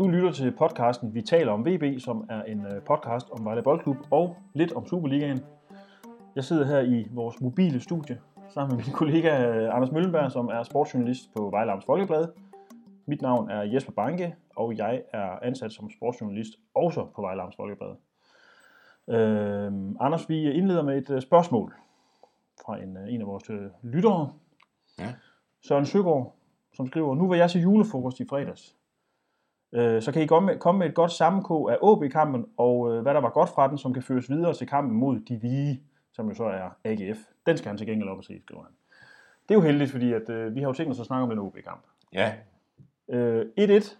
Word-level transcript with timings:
Du 0.00 0.08
lytter 0.08 0.32
til 0.32 0.52
podcasten 0.52 1.14
Vi 1.14 1.22
taler 1.22 1.52
om 1.52 1.66
VB, 1.66 2.00
som 2.00 2.26
er 2.28 2.42
en 2.42 2.66
øh, 2.66 2.82
podcast 2.82 3.30
om 3.30 3.44
Vejle 3.44 3.62
Boldklub 3.62 3.96
og 4.10 4.36
lidt 4.54 4.72
om 4.72 4.86
Superligaen. 4.86 5.40
Jeg 6.36 6.44
sidder 6.44 6.66
her 6.66 6.80
i 6.80 7.08
vores 7.10 7.40
mobile 7.40 7.80
studie 7.80 8.20
sammen 8.48 8.76
med 8.76 8.84
min 8.84 8.94
kollega 8.94 9.46
øh, 9.46 9.76
Anders 9.76 9.92
Møllenberg, 9.92 10.32
som 10.32 10.48
er 10.48 10.62
sportsjournalist 10.62 11.34
på 11.36 11.50
Vejle 11.50 11.72
Amts 11.72 11.86
Folkeblad. 11.86 12.28
Mit 13.06 13.22
navn 13.22 13.50
er 13.50 13.62
Jesper 13.62 13.92
Banke, 13.92 14.36
og 14.56 14.76
jeg 14.76 15.02
er 15.12 15.38
ansat 15.42 15.72
som 15.72 15.90
sportsjournalist 15.90 16.52
også 16.74 17.06
på 17.14 17.22
Vejle 17.22 17.42
Amts 17.42 17.56
Folkeblad. 17.56 17.94
Øh, 19.08 19.72
Anders, 20.00 20.28
vi 20.28 20.52
indleder 20.52 20.82
med 20.82 20.98
et 20.98 21.10
øh, 21.10 21.22
spørgsmål 21.22 21.74
fra 22.64 22.82
en, 22.82 22.96
en 22.96 23.20
af 23.20 23.26
vores 23.26 23.50
lyttere. 23.82 24.32
Ja. 24.98 25.14
Søren 25.62 25.86
Søgaard, 25.86 26.34
som 26.72 26.86
skriver, 26.86 27.14
nu 27.14 27.28
var 27.28 27.34
jeg 27.34 27.50
til 27.50 27.60
julefrokost 27.60 28.20
i 28.20 28.26
fredags. 28.28 28.79
Øh, 29.72 30.02
så 30.02 30.12
kan 30.12 30.22
I 30.22 30.26
komme 30.26 30.78
med, 30.78 30.86
et 30.86 30.94
godt 30.94 31.12
sammenkog 31.12 31.72
af 31.72 31.78
AB-kampen, 31.82 32.46
og 32.56 32.92
øh, 32.92 33.02
hvad 33.02 33.14
der 33.14 33.20
var 33.20 33.30
godt 33.30 33.50
fra 33.50 33.68
den, 33.68 33.78
som 33.78 33.94
kan 33.94 34.02
føres 34.02 34.30
videre 34.30 34.54
til 34.54 34.66
kampen 34.66 34.96
mod 34.96 35.20
de 35.20 35.38
hvide, 35.38 35.80
som 36.12 36.28
jo 36.28 36.34
så 36.34 36.44
er 36.44 36.70
AGF. 36.84 37.18
Den 37.46 37.56
skal 37.56 37.68
han 37.68 37.78
til 37.78 37.86
gengæld 37.86 38.08
op 38.08 38.18
og 38.18 38.24
se, 38.24 38.40
skriver 38.40 38.62
han. 38.62 38.72
Det 39.48 39.54
er 39.54 39.58
jo 39.58 39.64
heldigt, 39.64 39.90
fordi 39.90 40.12
at, 40.12 40.30
øh, 40.30 40.54
vi 40.54 40.60
har 40.60 40.66
jo 40.66 40.72
tænkt 40.72 40.92
os 40.92 41.00
at 41.00 41.06
snakke 41.06 41.22
om 41.22 41.30
den 41.30 41.38
OB-kamp. 41.38 41.82
Ja, 42.12 42.34
Øh, 43.12 43.46
1-1, 43.58 43.96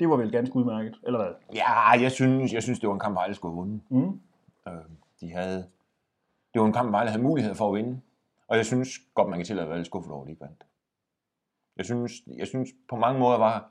det 0.00 0.08
var 0.08 0.16
vel 0.16 0.32
ganske 0.32 0.56
udmærket, 0.56 0.96
eller 1.06 1.18
hvad? 1.18 1.32
ja 1.54 1.90
jeg, 2.02 2.12
synes, 2.12 2.52
jeg 2.52 2.62
synes, 2.62 2.80
det 2.80 2.88
var 2.88 2.94
en 2.94 3.00
kamp, 3.00 3.14
Vejle 3.14 3.34
skulle 3.34 3.52
have 3.52 3.58
vundet. 3.58 3.80
Mm. 3.88 4.20
Øh, 4.68 4.84
de 5.20 5.32
havde, 5.32 5.56
det 6.54 6.60
var 6.60 6.66
en 6.66 6.72
kamp, 6.72 6.92
Vejle 6.92 7.10
havde 7.10 7.22
mulighed 7.22 7.54
for 7.54 7.68
at 7.68 7.74
vinde. 7.74 8.00
Og 8.48 8.56
jeg 8.56 8.66
synes 8.66 8.88
godt, 9.14 9.28
man 9.28 9.38
kan 9.38 9.46
tillade 9.46 9.64
at 9.64 9.68
være 9.68 9.78
lidt 9.78 9.86
skuffet 9.86 10.12
over, 10.12 10.22
at 10.22 10.26
de 10.26 10.30
ikke 10.32 10.40
vandt. 10.40 10.66
Jeg 11.76 11.84
synes, 11.84 12.12
jeg 12.36 12.46
synes 12.46 12.68
på 12.88 12.96
mange 12.96 13.20
måder 13.20 13.38
var, 13.38 13.70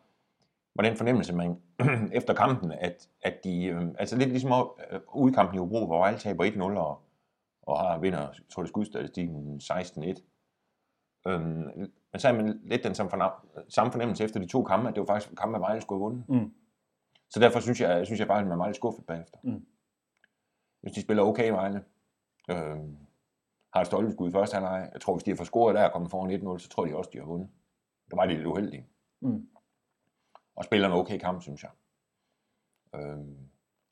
var 0.78 0.84
den 0.84 0.98
fornemmelse, 0.98 1.36
man 1.36 1.62
efter 2.20 2.34
kampen, 2.34 2.72
at, 2.72 3.10
at 3.22 3.44
de, 3.44 3.66
øh, 3.66 3.82
altså 4.00 4.18
lidt 4.18 4.30
ligesom 4.30 4.52
øh, 4.92 5.00
ude 5.16 5.34
i 5.54 5.58
Hobro, 5.58 5.86
hvor 5.86 5.98
Vejle 5.98 6.18
taber 6.18 6.46
1-0 6.46 6.62
og, 6.62 7.02
og 7.62 7.80
har 7.80 7.98
vinder, 8.00 8.20
jeg 8.20 8.30
tror 8.50 8.64
det 8.64 8.70
skudstatistikken 8.70 9.62
16-1. 9.64 10.22
Øhm, 11.28 11.92
men 12.12 12.20
så 12.20 12.28
er 12.28 12.34
man 12.34 12.60
lidt 12.64 12.84
den 12.84 12.96
samme, 12.96 13.12
samme 13.70 13.92
fornemmelse 13.92 14.24
efter 14.24 14.40
de 14.40 14.48
to 14.48 14.64
kampe, 14.64 14.90
at 14.90 14.96
det 14.96 15.02
var 15.02 15.08
faktisk 15.08 15.30
en 15.30 15.36
kamp, 15.36 15.56
at 15.56 15.62
Vejle 15.62 15.82
skulle 15.82 16.00
have 16.00 16.10
vundet. 16.10 16.30
Mm. 16.30 16.54
Så 17.30 17.40
derfor 17.40 17.60
synes 17.60 17.82
jeg, 17.82 18.06
synes 18.06 18.20
jeg 18.20 18.28
faktisk, 18.28 18.42
at 18.42 18.48
man 18.48 18.52
er 18.52 18.64
meget 18.64 18.76
skuffet 18.76 19.06
bagefter. 19.06 19.38
Mm. 19.44 19.66
Hvis 20.82 20.94
de 20.94 21.02
spiller 21.02 21.24
okay, 21.24 21.52
Vejle, 21.52 21.84
øh, 22.50 22.80
har 23.74 23.82
et 23.82 23.88
stolpeskud 23.88 24.30
i 24.30 24.32
første 24.32 24.54
halvleg. 24.54 24.90
Jeg 24.94 25.02
tror, 25.02 25.14
hvis 25.14 25.24
de 25.24 25.32
har 25.32 25.36
fået 25.36 25.48
scoret 25.48 25.76
der 25.76 25.86
og 25.86 25.92
kommet 25.92 26.12
foran 26.12 26.56
1-0, 26.56 26.58
så 26.58 26.70
tror 26.70 26.86
de 26.86 26.96
også, 26.96 27.10
de 27.14 27.18
har 27.18 27.26
vundet. 27.26 27.50
Der 28.12 28.16
var 28.16 28.26
lidt 28.26 28.46
uheldige. 28.46 28.88
Mm. 29.22 29.48
Og 30.58 30.66
spiller 30.66 30.88
en 30.88 30.94
okay 30.94 31.18
kamp, 31.20 31.42
synes 31.42 31.64
jeg. 31.64 31.72
Øh, 32.96 33.18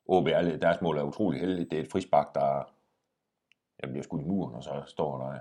OB 0.06 0.26
er 0.26 0.56
deres 0.56 0.80
mål 0.80 0.98
er 0.98 1.02
utrolig 1.02 1.40
heldigt. 1.40 1.70
Det 1.70 1.78
er 1.78 1.82
et 1.82 1.90
frisbak, 1.90 2.34
der 2.34 2.72
jeg 3.82 3.90
bliver 3.90 4.02
skudt 4.02 4.22
i 4.22 4.24
muren, 4.24 4.54
og 4.54 4.62
så 4.62 4.82
står 4.86 5.18
der 5.18 5.40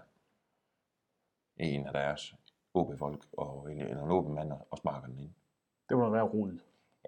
en 1.57 1.87
af 1.87 1.93
deres 1.93 2.35
OB-folk 2.73 3.25
og 3.37 3.71
en, 3.71 3.81
eller 3.81 4.03
en 4.03 4.11
åben 4.11 4.35
mand 4.35 4.51
og 4.71 4.77
sparker 4.77 5.07
den 5.07 5.19
ind. 5.19 5.29
Det 5.89 5.97
må 5.97 6.03
da 6.03 6.09
være 6.09 6.23
rodet. 6.23 6.59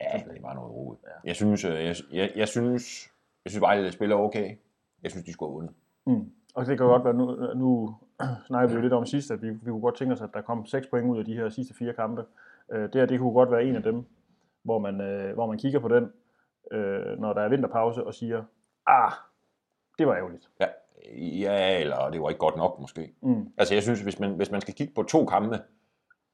Ja, 0.02 0.18
det 0.34 0.44
var 0.44 0.54
noget 0.54 0.72
roligt. 0.72 1.04
Ja. 1.06 1.12
Jeg 1.24 1.36
synes, 1.36 1.66
øh, 1.66 1.86
jeg, 1.86 1.96
jeg, 2.12 2.32
jeg 2.36 2.48
synes, 2.48 3.14
jeg 3.46 3.52
synes 3.52 3.62
Vejle 3.62 3.92
spiller 3.92 4.16
okay. 4.16 4.58
Jeg 5.04 5.12
synes, 5.12 5.26
de 5.26 5.34
skulle 5.34 5.50
have 5.50 5.56
vundet. 5.56 5.76
Mm. 6.06 6.32
Og 6.56 6.66
det 6.66 6.78
kan 6.78 6.88
godt 6.88 7.04
være, 7.04 7.14
nu, 7.14 7.54
nu 7.54 7.96
snakker 8.48 8.70
vi 8.70 8.76
jo 8.76 8.82
lidt 8.82 8.94
om 8.94 9.06
sidst, 9.06 9.32
at 9.32 9.42
vi, 9.42 9.50
vi 9.50 9.72
kunne 9.72 9.82
godt 9.82 9.96
tænke 9.96 10.14
os, 10.14 10.22
at 10.22 10.30
der 10.34 10.42
kom 10.42 10.66
6 10.66 10.88
point 10.88 11.10
ud 11.10 11.20
af 11.20 11.26
de 11.26 11.34
her 11.34 11.50
sidste 11.50 11.74
fire 11.74 11.94
kampe. 11.94 12.26
Øh, 12.72 12.84
det 12.84 12.96
her, 12.96 13.06
det 13.06 13.20
kunne 13.20 13.34
godt 13.34 13.52
være 13.52 13.64
en 13.64 13.76
af 13.76 13.84
dem, 13.84 14.06
hvor 14.64 14.80
man, 14.80 15.02
øh, 15.02 15.34
hvor 15.34 15.46
man 15.46 15.58
kigger 15.58 15.80
på 15.80 15.88
den, 15.88 16.12
øh, 16.72 17.20
når 17.20 17.34
der 17.34 17.42
er 17.42 17.50
vinterpause, 17.50 18.04
og 18.04 18.14
siger, 18.14 18.44
ah, 18.88 19.12
det 19.98 20.08
var 20.08 20.16
ærgerligt. 20.16 20.50
Ja, 20.60 20.68
ja 21.16 21.80
eller 21.80 22.10
det 22.10 22.22
var 22.22 22.30
ikke 22.30 22.40
godt 22.40 22.58
nok 22.58 22.80
måske. 22.80 23.14
Mm. 23.22 23.54
Altså 23.58 23.74
jeg 23.74 23.84
synes, 23.84 24.02
hvis 24.02 24.20
man, 24.20 24.36
hvis 24.36 24.52
man 24.52 24.62
skal 24.62 24.74
kigge 24.74 24.94
på 24.94 25.04
to 25.04 25.26
kampe 25.26 25.60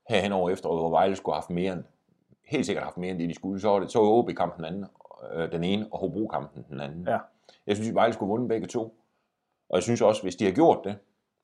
herhen 0.10 0.32
over 0.32 0.50
efteråret, 0.50 0.82
hvor 0.82 0.90
Vejle 0.90 1.16
skulle 1.16 1.34
have 1.34 1.42
haft 1.42 1.50
mere 1.50 1.74
end, 1.74 1.84
helt 2.46 2.66
sikkert 2.66 2.84
haft 2.84 2.98
mere 2.98 3.12
end 3.12 3.20
det, 3.20 3.30
de 3.30 3.36
skulle, 3.36 3.62
så 3.62 3.70
var 3.70 3.80
det 3.80 3.92
så 3.92 4.00
OB-kampen 4.00 4.66
den 4.66 4.74
anden, 4.74 4.86
øh, 5.34 5.52
den 5.52 5.64
ene, 5.64 5.88
og 5.92 6.00
Hobro-kampen 6.00 6.66
den 6.70 6.80
anden. 6.80 7.08
Ja. 7.08 7.18
Jeg 7.68 7.76
synes, 7.76 7.90
at 7.90 7.96
Vejle 7.96 8.14
skulle 8.14 8.28
have 8.28 8.32
vundet 8.32 8.50
begge 8.50 8.68
to. 8.68 8.82
Og 9.70 9.76
jeg 9.76 9.84
synes 9.84 10.02
også, 10.02 10.22
hvis 10.22 10.36
de 10.36 10.46
har 10.46 10.52
gjort 10.52 10.80
det, 10.84 10.98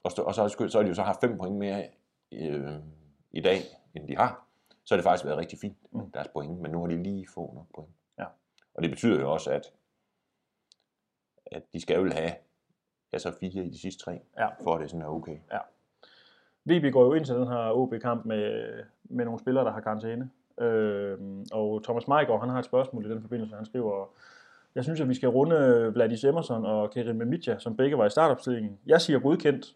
og, 0.04 0.12
så, 0.12 0.22
og 0.22 0.34
så, 0.34 0.48
så 0.48 0.78
har 0.78 0.84
de 0.84 0.90
jo 0.90 0.96
så 0.96 1.02
haft 1.02 1.22
fem 1.22 1.38
point 1.38 1.56
mere 1.56 1.84
øh, 2.32 2.72
i 3.32 3.42
dag, 3.42 3.60
end 3.96 4.08
de 4.08 4.18
har, 4.18 4.49
så 4.90 4.96
har 4.96 4.98
det 4.98 5.04
faktisk 5.04 5.26
været 5.26 5.38
rigtig 5.38 5.60
fint, 5.60 5.78
Mm. 5.92 6.12
deres 6.12 6.28
point. 6.28 6.60
Men 6.62 6.72
nu 6.72 6.80
har 6.80 6.88
de 6.88 7.04
lige 7.04 7.28
få 7.34 7.52
nok 7.56 7.66
point. 7.76 7.92
Ja. 8.20 8.26
Og 8.74 8.84
det 8.84 8.90
betyder 8.92 9.20
jo 9.20 9.32
også, 9.32 9.52
at, 9.52 9.74
at 11.46 11.64
de 11.74 11.82
skal 11.82 12.04
vel 12.04 12.14
have 12.14 12.32
altså 13.14 13.32
fire 13.40 13.64
i 13.66 13.70
de 13.70 13.80
sidste 13.80 14.04
tre, 14.04 14.22
Ja. 14.38 14.48
for 14.64 14.76
at 14.76 14.82
det 14.82 14.90
sådan 14.90 15.02
er 15.06 15.08
okay. 15.10 15.38
VB 16.66 16.94
går 16.94 17.06
jo 17.06 17.14
ind 17.14 17.26
til 17.26 17.36
den 17.36 17.48
her 17.48 17.72
OB-kamp 17.72 18.26
med, 18.26 18.74
med 19.04 19.26
nogle 19.26 19.40
spillere, 19.40 19.66
der 19.66 19.72
har 19.72 19.80
karantæne. 19.82 20.30
Øh, 20.62 21.18
og 21.52 21.84
Thomas 21.84 22.08
Meigård, 22.08 22.40
han 22.40 22.50
har 22.50 22.60
et 22.60 22.66
spørgsmål 22.66 23.06
i 23.06 23.10
den 23.10 23.22
forbindelse. 23.22 23.56
Han 23.56 23.66
skriver, 23.66 24.06
jeg 24.76 24.84
synes, 24.84 25.02
at 25.02 25.10
vi 25.10 25.14
skal 25.14 25.30
runde 25.30 25.92
Vladis 25.94 26.24
Emerson 26.24 26.66
og 26.66 26.92
Kerim 26.92 27.16
Mimitja, 27.16 27.60
som 27.60 27.78
begge 27.78 27.98
var 27.98 28.06
i 28.06 28.10
startopstillingen. 28.10 28.80
Jeg 28.86 29.02
siger 29.02 29.20
godkendt. 29.20 29.76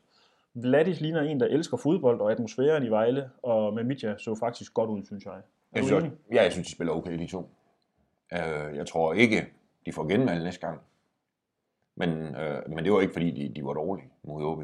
Vladis 0.56 1.02
ligner 1.02 1.22
en, 1.22 1.40
der 1.40 1.46
elsker 1.46 1.78
fodbold 1.78 2.22
og 2.22 2.32
atmosfæren 2.32 2.84
i 2.84 2.90
Vejle, 2.90 3.30
og 3.44 3.74
Mimitja 3.74 4.18
så 4.18 4.36
faktisk 4.36 4.74
godt 4.74 4.90
ud, 4.90 5.06
synes 5.06 5.26
jeg. 5.26 5.34
Er 5.34 5.40
Jeg 5.76 5.84
synes, 5.84 6.04
også, 6.04 6.16
ja, 6.32 6.44
jeg 6.44 6.52
synes, 6.52 6.68
de 6.68 6.74
spiller 6.74 6.94
okay, 6.94 7.20
de 7.20 7.28
to. 7.28 7.50
Øh, 8.34 8.76
jeg 8.76 8.88
tror 8.88 9.14
ikke, 9.14 9.48
de 9.86 9.94
får 9.94 10.08
genvalg 10.08 10.44
næste 10.44 10.68
gang. 10.68 10.82
Men, 11.96 12.36
øh, 12.36 12.70
men 12.70 12.86
det 12.86 12.94
var 12.94 13.02
ikke, 13.02 13.14
fordi 13.14 13.32
de, 13.32 13.54
de 13.56 13.66
var 13.66 13.74
dårlige 13.74 14.10
mod 14.24 14.44
OB. 14.44 14.64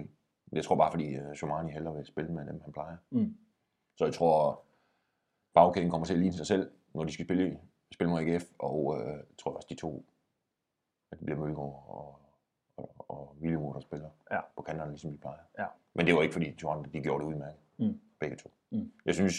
Jeg 0.51 0.63
tror 0.63 0.75
bare, 0.75 0.91
fordi 0.91 1.17
uh, 1.19 1.35
Somani 1.35 1.71
hellere 1.71 1.95
vil 1.95 2.05
spille 2.05 2.31
med 2.31 2.45
dem, 2.45 2.61
han 2.63 2.73
plejer. 2.73 2.97
Mm. 3.09 3.37
Så 3.97 4.05
jeg 4.05 4.13
tror, 4.13 4.63
bagkæden 5.53 5.89
kommer 5.89 6.05
til 6.05 6.13
at 6.13 6.19
ligne 6.19 6.33
sig 6.33 6.47
selv, 6.47 6.71
når 6.93 7.03
de 7.03 7.11
skal 7.11 7.25
spille, 7.25 7.59
spille 7.93 8.11
mod 8.11 8.21
AGF. 8.21 8.43
Og 8.59 8.97
øh, 8.99 9.07
jeg 9.07 9.37
tror 9.37 9.51
også, 9.51 9.67
de 9.69 9.75
to, 9.75 10.05
at 11.11 11.19
det 11.19 11.25
bliver 11.25 11.39
Mølgaard 11.39 11.85
og, 11.87 12.19
og, 12.79 13.05
og 13.09 13.73
der 13.73 13.79
spiller 13.79 14.09
Ja. 14.31 14.39
på 14.55 14.61
kanterne, 14.61 14.91
ligesom 14.91 15.11
de 15.11 15.17
plejer. 15.17 15.37
Ja. 15.59 15.65
Men 15.93 16.05
det 16.05 16.15
var 16.15 16.21
ikke, 16.21 16.33
fordi 16.33 16.45
de 16.49 16.55
to 16.55 16.69
andre, 16.69 16.89
de 16.93 16.99
gjorde 17.01 17.23
det 17.25 17.29
udmærket. 17.31 17.59
Mm. 17.77 17.99
Begge 18.19 18.35
to. 18.35 18.51
Mm. 18.71 18.91
Jeg 19.05 19.13
synes, 19.13 19.33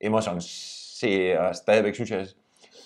Emerson 0.00 0.40
ser 0.40 1.52
stadigvæk, 1.52 1.94
synes 1.94 2.10
jeg, 2.10 2.26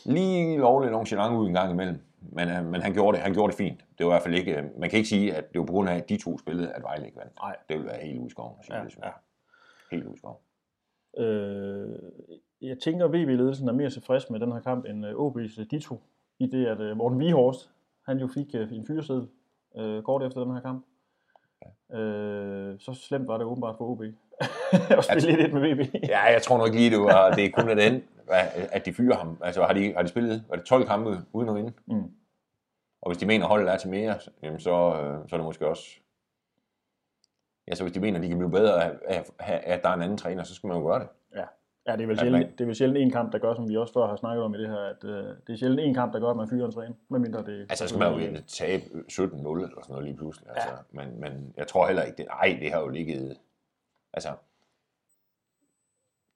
lige 0.05 0.59
lovligt 0.59 0.93
nonchalant 0.93 1.37
ud 1.37 1.47
en 1.47 1.55
gang 1.55 1.71
imellem. 1.71 2.01
Men, 2.33 2.49
øh, 2.49 2.65
men 2.67 2.81
han, 2.83 2.93
gjorde 2.93 3.17
det, 3.17 3.23
han 3.23 3.33
gjorde 3.33 3.51
det 3.51 3.57
fint. 3.59 3.85
Det 3.99 4.07
var 4.07 4.13
i 4.13 4.15
hvert 4.15 4.23
fald 4.23 4.35
ikke, 4.35 4.57
øh, 4.57 4.79
man 4.81 4.91
kan 4.91 4.97
ikke 4.97 5.09
sige, 5.09 5.35
at 5.35 5.53
det 5.53 5.59
var 5.59 5.67
på 5.67 5.73
grund 5.73 5.89
af, 5.89 5.97
at 5.97 6.09
de 6.09 6.17
to 6.17 6.39
spillede, 6.39 6.73
at 6.73 6.83
Vejle 6.83 7.07
ikke 7.07 7.19
vandt. 7.19 7.33
Nej. 7.37 7.57
Det 7.69 7.77
ville 7.77 7.91
være 7.91 8.01
helt 8.07 8.19
ude 8.19 8.27
i 8.27 8.31
skoven 8.31 8.55
at 8.59 8.65
sige 8.65 8.77
Ja, 8.79 8.85
det, 8.85 8.97
ja. 9.03 9.11
Helt 9.91 10.05
ude 10.05 10.15
i 10.15 10.19
skoven. 10.19 10.37
Øh, 11.19 11.99
jeg 12.61 12.79
tænker, 12.79 13.05
at 13.05 13.11
VB-ledelsen 13.13 13.69
er 13.69 13.73
mere 13.73 13.91
tilfreds 13.91 14.31
med 14.31 14.41
den 14.41 14.53
her 14.53 14.61
kamp 14.61 14.85
end 14.85 15.07
øh, 15.07 15.15
OB's 15.15 15.65
Dito, 15.71 16.01
i 16.39 16.47
det, 16.47 16.67
at 16.67 16.97
Morten 16.97 17.21
Vihorst, 17.21 17.71
han 18.07 18.19
jo 18.19 18.27
fik 18.27 18.55
en 18.55 18.87
fyreseddel 18.87 19.29
øh, 19.77 20.03
kort 20.03 20.23
efter 20.23 20.45
den 20.45 20.55
her 20.55 20.61
kamp. 20.61 20.85
Øh, 21.93 22.75
så 22.79 22.95
slemt 22.95 23.29
var 23.29 23.37
det 23.37 23.47
åbenbart 23.47 23.75
for 23.79 23.85
OB 23.85 24.03
at 24.99 25.05
spille 25.05 25.43
lidt 25.43 25.53
med 25.53 25.75
VB. 25.75 25.95
Ja, 26.09 26.23
jeg 26.23 26.43
tror 26.43 26.59
nok 26.59 26.67
ikke 26.67 26.79
lige, 26.79 26.91
det 26.91 27.01
var, 27.01 27.31
det 27.31 27.45
er 27.45 27.51
kun 27.51 27.69
af 27.69 27.77
den, 27.77 28.03
at 28.73 28.87
de 28.87 28.93
fyrer 28.93 29.17
ham. 29.17 29.39
Altså 29.43 29.63
har 29.63 29.73
de, 29.73 29.95
har 29.95 30.03
de 30.03 30.09
spillet, 30.09 30.45
var 30.49 30.57
det 30.57 30.65
12 30.65 30.87
kampe 30.87 31.19
uden 31.33 31.49
at 31.49 31.55
vinde? 31.55 31.73
Mm. 31.87 32.11
Og 33.03 33.11
hvis 33.11 33.19
de 33.19 33.27
mener, 33.27 33.47
holdet 33.47 33.73
er 33.73 33.77
til 33.77 33.91
mere, 33.91 34.19
jamen 34.43 34.61
så, 34.61 34.71
øh, 34.71 35.29
så 35.29 35.37
er 35.37 35.39
det 35.39 35.45
måske 35.45 35.67
også... 35.67 35.85
Ja, 37.69 37.75
så 37.75 37.85
hvis 37.85 37.93
de 37.93 38.01
mener, 38.01 38.19
at 38.19 38.23
de 38.23 38.29
kan 38.29 38.39
blive 38.39 38.51
bedre 38.51 38.85
af, 38.85 38.93
af, 39.09 39.25
af, 39.39 39.63
at 39.65 39.83
der 39.83 39.89
er 39.89 39.95
en 39.95 40.03
anden 40.03 40.19
træner, 40.19 40.43
så 40.43 40.55
skal 40.55 40.69
man 40.69 40.77
jo 40.77 40.87
gøre 40.87 40.99
det. 40.99 41.09
Ja, 41.87 41.93
det 41.93 42.03
er 42.03 42.07
vel 42.07 42.19
sjældent, 42.19 42.59
det 42.59 42.61
er 42.61 42.67
vel 42.67 42.77
sjældent 42.77 42.99
en 42.99 43.11
kamp, 43.11 43.33
der 43.33 43.39
gør, 43.39 43.55
som 43.55 43.69
vi 43.69 43.77
også 43.77 43.93
før 43.93 44.07
har 44.07 44.17
snakket 44.17 44.45
om 44.45 44.55
i 44.55 44.59
det 44.59 44.69
her, 44.69 44.79
at 44.79 45.05
øh, 45.05 45.25
det 45.47 45.53
er 45.53 45.57
sjældent 45.57 45.81
en 45.81 45.95
kamp, 45.95 46.13
der 46.13 46.21
gør, 46.21 46.31
at 46.31 46.37
man 46.37 46.49
fyrer 46.49 46.67
en 46.67 46.73
træner, 46.73 46.95
medmindre 47.09 47.45
det 47.45 47.61
Altså, 47.61 47.85
så 47.85 47.89
skal 47.89 47.99
man 47.99 48.13
jo 48.13 48.19
ikke 48.19 48.43
tabe 48.47 48.83
17-0 49.13 49.19
eller 49.23 49.37
sådan 49.39 49.83
noget 49.89 50.05
lige 50.05 50.17
pludselig. 50.17 50.49
Altså, 50.49 50.69
ja. 50.69 50.77
men, 50.91 51.21
men 51.21 51.55
jeg 51.57 51.67
tror 51.67 51.87
heller 51.87 52.03
ikke, 52.03 52.17
det, 52.17 52.27
ej, 52.31 52.57
det 52.61 52.73
har 52.73 52.81
jo 52.81 52.89
ligget, 52.89 53.39
altså, 54.13 54.29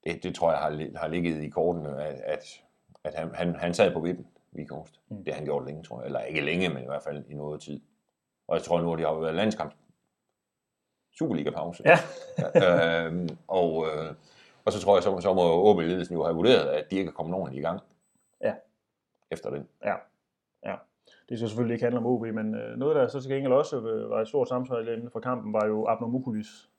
det, 0.03 0.23
det 0.23 0.35
tror 0.35 0.51
jeg 0.51 0.59
har, 0.59 0.99
har 0.99 1.07
ligget 1.07 1.43
i 1.43 1.49
kortene, 1.49 2.03
at, 2.03 2.21
at, 2.25 2.43
at 3.03 3.13
han, 3.13 3.35
han, 3.35 3.55
han 3.55 3.73
sad 3.73 3.93
på 3.93 3.99
vippen, 3.99 4.27
Vikhorst. 4.51 5.01
Mm. 5.09 5.23
Det 5.23 5.33
har 5.33 5.35
han 5.35 5.45
gjort 5.45 5.65
længe, 5.65 5.83
tror 5.83 5.99
jeg. 5.99 6.05
Eller 6.05 6.21
ikke 6.21 6.41
længe, 6.41 6.69
men 6.69 6.83
i 6.83 6.85
hvert 6.85 7.03
fald 7.03 7.23
i 7.29 7.33
noget 7.33 7.61
tid. 7.61 7.81
Og 8.47 8.55
jeg 8.55 8.63
tror 8.63 8.81
nu, 8.81 8.93
at 8.93 8.99
de 8.99 9.03
har 9.03 9.13
været 9.13 9.35
landskamp. 9.35 9.73
Superliga-pause. 11.19 11.83
Ja, 11.85 11.97
øhm, 13.05 13.29
og, 13.47 13.87
øh, 13.87 14.13
og 14.69 14.73
så 14.73 14.81
tror 14.81 14.95
jeg, 14.95 15.03
så, 15.03 15.19
så 15.21 15.33
må 15.33 15.69
OB-ledelsen 15.69 16.15
jo 16.15 16.23
have 16.23 16.35
vurderet, 16.35 16.67
at 16.67 16.91
de 16.91 16.95
ikke 16.95 17.09
er 17.09 17.13
kommet 17.13 17.35
ordentligt 17.35 17.61
i 17.61 17.65
gang. 17.67 17.79
Ja. 18.41 18.53
Efter 19.31 19.49
den. 19.49 19.67
ja, 19.85 19.95
ja. 20.65 20.75
Det 21.29 21.37
skal 21.37 21.49
selvfølgelig 21.49 21.73
ikke 21.73 21.85
handle 21.85 21.99
om 21.99 22.05
OB, 22.05 22.21
men 22.21 22.55
øh, 22.55 22.77
noget, 22.77 22.95
der 22.95 23.07
så 23.07 23.21
til 23.21 23.31
gengæld 23.31 23.53
også 23.53 23.77
øh, 23.77 24.09
var 24.09 24.21
et 24.21 24.27
stort 24.27 24.47
samtale 24.47 24.93
inden 24.93 25.11
for 25.11 25.19
kampen, 25.19 25.53
var 25.53 25.65
jo 25.65 25.87
Abner 25.87 26.07
Mukulis 26.07 26.69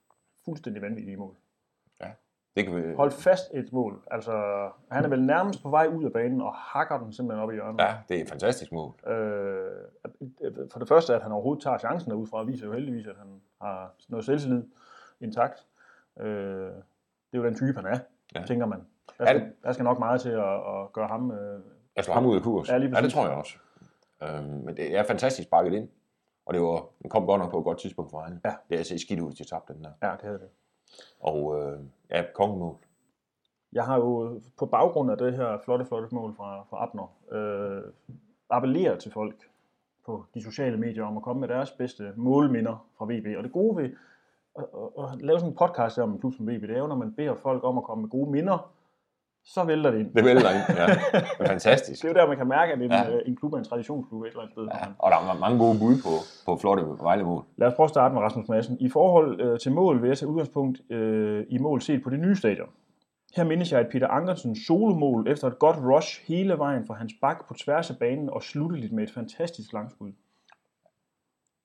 fuldstændig 0.44 0.82
vanvittige 0.82 1.16
mål. 1.16 1.34
Ja. 2.00 2.10
Det 2.56 2.66
kan 2.66 2.76
vi... 2.76 2.94
Hold 2.94 3.10
fast 3.10 3.50
et 3.54 3.72
mål. 3.72 4.02
Altså, 4.10 4.32
han 4.90 5.04
er 5.04 5.08
vel 5.08 5.22
nærmest 5.22 5.62
på 5.62 5.70
vej 5.70 5.86
ud 5.86 6.04
af 6.04 6.12
banen 6.12 6.40
og 6.40 6.54
hakker 6.54 6.98
den 6.98 7.12
simpelthen 7.12 7.42
op 7.42 7.50
i 7.50 7.54
hjørnet. 7.54 7.80
Ja, 7.80 7.94
det 8.08 8.16
er 8.16 8.22
et 8.22 8.28
fantastisk 8.28 8.72
mål. 8.72 8.94
Øh, 9.06 9.70
for 10.72 10.78
det 10.78 10.88
første, 10.88 11.14
at 11.14 11.22
han 11.22 11.32
overhovedet 11.32 11.62
tager 11.62 11.78
chancen 11.78 12.10
derudfra, 12.10 12.42
viser 12.42 12.66
jo 12.66 12.72
heldigvis, 12.72 13.06
at 13.06 13.16
han 13.16 13.40
har 13.60 13.94
noget 14.08 14.24
selvtillid 14.26 14.62
intakt. 15.20 15.66
Øh, 16.20 16.70
det 17.32 17.38
er 17.38 17.42
jo 17.42 17.44
den 17.48 17.54
type, 17.56 17.76
han 17.80 17.86
er, 17.86 17.98
Ja. 18.34 18.42
tænker 18.46 18.66
man. 18.66 18.78
Der 19.18 19.24
Er 19.24 19.28
skal, 19.28 19.40
det- 19.40 19.52
der 19.62 19.72
skal 19.72 19.84
nok 19.84 19.98
meget 19.98 20.20
til 20.20 20.28
at, 20.30 20.54
at 20.54 20.92
gøre 20.92 21.06
ham... 21.08 21.30
Øh, 21.30 21.60
Jeg 21.96 22.04
slår 22.04 22.14
ham 22.14 22.26
ud 22.26 22.36
af 22.36 22.42
kurs. 22.42 22.68
Ja, 22.68 22.78
ja, 22.78 23.00
det 23.02 23.12
tror 23.12 23.26
jeg 23.26 23.36
også. 23.36 23.56
Øhm, 24.22 24.44
men 24.64 24.76
det 24.76 24.96
er 24.96 25.02
fantastisk 25.04 25.48
sparket 25.48 25.72
ind. 25.72 25.88
Og 26.46 26.54
det 26.54 26.62
var, 26.62 26.84
den 27.02 27.10
kom 27.10 27.26
godt 27.26 27.40
nok 27.40 27.50
på 27.50 27.58
et 27.58 27.64
godt 27.64 27.78
tidspunkt 27.78 28.10
for 28.10 28.22
hende. 28.24 28.40
Ja. 28.44 28.54
Det 28.68 28.74
er 28.74 28.78
altså 28.78 28.98
skidt 28.98 29.20
ud 29.20 29.32
til 29.32 29.46
tabte 29.46 29.74
den 29.74 29.84
der. 29.84 29.90
ja, 30.02 30.12
det 30.12 30.20
havde 30.22 30.38
det. 30.38 30.48
Og 31.20 31.58
øh, 31.62 31.78
ja, 32.10 32.24
kongemål. 32.34 32.76
Jeg 33.72 33.84
har 33.84 33.96
jo 33.96 34.40
på 34.58 34.66
baggrund 34.66 35.10
af 35.10 35.18
det 35.18 35.32
her 35.36 35.58
flotte, 35.64 35.84
flotte 35.84 36.14
mål 36.14 36.34
fra, 36.36 36.62
fra 36.70 36.82
Abner, 36.82 37.16
øh, 37.32 37.82
appelleret 38.50 38.98
til 38.98 39.12
folk 39.12 39.34
på 40.06 40.24
de 40.34 40.42
sociale 40.42 40.76
medier 40.76 41.04
om 41.04 41.16
at 41.16 41.22
komme 41.22 41.40
med 41.40 41.48
deres 41.48 41.70
bedste 41.70 42.12
målminder 42.16 42.86
fra 42.98 43.04
VB. 43.04 43.36
Og 43.38 43.44
det 43.44 43.52
gode 43.52 43.76
ved 43.82 43.90
at, 44.58 44.64
at, 44.98 45.04
at 45.12 45.22
lave 45.22 45.38
sådan 45.38 45.52
en 45.52 45.56
podcast 45.56 45.98
om 45.98 46.18
klub 46.20 46.34
som 46.34 46.46
VB, 46.48 46.62
det 46.62 46.70
er 46.70 46.78
jo, 46.78 46.86
når 46.86 46.96
man 46.96 47.12
beder 47.16 47.34
folk 47.34 47.64
om 47.64 47.78
at 47.78 47.84
komme 47.84 48.02
med 48.02 48.10
gode 48.10 48.30
minder, 48.30 48.70
så 49.44 49.64
vælter 49.64 49.90
det 49.90 49.98
ind. 50.00 50.14
Det 50.14 50.24
vælter 50.24 50.50
ind, 50.50 50.76
ja. 50.78 50.86
Det 50.86 51.40
er 51.40 51.46
fantastisk. 51.46 52.02
Det 52.02 52.08
er 52.08 52.12
jo 52.12 52.18
der, 52.20 52.26
man 52.28 52.36
kan 52.36 52.46
mærke, 52.48 52.72
at 52.72 52.78
en, 52.82 52.90
Ja. 52.90 53.10
ja. 53.10 53.18
en 53.26 53.36
klub 53.36 53.52
er 53.52 53.58
en 53.58 53.64
traditionsklub 53.64 54.22
et 54.22 54.26
eller 54.28 54.40
andet 54.40 54.52
sted. 54.54 54.64
Ja, 54.64 54.86
og 54.98 55.10
der 55.10 55.16
er 55.16 55.38
mange 55.38 55.58
gode 55.58 55.78
bud 55.78 55.96
på, 56.02 56.14
på 56.46 56.56
flotte 56.60 56.82
Vejle-mål. 57.02 57.44
Lad 57.56 57.68
os 57.68 57.74
prøve 57.74 57.84
at 57.84 57.90
starte 57.90 58.14
med 58.14 58.22
Rasmus 58.22 58.48
Madsen. 58.48 58.76
I 58.80 58.88
forhold 58.88 59.40
øh, 59.40 59.58
til 59.58 59.72
mål 59.72 60.02
vil 60.02 60.08
jeg 60.08 60.18
tage 60.18 60.28
udgangspunkt 60.28 60.90
øh, 60.90 61.44
i 61.48 61.58
mål 61.58 61.80
set 61.80 62.02
på 62.02 62.10
det 62.10 62.20
nye 62.20 62.36
stadion. 62.36 62.68
Her 63.36 63.44
mindes 63.44 63.72
jeg 63.72 63.80
et 63.80 63.88
Peter 63.92 64.08
Ankersen 64.08 64.56
solomål 64.56 65.28
efter 65.28 65.46
et 65.48 65.58
godt 65.58 65.76
rush 65.76 66.26
hele 66.28 66.58
vejen 66.58 66.86
fra 66.86 66.94
hans 66.94 67.12
bak 67.20 67.48
på 67.48 67.54
tværs 67.54 67.90
af 67.90 67.96
banen 67.98 68.30
og 68.30 68.42
slutteligt 68.42 68.92
med 68.92 69.04
et 69.04 69.12
fantastisk 69.12 69.72
langskud. 69.72 70.12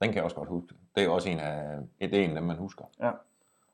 Den 0.01 0.07
kan 0.09 0.15
jeg 0.15 0.23
også 0.23 0.35
godt 0.35 0.49
huske. 0.49 0.75
Det 0.95 1.03
er 1.03 1.09
også 1.09 1.29
en 1.29 1.39
af, 1.39 1.77
det 2.01 2.13
er 2.13 2.23
en 2.23 2.29
af 2.29 2.35
dem, 2.35 2.43
man 2.43 2.57
husker. 2.57 2.83
Ja. 2.99 3.11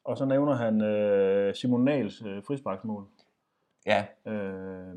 Og 0.03 0.17
så 0.17 0.25
nævner 0.25 0.53
han 0.53 0.81
øh, 0.81 1.55
Simon 1.55 1.83
Nahls 1.83 2.21
øh, 2.25 2.43
frisparksmål. 2.43 3.05
Ja, 3.85 4.05
Øh, 4.25 4.95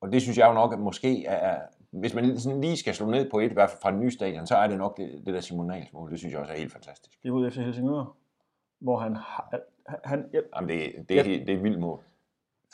og 0.00 0.12
det 0.12 0.22
synes 0.22 0.38
jeg 0.38 0.48
jo 0.48 0.52
nok, 0.54 0.72
at 0.72 0.78
måske 0.78 1.24
er, 1.26 1.60
hvis 1.90 2.14
man 2.14 2.38
sådan 2.38 2.60
lige 2.60 2.76
skal 2.76 2.94
slå 2.94 3.10
ned 3.10 3.30
på 3.30 3.38
et, 3.38 3.50
i 3.50 3.54
hvert 3.54 3.70
fald 3.70 3.80
fra 3.82 3.90
det 3.90 4.00
nye 4.00 4.10
stadion, 4.10 4.46
så 4.46 4.56
er 4.56 4.66
det 4.66 4.78
nok 4.78 4.96
det, 4.96 5.22
det 5.26 5.34
der 5.34 5.40
Simon 5.40 5.66
Nahls 5.66 5.92
mål. 5.92 6.10
Det 6.10 6.18
synes 6.18 6.32
jeg 6.32 6.40
også 6.40 6.52
er 6.52 6.56
helt 6.56 6.72
fantastisk. 6.72 7.22
det 7.22 7.28
er 7.28 7.32
mod 7.32 7.50
FC 7.50 7.56
Helsingør, 7.56 8.16
hvor 8.78 8.98
han, 8.98 9.16
har- 9.16 9.50
han, 10.04 10.24
ja, 10.32 10.40
Jamen, 10.56 10.68
det, 10.68 11.08
det, 11.08 11.18
er, 11.18 11.22
helt, 11.24 11.46
det 11.46 11.52
er 11.52 11.56
et 11.56 11.64
vildt 11.64 11.80
mål. 11.80 12.00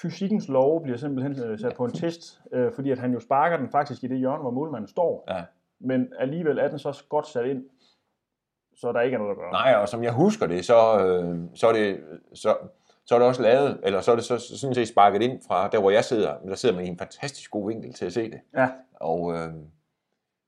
fysikkens 0.02 0.48
lov 0.48 0.82
bliver 0.82 0.96
simpelthen 0.98 1.44
øh, 1.50 1.58
sat 1.58 1.74
på 1.76 1.84
en 1.84 1.92
test, 1.92 2.40
øh, 2.52 2.72
fordi 2.74 2.90
at 2.90 2.98
han 2.98 3.12
jo 3.12 3.20
sparker 3.20 3.56
den 3.56 3.68
faktisk 3.70 4.04
i 4.04 4.06
det 4.06 4.18
hjørne, 4.18 4.40
hvor 4.42 4.50
målmanden 4.50 4.88
står. 4.88 5.24
Ja. 5.28 5.44
Men 5.84 6.12
alligevel 6.18 6.58
er 6.58 6.68
den 6.68 6.78
så 6.78 7.04
godt 7.08 7.26
sat 7.26 7.46
ind, 7.46 7.64
så 8.76 8.92
der 8.92 9.00
ikke 9.00 9.14
er 9.14 9.18
noget 9.18 9.30
at 9.30 9.36
gøre. 9.36 9.52
Nej, 9.52 9.74
og 9.74 9.88
som 9.88 10.02
jeg 10.04 10.12
husker 10.12 10.46
det, 10.46 10.64
så, 10.64 11.06
øh, 11.06 11.38
så, 11.54 11.68
er 11.68 11.72
det, 11.72 12.00
så, 12.34 12.56
så 13.06 13.14
er 13.14 13.18
det 13.18 13.28
også 13.28 13.42
lavet, 13.42 13.80
eller 13.82 14.00
så 14.00 14.12
er 14.12 14.16
det 14.16 14.24
så, 14.24 14.38
så 14.38 14.58
sådan 14.58 14.74
set 14.74 14.88
sparket 14.88 15.22
ind 15.22 15.42
fra 15.48 15.68
der, 15.68 15.80
hvor 15.80 15.90
jeg 15.90 16.04
sidder. 16.04 16.38
Der 16.38 16.54
sidder 16.54 16.74
man 16.74 16.84
i 16.84 16.88
en 16.88 16.98
fantastisk 16.98 17.50
god 17.50 17.68
vinkel 17.68 17.92
til 17.92 18.06
at 18.06 18.12
se 18.12 18.30
det. 18.30 18.40
Ja, 18.56 18.68
Og 18.94 19.32
øh, 19.32 19.52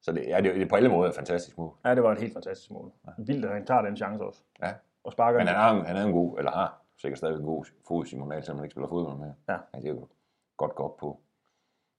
så 0.02 0.12
det, 0.12 0.24
ja, 0.28 0.40
det, 0.40 0.54
det 0.54 0.62
er 0.62 0.68
på 0.68 0.76
alle 0.76 0.88
måder 0.88 1.08
et 1.08 1.14
fantastisk 1.14 1.58
mål. 1.58 1.74
ja, 1.84 1.94
det 1.94 2.02
var 2.02 2.12
et 2.12 2.20
helt 2.20 2.32
fantastisk 2.32 2.70
mål. 2.70 2.92
Vildt, 3.18 3.44
at 3.44 3.52
han 3.52 3.66
tager 3.66 3.82
den 3.82 3.96
chance 3.96 4.24
også. 4.24 4.40
Ja. 4.62 4.72
Og 5.04 5.12
sparker 5.12 5.38
Men 5.38 5.46
han 5.46 5.56
har, 5.56 5.84
han 5.84 5.96
er 5.96 6.04
en 6.04 6.12
god, 6.12 6.38
eller 6.38 6.50
har 6.50 6.82
sikkert 7.00 7.18
stadig 7.18 7.36
en 7.36 7.44
god 7.44 7.64
fod, 7.88 8.06
Simon 8.06 8.30
Dahl, 8.30 8.42
selvom 8.42 8.58
han 8.58 8.64
ikke 8.64 8.72
spiller 8.72 8.88
fodbold 8.88 9.18
mere. 9.18 9.34
Ja. 9.48 9.56
Han 9.74 9.82
kan 9.82 9.90
jo 9.90 10.08
godt 10.56 10.72
op 10.76 10.96
på 10.96 11.20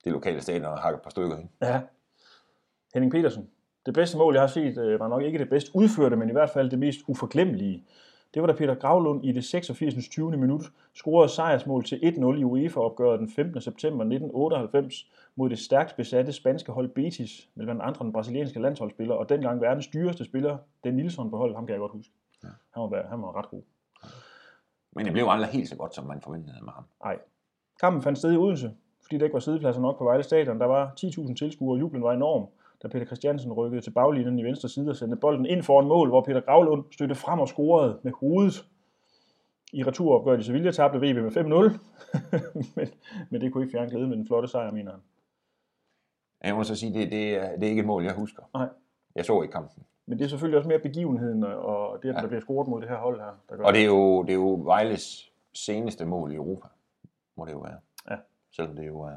det 0.04 0.12
lokale 0.12 0.42
stadion 0.42 0.66
og 0.66 0.80
hakke 0.80 0.96
et 0.96 1.02
par 1.02 1.10
stykker 1.10 1.38
ind. 1.38 1.50
Ja. 1.62 1.82
Henning 2.98 3.12
Petersen. 3.12 3.50
Det 3.86 3.94
bedste 3.94 4.18
mål, 4.18 4.34
jeg 4.34 4.42
har 4.42 4.48
set, 4.48 4.78
øh, 4.78 5.00
var 5.00 5.08
nok 5.08 5.24
ikke 5.24 5.40
det 5.40 5.50
bedst 5.50 5.72
udførte, 5.74 6.16
men 6.16 6.30
i 6.30 6.32
hvert 6.32 6.50
fald 6.50 6.70
det 6.70 6.80
mest 6.80 7.00
uforglemmelige. 7.08 7.84
Det 8.34 8.42
var 8.42 8.48
da 8.48 8.54
Peter 8.54 8.76
Gravlund 8.76 9.26
i 9.26 9.32
det 9.32 9.46
86. 9.46 10.10
20. 10.10 10.38
minut 10.38 10.62
scorede 10.94 11.30
sejrsmål 11.30 11.84
til 11.84 11.96
1-0 11.96 12.40
i 12.40 12.44
UEFA-opgøret 12.44 13.20
den 13.20 13.30
15. 13.30 13.62
september 13.62 14.04
1998 14.04 15.12
mod 15.36 15.50
det 15.50 15.60
stærkt 15.60 15.96
besatte 15.96 16.34
spanske 16.34 16.72
hold 16.72 16.90
Betis, 16.90 17.50
med 17.56 17.66
blandt 17.66 17.82
andre 17.82 18.04
den 18.04 18.14
brasilianske 18.14 18.62
landsholdsspiller, 18.62 19.16
og 19.16 19.30
dengang 19.30 19.62
verdens 19.62 19.88
dyreste 19.88 20.26
spiller, 20.26 20.58
Den 20.84 20.94
Nilsson 20.94 21.30
på 21.30 21.38
holdet, 21.38 21.56
ham 21.56 21.66
kan 21.66 21.74
jeg 21.74 21.80
godt 21.80 21.92
huske. 21.92 22.14
Ja. 22.44 22.48
Han, 22.74 22.92
var, 22.92 23.08
han 23.10 23.22
var 23.22 23.38
ret 23.38 23.50
god. 23.50 23.62
Men 24.92 25.06
det 25.06 25.14
blev 25.14 25.26
aldrig 25.30 25.52
helt 25.52 25.70
så 25.70 25.76
godt, 25.76 25.96
som 25.96 26.06
man 26.06 26.22
forventede 26.22 26.56
med 26.62 26.74
ham. 26.74 26.84
Nej. 27.04 27.20
Kampen 27.82 28.02
fandt 28.02 28.18
sted 28.18 28.34
i 28.34 28.38
Odense, 28.38 28.72
fordi 29.02 29.18
der 29.18 29.24
ikke 29.24 29.34
var 29.34 29.40
sædepladser 29.40 29.82
nok 29.82 29.98
på 29.98 30.04
Vejle 30.04 30.24
Stadion. 30.24 30.60
Der 30.60 30.66
var 30.66 30.94
10.000 31.00 31.36
tilskuere, 31.36 31.76
og 31.76 31.80
jublen 31.80 32.04
var 32.04 32.14
enorm, 32.14 32.48
da 32.84 32.88
Peter 32.88 33.06
Christiansen 33.06 33.54
rykkede 33.54 33.82
til 33.82 33.92
baglinjen 33.92 34.40
i 34.40 34.44
venstre 34.44 34.70
side 34.70 34.90
og 34.90 34.96
sendte 34.96 35.18
bolden 35.18 35.46
ind 35.46 35.64
foran 35.64 35.88
mål, 35.88 36.10
hvor 36.10 36.22
Peter 36.22 36.42
Gravlund 36.42 36.84
støtte 36.92 37.16
frem 37.16 37.40
og 37.40 37.48
scorede 37.48 38.00
med 38.04 38.12
hovedet. 38.12 38.66
I 39.74 39.84
returopgøret 39.84 40.40
i 40.40 40.44
Sevilla 40.44 40.72
tabte 40.72 40.98
VB 40.98 41.16
med 41.16 41.32
5-0, 41.38 41.44
men, 42.76 42.88
men 43.30 43.42
det 43.42 43.54
kunne 43.54 43.64
ikke 43.64 43.72
fjerne 43.72 43.90
glæden 43.90 44.10
med 44.10 44.18
den 44.18 44.28
flotte 44.28 44.48
sejr, 44.48 44.72
mener 44.72 44.92
han. 44.92 45.00
Jeg 46.44 46.56
må 46.56 46.64
så 46.64 46.76
sige, 46.76 46.94
det, 46.94 47.12
det, 47.12 47.36
er, 47.36 47.56
det 47.56 47.64
er 47.64 47.70
ikke 47.70 47.80
et 47.80 47.86
mål, 47.86 48.04
jeg 48.04 48.14
husker. 48.14 48.44
Nej. 48.54 48.68
Jeg 49.16 49.26
så 49.26 49.42
ikke 49.42 49.52
kampen. 49.52 49.84
Men 50.06 50.20
det 50.20 50.26
er 50.26 50.30
selvfølgelig 50.30 50.58
også 50.58 50.68
mere 50.70 50.80
begivenheden, 50.80 51.44
og 51.44 52.00
det, 52.04 52.10
at 52.10 52.16
Ja. 52.16 52.22
der 52.22 52.28
bliver 52.28 52.42
scoret 52.42 52.68
mod 52.68 52.82
det 52.82 52.90
her 52.90 52.98
hold 52.98 53.20
her, 53.20 53.32
der 53.50 53.56
gør 53.58 53.64
Og 53.64 53.74
det 53.74 53.82
er 53.82 53.86
jo, 53.86 54.22
det 54.24 54.30
er 54.30 54.34
jo 54.34 54.62
Vejles 54.64 55.32
seneste 55.54 56.06
mål 56.06 56.32
i 56.32 56.36
Europa, 56.36 56.68
må 57.38 57.46
det 57.46 57.52
jo 57.52 57.60
være. 57.60 57.78
Ja. 58.12 58.16
Selvom 58.52 58.76
det 58.76 58.88
jo 58.88 59.02
er, 59.02 59.16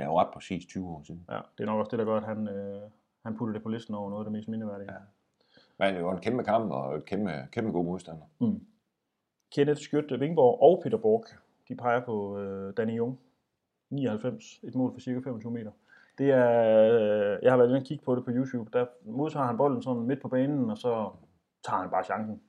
det 0.00 0.06
er 0.06 0.10
jo 0.10 0.20
ret 0.20 0.28
præcis 0.34 0.66
20 0.66 0.88
år 0.88 1.02
siden. 1.02 1.24
Ja, 1.30 1.40
det 1.58 1.64
er 1.64 1.66
nok 1.66 1.78
også 1.78 1.90
det, 1.90 1.98
der 1.98 2.04
gør, 2.04 2.16
at 2.16 2.24
han, 2.24 2.48
øh, 2.48 2.82
han 3.24 3.36
putter 3.36 3.52
det 3.52 3.62
på 3.62 3.68
listen 3.68 3.94
over 3.94 4.10
noget 4.10 4.20
af 4.20 4.24
det 4.24 4.32
mest 4.32 4.48
mindeværdige. 4.48 4.92
Ja. 4.92 4.98
Men 5.78 5.94
det 5.94 6.04
var 6.04 6.12
en 6.12 6.20
kæmpe 6.20 6.44
kamp 6.44 6.72
og 6.72 6.96
et 6.96 7.04
kæmpe, 7.04 7.30
kæmpe 7.52 7.72
god 7.72 7.84
modstander. 7.84 8.26
Mm. 8.38 8.66
Kenneth 9.52 9.80
Skjøtte 9.80 10.18
Vingborg 10.18 10.62
og 10.62 10.80
Peter 10.82 10.98
Borg, 10.98 11.24
de 11.68 11.76
peger 11.76 12.04
på 12.04 12.38
øh, 12.38 12.76
Danny 12.76 12.96
Jung. 12.96 13.20
99, 13.90 14.60
et 14.62 14.74
mål 14.74 14.92
for 14.92 15.00
cirka 15.00 15.20
25 15.20 15.52
meter. 15.52 15.70
Det 16.18 16.30
er, 16.30 16.50
øh, 16.92 17.38
jeg 17.42 17.52
har 17.52 17.56
været 17.56 17.68
inde 17.68 17.78
og 17.78 17.84
kigge 17.84 18.04
på 18.04 18.14
det 18.14 18.24
på 18.24 18.30
YouTube, 18.30 18.70
der 18.78 18.86
modtager 19.04 19.46
han 19.46 19.56
bolden 19.56 19.82
sådan 19.82 20.02
midt 20.02 20.22
på 20.22 20.28
banen, 20.28 20.70
og 20.70 20.78
så 20.78 21.10
tager 21.64 21.80
han 21.80 21.90
bare 21.90 22.04
chancen 22.04 22.42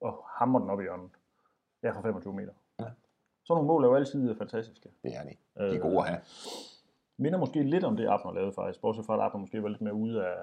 og 0.00 0.24
hammer 0.26 0.58
den 0.58 0.70
op 0.70 0.80
i 0.80 0.82
hjørnet. 0.82 1.10
Ja, 1.82 1.90
fra 1.90 2.02
25 2.02 2.34
meter. 2.34 2.52
Ja. 2.80 2.84
Sådan 3.44 3.56
nogle 3.56 3.66
mål 3.66 3.84
er 3.84 3.88
jo 3.88 3.94
altid 3.94 4.34
fantastiske. 4.34 4.88
Det 5.02 5.16
er 5.16 5.22
det. 5.22 5.36
De 5.58 5.76
er 5.76 5.80
gode 5.80 5.98
at 5.98 6.04
have. 6.04 6.20
Minder 7.18 7.38
måske 7.38 7.62
lidt 7.62 7.84
om 7.84 7.96
det, 7.96 8.06
Abner 8.08 8.32
lavede 8.32 8.52
faktisk, 8.52 8.80
bortset 8.80 9.06
fra, 9.06 9.14
at 9.14 9.20
Abner 9.20 9.40
måske 9.40 9.62
var 9.62 9.68
lidt 9.68 9.80
mere 9.80 9.94
ude 9.94 10.26
af... 10.26 10.34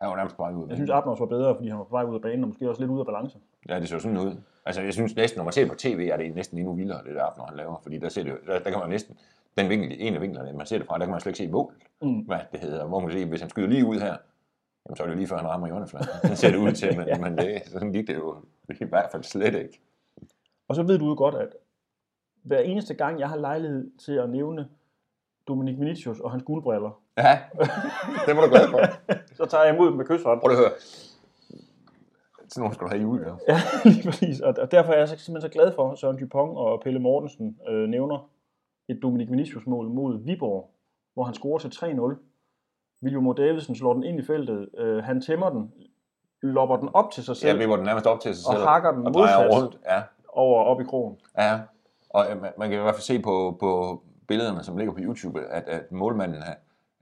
Han 0.00 0.10
var 0.10 0.16
nærmest 0.16 0.36
på 0.36 0.42
vej 0.42 0.52
ud. 0.52 0.68
Jeg 0.68 0.76
synes, 0.76 0.90
Abner 0.90 1.16
var 1.18 1.26
bedre, 1.26 1.54
fordi 1.54 1.68
han 1.68 1.78
var 1.78 1.84
på 1.84 1.90
vej 1.90 2.04
ud 2.04 2.14
af 2.14 2.20
banen, 2.20 2.42
og 2.44 2.48
måske 2.48 2.68
også 2.68 2.80
lidt 2.82 2.90
ude 2.90 3.00
af 3.00 3.06
balance. 3.06 3.38
Ja, 3.68 3.80
det 3.80 3.88
så 3.88 3.98
sådan 3.98 4.18
ud. 4.18 4.36
Altså, 4.66 4.82
jeg 4.82 4.92
synes 4.92 5.16
næsten, 5.16 5.38
når 5.38 5.44
man 5.44 5.52
ser 5.52 5.68
på 5.68 5.74
tv, 5.74 6.08
er 6.12 6.16
det 6.16 6.34
næsten 6.34 6.58
endnu 6.58 6.72
vildere, 6.72 6.98
det 7.04 7.14
der, 7.14 7.34
når 7.36 7.44
han 7.46 7.56
laver. 7.56 7.76
Fordi 7.82 7.98
der, 7.98 8.08
ser 8.08 8.22
det, 8.22 8.32
der, 8.46 8.58
der 8.58 8.70
kan 8.70 8.80
man 8.80 8.88
næsten, 8.88 9.16
den 9.58 9.68
vinkel, 9.68 9.96
en 10.00 10.14
af 10.14 10.20
vinklerne, 10.20 10.52
man 10.52 10.66
ser 10.66 10.78
det 10.78 10.86
fra, 10.86 10.98
der 10.98 11.04
kan 11.04 11.10
man 11.10 11.20
slet 11.20 11.30
ikke 11.30 11.46
se 11.46 11.52
målet. 11.52 11.76
Mm. 12.02 12.18
Hvad 12.18 12.38
det 12.52 12.60
hedder. 12.60 12.86
Hvor 12.86 13.00
man 13.00 13.10
kan 13.10 13.18
se, 13.18 13.26
hvis 13.26 13.40
han 13.40 13.50
skyder 13.50 13.68
lige 13.68 13.86
ud 13.86 13.96
her, 13.96 14.16
jamen, 14.86 14.96
så 14.96 15.02
er 15.02 15.06
det 15.06 15.16
lige 15.16 15.26
før, 15.26 15.36
han 15.36 15.48
rammer 15.48 15.66
hjørnefladen. 15.66 16.08
Det 16.22 16.38
ser 16.38 16.50
det 16.50 16.56
ud 16.56 16.72
til, 16.72 16.96
men, 16.98 17.06
Ja. 17.12 17.18
men 17.18 17.38
det, 17.38 17.62
sådan 17.66 17.92
gik 17.92 18.06
det 18.06 18.14
jo 18.14 18.36
i 18.80 18.84
hvert 18.84 19.08
fald 19.12 19.22
slet 19.22 19.54
ikke. 19.54 19.80
Og 20.68 20.74
så 20.74 20.82
ved 20.82 20.98
du 20.98 21.06
jo 21.08 21.14
godt, 21.14 21.34
at 21.34 21.48
hver 22.42 22.58
eneste 22.58 22.94
gang, 22.94 23.20
jeg 23.20 23.28
har 23.28 23.36
lejlighed 23.36 23.90
til 23.98 24.12
at 24.12 24.30
nævne 24.30 24.68
Dominik 25.48 25.78
Vinicius 25.80 26.20
og 26.20 26.30
hans 26.30 26.42
guldbriller, 26.42 27.00
Ja, 27.16 27.38
det 28.26 28.36
var 28.36 28.42
du 28.42 28.48
glad 28.50 28.68
for. 28.70 28.80
så 29.38 29.44
tager 29.44 29.64
jeg 29.64 29.74
imod 29.74 29.86
dem 29.86 29.96
med 29.96 30.04
kysshånd. 30.04 30.40
Prøv 30.40 30.50
at 30.52 30.58
høre. 30.58 30.70
Sådan 32.48 32.60
nogle 32.60 32.74
skal 32.74 32.84
du 32.84 32.88
have 32.90 32.98
i 32.98 33.02
julegave. 33.02 33.38
Ja, 33.48 33.56
lige 33.90 34.04
præcis. 34.08 34.40
Og 34.40 34.54
og 34.58 34.70
derfor 34.70 34.92
er 34.92 34.98
jeg 34.98 35.08
simpelthen 35.08 35.40
så 35.40 35.48
glad 35.48 35.72
for, 35.74 35.90
at 35.92 35.98
Søren 35.98 36.18
Dupont 36.20 36.58
og 36.58 36.80
Pelle 36.84 36.98
Mortensen 37.00 37.58
øh, 37.68 37.88
nævner 37.88 38.28
et 38.88 38.98
Dominik 39.02 39.30
Vinicius-mål 39.30 39.88
mod 39.88 40.18
Viborg, 40.24 40.70
hvor 41.14 41.24
han 41.24 41.34
scorer 41.34 41.58
til 41.58 41.68
3-0. 41.68 42.16
William 43.02 43.34
Davidsen 43.34 43.74
slår 43.74 43.92
den 43.94 44.02
ind 44.04 44.20
i 44.20 44.24
feltet. 44.24 44.68
Øh, 44.78 45.04
han 45.04 45.20
tæmmer 45.20 45.50
den, 45.50 45.72
lopper 46.42 46.76
den 46.76 46.88
op 46.94 47.10
til 47.10 47.24
sig 47.24 47.32
Ja, 47.32 47.34
selv 47.38 47.58
vi 47.58 47.68
var 47.68 47.76
den 47.76 47.84
nærmest 47.84 48.06
op 48.06 48.20
til 48.20 48.34
sig 48.36 48.48
og 48.48 48.54
selv. 48.54 48.66
hakker 48.66 48.92
den 48.92 49.06
og 49.06 49.12
modsat 49.12 49.50
rundt. 49.52 49.78
Ja, 49.86 50.02
over 50.28 50.64
op 50.64 50.80
i 50.80 50.84
krogen. 50.84 51.16
ja. 51.38 51.60
Og 52.10 52.24
øh, 52.30 52.42
man- 52.42 52.52
man 52.58 52.70
kan 52.70 52.78
i 52.78 52.82
hvert 52.82 52.94
fald 52.94 53.02
se 53.02 53.18
på, 53.22 53.56
på 53.60 54.02
billederne, 54.28 54.62
som 54.62 54.76
ligger 54.76 54.92
på 54.94 55.00
YouTube, 55.00 55.40
at, 55.46 55.68
at 55.68 55.92
målmanden, 55.92 56.42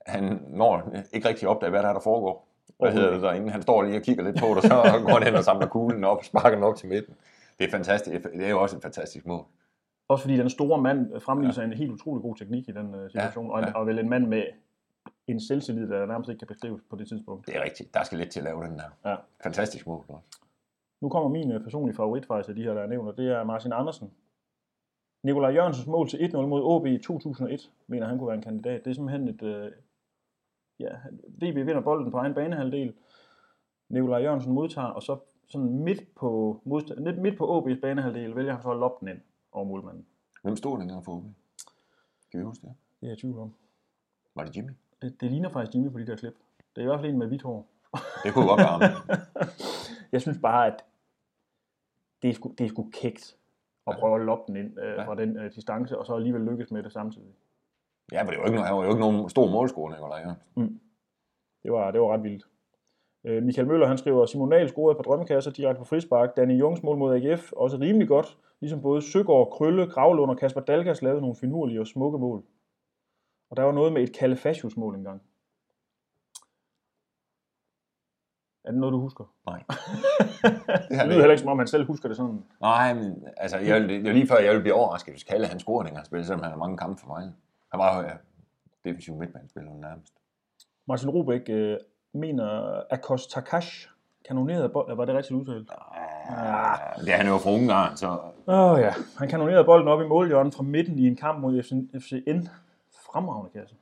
han- 0.06 0.42
når 0.48 0.92
ikke 1.12 1.28
rigtig 1.28 1.48
opdage, 1.48 1.70
hvad 1.70 1.82
der 1.82 1.88
er, 1.88 1.92
der 1.92 2.00
foregår. 2.00 2.48
Hvad 2.78 2.92
hedder 2.92 3.10
det 3.10 3.22
derinde? 3.22 3.50
Han 3.50 3.62
står 3.62 3.82
lige 3.82 3.96
og 3.96 4.02
kigger 4.02 4.24
lidt 4.24 4.40
på 4.40 4.46
det, 4.46 4.56
og 4.56 4.62
så 4.62 4.68
går 5.06 5.12
han 5.12 5.22
hen 5.22 5.34
og 5.34 5.44
samler 5.44 5.66
kuglen 5.66 6.04
op 6.04 6.18
og 6.18 6.24
sparker 6.24 6.50
den 6.50 6.62
op 6.64 6.76
til 6.76 6.88
midten. 6.88 7.14
Det 7.58 7.66
er 7.66 7.70
fantastisk. 7.70 8.22
Det 8.32 8.44
er 8.46 8.50
jo 8.50 8.62
også 8.62 8.76
et 8.76 8.82
fantastisk 8.82 9.26
mål. 9.26 9.44
Også 10.08 10.22
fordi 10.22 10.36
den 10.36 10.50
store 10.50 10.80
mand 10.82 11.20
fremviser 11.20 11.62
ja. 11.62 11.68
en 11.68 11.74
helt 11.74 11.90
utrolig 11.92 12.22
god 12.22 12.36
teknik 12.36 12.68
i 12.68 12.72
den 12.72 12.94
uh, 12.94 13.10
situation, 13.10 13.46
Ja, 13.50 13.58
ja. 13.58 13.66
ja. 13.66 13.72
Og, 13.72 13.80
og 13.80 13.86
vel 13.86 13.98
en 13.98 14.08
mand 14.08 14.26
med 14.26 14.42
en 15.26 15.40
selvtillid, 15.40 15.88
der 15.88 16.06
nærmest 16.06 16.30
ikke 16.30 16.38
kan 16.38 16.48
beskrives 16.48 16.82
på 16.90 16.96
det 16.96 17.08
tidspunkt. 17.08 17.46
Det 17.46 17.56
er 17.56 17.62
rigtigt. 17.64 17.94
Der 17.94 18.02
skal 18.02 18.18
lidt 18.18 18.30
til 18.30 18.40
at 18.40 18.44
lave 18.44 18.64
den 18.64 18.78
der. 18.78 19.10
Ja. 19.10 19.16
Fantastisk 19.42 19.86
mål. 19.86 20.04
også. 20.08 20.38
Nu 21.00 21.08
kommer 21.08 21.28
min 21.30 21.56
uh, 21.56 21.62
personlige 21.62 21.96
favorit 21.96 22.26
faktisk 22.26 22.48
af 22.48 22.54
de 22.54 22.62
her, 22.62 22.74
der 22.74 22.82
er 22.82 22.86
nævnt, 22.86 23.08
og 23.08 23.16
det 23.16 23.32
er 23.32 23.44
Martin 23.44 23.72
Andersen. 23.72 24.10
Nikolaj 25.24 25.50
Jørgensens 25.50 25.86
mål 25.86 26.08
til 26.08 26.16
1-0 26.16 26.36
mod 26.36 26.62
OB 26.62 26.86
i 26.86 26.98
2001, 26.98 27.70
mener 27.86 28.06
han 28.06 28.18
kunne 28.18 28.26
være 28.26 28.36
en 28.36 28.42
kandidat. 28.42 28.84
Det 28.84 28.90
er 28.90 28.94
simpelthen 28.94 29.28
et... 29.28 29.42
Øh, 29.42 29.72
ja, 30.78 30.90
VB 31.28 31.54
vinder 31.54 31.80
bolden 31.80 32.10
på 32.10 32.16
egen 32.16 32.34
banehalvdel. 32.34 32.94
Nikolaj 33.88 34.22
Jørgensen 34.22 34.52
modtager, 34.52 34.88
og 34.88 35.02
så 35.02 35.18
sådan 35.48 35.68
midt 35.68 36.14
på, 36.14 36.60
modstand, 36.64 37.00
midt, 37.00 37.18
midt 37.18 37.38
på 37.38 37.58
OB's 37.58 37.80
banehalvdel 37.80 38.36
vælger 38.36 38.52
han 38.52 38.62
så 38.62 38.70
at 38.70 38.76
loppe 38.76 39.06
den 39.06 39.08
ind 39.14 39.20
over 39.52 39.64
målmanden. 39.64 40.06
Hvem 40.42 40.56
stod 40.56 40.78
dengang 40.78 41.04
for 41.04 41.12
OB? 41.12 41.24
Kan 42.30 42.40
vi 42.40 42.44
huske 42.44 42.66
det? 42.66 42.74
Det 43.00 43.06
er 43.06 43.10
jeg 43.10 43.18
i 43.18 43.20
tvivl 43.20 43.38
om. 43.38 43.54
Var 44.34 44.44
det 44.44 44.56
Jimmy? 44.56 44.70
Det, 45.02 45.20
det 45.20 45.30
ligner 45.30 45.48
faktisk 45.48 45.74
Jimmy 45.74 45.90
på 45.90 45.98
de 45.98 46.06
der 46.06 46.16
klip. 46.16 46.34
Det 46.76 46.80
er 46.80 46.82
i 46.82 46.86
hvert 46.86 47.00
fald 47.00 47.12
en 47.12 47.18
med 47.18 47.26
hvidt 47.26 47.42
hår. 47.42 47.66
Det 48.24 48.34
kunne 48.34 48.46
godt 48.48 48.58
være 48.58 48.68
ham. 48.68 48.80
Jeg 50.12 50.20
synes 50.20 50.38
bare, 50.42 50.66
at 50.66 50.84
det 52.22 52.30
er 52.30 52.34
sgu, 52.34 52.54
det 52.58 52.64
er 52.64 52.68
sgu 52.68 52.90
kægt 52.92 53.36
at 53.86 53.96
prøve 54.00 54.20
at 54.20 54.26
loppe 54.26 54.44
den 54.52 54.56
ind 54.56 54.78
øh, 54.78 54.86
Ja. 54.98 55.04
fra 55.06 55.14
den 55.14 55.36
øh, 55.36 55.54
distance, 55.54 55.98
og 55.98 56.06
så 56.06 56.14
alligevel 56.14 56.40
lykkes 56.40 56.70
med 56.70 56.82
det 56.82 56.92
samtidig. 56.92 57.28
Ja, 58.12 58.22
for 58.22 58.30
det 58.30 58.38
var 58.38 58.44
jo 58.46 58.52
ikke, 58.52 58.62
han 58.62 58.76
var 58.76 58.84
jo 58.84 58.88
ikke 58.90 59.00
nogen 59.00 59.28
stor 59.28 59.46
målscorer, 59.50 59.90
Nikolaj 59.90 60.18
Jørgensen. 60.18 60.80
Det 61.62 61.72
var, 61.72 61.90
det 61.90 62.00
var 62.00 62.12
ret 62.14 62.22
vildt. 62.22 62.44
Øh, 63.24 63.42
Michael 63.42 63.68
Møller 63.68 63.86
han 63.86 63.98
skriver, 63.98 64.26
Simon 64.26 64.50
Dahl 64.50 64.68
scorede 64.68 64.96
på 64.96 65.02
drømmekasser 65.02 65.50
direkte 65.50 65.78
på 65.78 65.84
frispark. 65.84 66.36
Danny 66.36 66.60
Jungs 66.60 66.82
mål 66.82 66.96
mod 66.98 67.14
AGF 67.14 67.52
også 67.52 67.76
rimelig 67.76 68.08
godt, 68.08 68.38
ligesom 68.60 68.82
både 68.82 69.02
Søgaard, 69.02 69.50
Krølle, 69.50 69.86
Gravlund 69.86 70.30
og 70.30 70.38
Kasper 70.38 70.60
Dalgas 70.60 71.02
lavede 71.02 71.20
nogle 71.20 71.36
finurlige 71.36 71.80
og 71.80 71.86
smukke 71.86 72.18
mål. 72.18 72.42
Og 73.50 73.56
der 73.56 73.62
var 73.62 73.72
noget 73.72 73.92
med 73.92 74.02
et 74.02 74.12
Kalefasius 74.16 74.76
mål 74.76 74.94
engang. 74.94 75.22
Er 78.64 78.70
det 78.70 78.80
noget, 78.80 78.92
du 78.92 79.00
husker? 79.00 79.24
Nej. 79.46 79.62
Det 80.88 81.06
lyder 81.06 81.18
heller 81.18 81.30
ikke, 81.30 81.38
som 81.38 81.48
om 81.48 81.58
han 81.58 81.66
selv 81.66 81.86
husker 81.86 82.08
det 82.08 82.16
sådan. 82.16 82.44
Nej, 82.60 82.94
men 82.94 83.24
altså, 83.36 83.58
jeg, 83.58 83.80
det 83.80 84.04
var 84.04 84.12
lige 84.12 84.26
før, 84.26 84.36
jeg 84.38 84.50
ville 84.50 84.60
blive 84.60 84.74
overrasket, 84.74 85.14
hvis 85.14 85.24
Kalle 85.24 85.46
han 85.46 85.60
scorede 85.60 85.96
han 85.96 86.04
spillede, 86.04 86.26
selvom 86.26 86.42
han 86.42 86.50
havde 86.50 86.58
mange 86.58 86.76
kampe 86.76 87.00
for 87.00 87.08
mig. 87.08 87.32
Han 87.72 87.80
var 87.80 87.96
jo 87.96 88.08
ja, 88.08 88.14
defensiv 88.84 89.14
midtbanespiller 89.14 89.70
nærmest. 89.72 90.14
Martin 90.86 91.10
Rubæk 91.10 91.42
øh, 91.48 91.76
mener, 92.12 92.80
Akos 92.90 93.26
Takash 93.26 93.88
kanonerede 94.28 94.68
bolden. 94.68 94.98
Var 94.98 95.04
det 95.04 95.14
rigtigt 95.14 95.38
udtalt? 95.38 95.70
Ja, 96.30 96.72
det 97.04 97.12
er 97.12 97.16
han 97.16 97.26
jo 97.26 97.38
fra 97.38 97.50
Ungarn, 97.50 97.96
så 97.96 98.18
Åh 98.46 98.72
oh, 98.72 98.80
ja, 98.80 98.92
han 99.18 99.28
kanonerede 99.28 99.64
bolden 99.64 99.88
op 99.88 100.00
i 100.00 100.06
målhjørnet 100.06 100.54
fra 100.54 100.62
midten 100.62 100.98
i 100.98 101.06
en 101.06 101.16
kamp 101.16 101.40
mod 101.40 101.62
FC, 101.62 101.72
FCN. 102.02 102.48
Fremragende 103.12 103.50
kasse. 103.60 103.76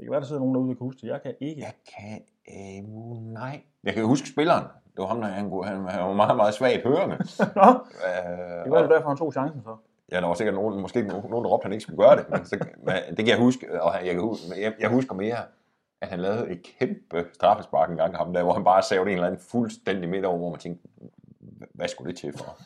Det 0.00 0.06
kan 0.06 0.12
være, 0.12 0.20
der 0.20 0.26
sidder 0.26 0.40
nogen 0.40 0.54
derude, 0.54 0.68
der 0.68 0.74
kan 0.74 0.84
huske 0.86 1.00
det. 1.02 1.08
Jeg 1.08 1.22
kan 1.22 1.34
ikke. 1.40 1.60
jeg 1.60 1.74
kan... 1.92 2.20
Øh, 2.54 2.88
nej. 3.32 3.60
Jeg 3.84 3.94
kan 3.94 4.04
huske 4.04 4.28
spilleren. 4.28 4.64
Det 4.64 4.98
var 4.98 5.06
ham, 5.06 5.20
der 5.20 5.28
han, 5.28 5.50
han, 5.64 5.88
han 5.88 6.02
var 6.04 6.12
meget, 6.12 6.36
meget 6.36 6.54
svagt 6.54 6.82
hørende. 6.82 7.16
Nå, 7.60 7.68
Øh, 8.06 8.64
det 8.64 8.70
var 8.70 8.80
det 8.80 8.90
derfor, 8.90 9.08
han 9.08 9.16
tog 9.16 9.32
chancen 9.32 9.62
så. 9.62 9.76
Ja, 10.12 10.20
der 10.20 10.26
var 10.26 10.34
sikkert 10.34 10.54
nogen, 10.54 10.80
måske 10.80 11.02
nogen, 11.02 11.44
der 11.44 11.50
råbte, 11.50 11.64
at 11.64 11.68
han 11.68 11.72
ikke 11.72 11.82
skulle 11.82 12.02
gøre 12.04 12.16
det. 12.16 12.30
Men, 12.30 12.44
så, 12.44 12.66
men 12.86 12.94
det 13.08 13.16
kan 13.16 13.28
jeg 13.28 13.38
huske, 13.38 13.82
og 13.82 14.06
jeg, 14.06 14.14
kan 14.14 14.20
huske, 14.20 14.62
jeg, 14.62 14.72
jeg 14.80 14.90
husker 14.90 15.14
mere, 15.14 15.36
at 16.00 16.08
han 16.08 16.20
lavede 16.20 16.50
et 16.50 16.62
kæmpe 16.62 17.26
straffespark 17.32 17.90
en 17.90 17.96
gang 17.96 18.16
ham 18.16 18.32
der, 18.32 18.42
hvor 18.42 18.52
han 18.52 18.64
bare 18.64 18.82
savede 18.82 19.10
en 19.10 19.14
eller 19.14 19.26
anden 19.26 19.40
fuldstændig 19.40 20.08
midt 20.08 20.24
over, 20.24 20.38
hvor 20.38 20.50
man 20.50 20.58
tænkte, 20.58 20.88
hvad 21.74 21.88
skulle 21.88 22.12
det 22.12 22.18
til 22.18 22.32
for? 22.38 22.58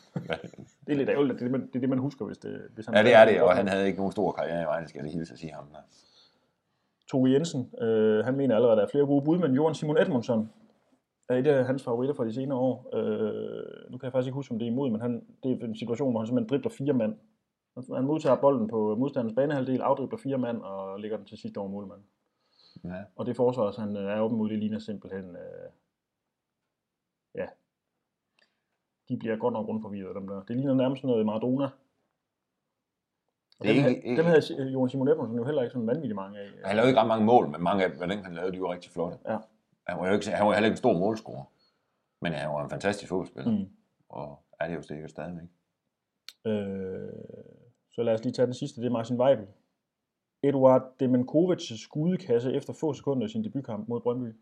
Det 0.87 0.93
er 0.93 0.95
lidt 0.95 1.09
ærgerligt, 1.09 1.39
det 1.39 1.41
er 1.41 1.45
det, 1.45 1.51
man, 1.51 1.67
det, 1.67 1.75
er 1.75 1.79
det, 1.79 1.89
man 1.89 1.99
husker, 1.99 2.25
hvis, 2.25 2.37
det, 2.37 2.61
hvis 2.75 2.85
han... 2.85 2.95
ja, 2.95 3.03
det 3.03 3.13
er 3.15 3.25
det, 3.25 3.41
og 3.41 3.55
han 3.55 3.67
havde 3.67 3.85
ikke 3.85 3.97
nogen 3.97 4.11
stor 4.11 4.31
karriere 4.31 4.61
i 4.61 4.65
vejen, 4.65 4.87
skal 4.87 4.99
jeg 4.99 5.03
lige 5.03 5.17
hilse 5.17 5.33
at 5.33 5.39
sige 5.39 5.53
ham 5.53 5.65
der. 5.71 5.79
Tove 7.11 7.31
Jensen, 7.31 7.73
øh, 7.81 8.25
han 8.25 8.37
mener 8.37 8.55
allerede, 8.55 8.71
at 8.73 8.77
der 8.77 8.83
er 8.83 8.91
flere 8.91 9.05
gode 9.05 9.25
bud, 9.25 9.37
men 9.37 9.55
Johan 9.55 9.75
Simon 9.75 9.97
Edmundsson 9.97 10.49
er 11.29 11.35
et 11.35 11.47
af 11.47 11.65
hans 11.65 11.83
favoritter 11.83 12.15
fra 12.15 12.25
de 12.25 12.33
senere 12.33 12.57
år. 12.57 12.89
Øh, 12.93 13.91
nu 13.91 13.97
kan 13.97 14.05
jeg 14.05 14.11
faktisk 14.11 14.27
ikke 14.27 14.35
huske, 14.35 14.51
om 14.51 14.59
det 14.59 14.67
er 14.67 14.71
imod, 14.71 14.89
men 14.89 15.01
han, 15.01 15.25
det 15.43 15.51
er 15.51 15.65
en 15.65 15.75
situation, 15.75 16.11
hvor 16.11 16.19
han 16.19 16.27
simpelthen 16.27 16.49
dribler 16.49 16.71
fire 16.71 16.93
mand. 16.93 17.15
Han 17.95 18.05
modtager 18.05 18.41
bolden 18.41 18.67
på 18.67 18.95
modstanders 18.95 19.35
banehalvdel, 19.35 19.81
afdribler 19.81 20.17
fire 20.17 20.37
mand 20.37 20.61
og 20.61 20.99
lægger 20.99 21.17
den 21.17 21.25
til 21.25 21.37
sidst 21.37 21.57
over 21.57 21.69
målmanden. 21.69 22.05
Ja. 22.83 23.03
Og 23.15 23.25
det 23.25 23.35
forsvar, 23.35 23.81
han 23.81 23.97
øh, 23.97 24.03
er 24.03 24.19
oppe 24.19 24.37
mod, 24.37 24.49
det 24.49 24.59
ligner 24.59 24.79
simpelthen, 24.79 25.25
øh, 25.29 25.69
ja, 27.35 27.47
de 29.09 29.17
bliver 29.17 29.37
godt 29.37 29.53
nok 29.53 29.67
rundforvirret, 29.67 30.15
dem 30.15 30.27
der. 30.27 30.43
Det 30.43 30.55
ligner 30.55 30.73
nærmest 30.73 31.03
noget 31.03 31.25
Maradona. 31.25 31.69
Det 33.61 33.69
er 33.69 33.73
dem, 33.73 33.89
ikke- 33.89 34.01
havde, 34.07 34.17
dem 34.17 34.25
havde 34.25 34.71
Johan 34.73 34.89
Simon 34.89 35.07
Edmundsen 35.07 35.37
jo 35.37 35.43
heller 35.45 35.61
ikke 35.61 35.73
sådan 35.73 35.87
vanvittigt 35.87 36.15
mange 36.15 36.39
af. 36.39 36.47
Han 36.65 36.75
lavede 36.75 36.89
ikke 36.89 37.01
ret 37.01 37.07
mange 37.07 37.25
mål, 37.25 37.49
men 37.49 37.61
mange 37.63 37.83
af 37.83 37.89
dem, 37.91 38.23
han 38.23 38.33
lavede, 38.33 38.51
de 38.51 38.61
var 38.61 38.71
rigtig 38.73 38.91
flotte. 38.91 39.17
Ja. 39.29 39.37
Han 39.87 39.99
var 39.99 40.07
jo 40.07 40.13
ikke, 40.13 40.29
han 40.31 40.47
var 40.47 40.53
heller 40.53 40.65
ikke 40.67 40.73
en 40.73 40.77
stor 40.77 40.93
målscorer, 40.93 41.43
men 42.21 42.33
han 42.33 42.49
var 42.49 42.63
en 42.63 42.69
fantastisk 42.69 43.09
fodboldspiller, 43.09 43.51
mm. 43.51 43.69
Og 44.09 44.39
er 44.59 44.67
det 44.67 44.75
jo 44.75 44.81
sikkert 44.81 45.09
stadigvæk. 45.09 45.47
Øh, 46.45 47.09
så 47.91 48.03
lad 48.03 48.13
os 48.13 48.23
lige 48.23 48.33
tage 48.33 48.45
den 48.45 48.53
sidste, 48.53 48.81
det 48.81 48.87
er 48.87 48.91
Martin 48.91 49.21
Weibel. 49.21 49.47
Eduard 50.43 50.83
Demenkovics 50.99 51.81
skudekasse 51.81 52.53
efter 52.53 52.73
få 52.73 52.93
sekunder 52.93 53.25
i 53.25 53.29
sin 53.29 53.43
debutkamp 53.43 53.87
mod 53.87 54.01
Brøndby. 54.01 54.35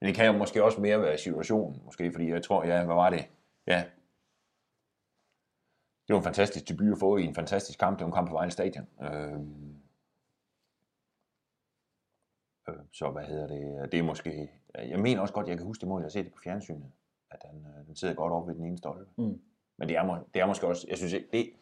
Men 0.00 0.06
det 0.08 0.14
kan 0.14 0.26
jo 0.26 0.32
måske 0.32 0.64
også 0.64 0.80
mere 0.80 1.00
være 1.00 1.18
situationen, 1.18 1.80
måske, 1.84 2.12
fordi 2.12 2.30
jeg 2.30 2.42
tror, 2.42 2.64
ja, 2.64 2.84
hvad 2.84 2.94
var 2.94 3.10
det? 3.10 3.20
Ja. 3.66 3.84
Det 6.06 6.14
var 6.14 6.20
en 6.20 6.24
fantastisk 6.24 6.68
debut 6.68 6.92
at 6.92 6.98
få 6.98 7.16
i 7.16 7.24
en 7.24 7.34
fantastisk 7.34 7.78
kamp. 7.78 7.98
Det 7.98 8.04
var 8.04 8.08
en 8.08 8.14
kamp 8.14 8.28
på 8.28 8.34
Vejle 8.34 8.50
Stadion. 8.50 8.86
Øh, 9.02 9.40
øh, 12.68 12.84
så 12.92 13.10
hvad 13.10 13.24
hedder 13.24 13.46
det? 13.46 13.92
Det 13.92 13.98
er 13.98 14.02
måske... 14.02 14.50
Jeg 14.74 15.00
mener 15.00 15.20
også 15.20 15.34
godt, 15.34 15.48
jeg 15.48 15.56
kan 15.56 15.66
huske 15.66 15.80
det 15.80 15.88
mål, 15.88 16.00
jeg 16.00 16.04
har 16.04 16.10
set 16.10 16.24
det 16.24 16.32
på 16.32 16.40
fjernsynet. 16.44 16.92
At 17.30 17.38
den, 17.42 17.66
øh, 17.66 17.86
den 17.86 17.96
sidder 17.96 18.14
godt 18.14 18.32
oppe 18.32 18.48
ved 18.48 18.56
den 18.58 18.64
ene 18.64 18.78
stolpe. 18.78 19.10
Mm. 19.16 19.40
Men 19.76 19.88
det 19.88 19.96
er, 19.96 20.24
det 20.34 20.42
er 20.42 20.46
måske 20.46 20.66
også... 20.66 20.86
Jeg 20.88 20.96
synes 20.98 21.12
ikke, 21.12 21.28
det, 21.32 21.52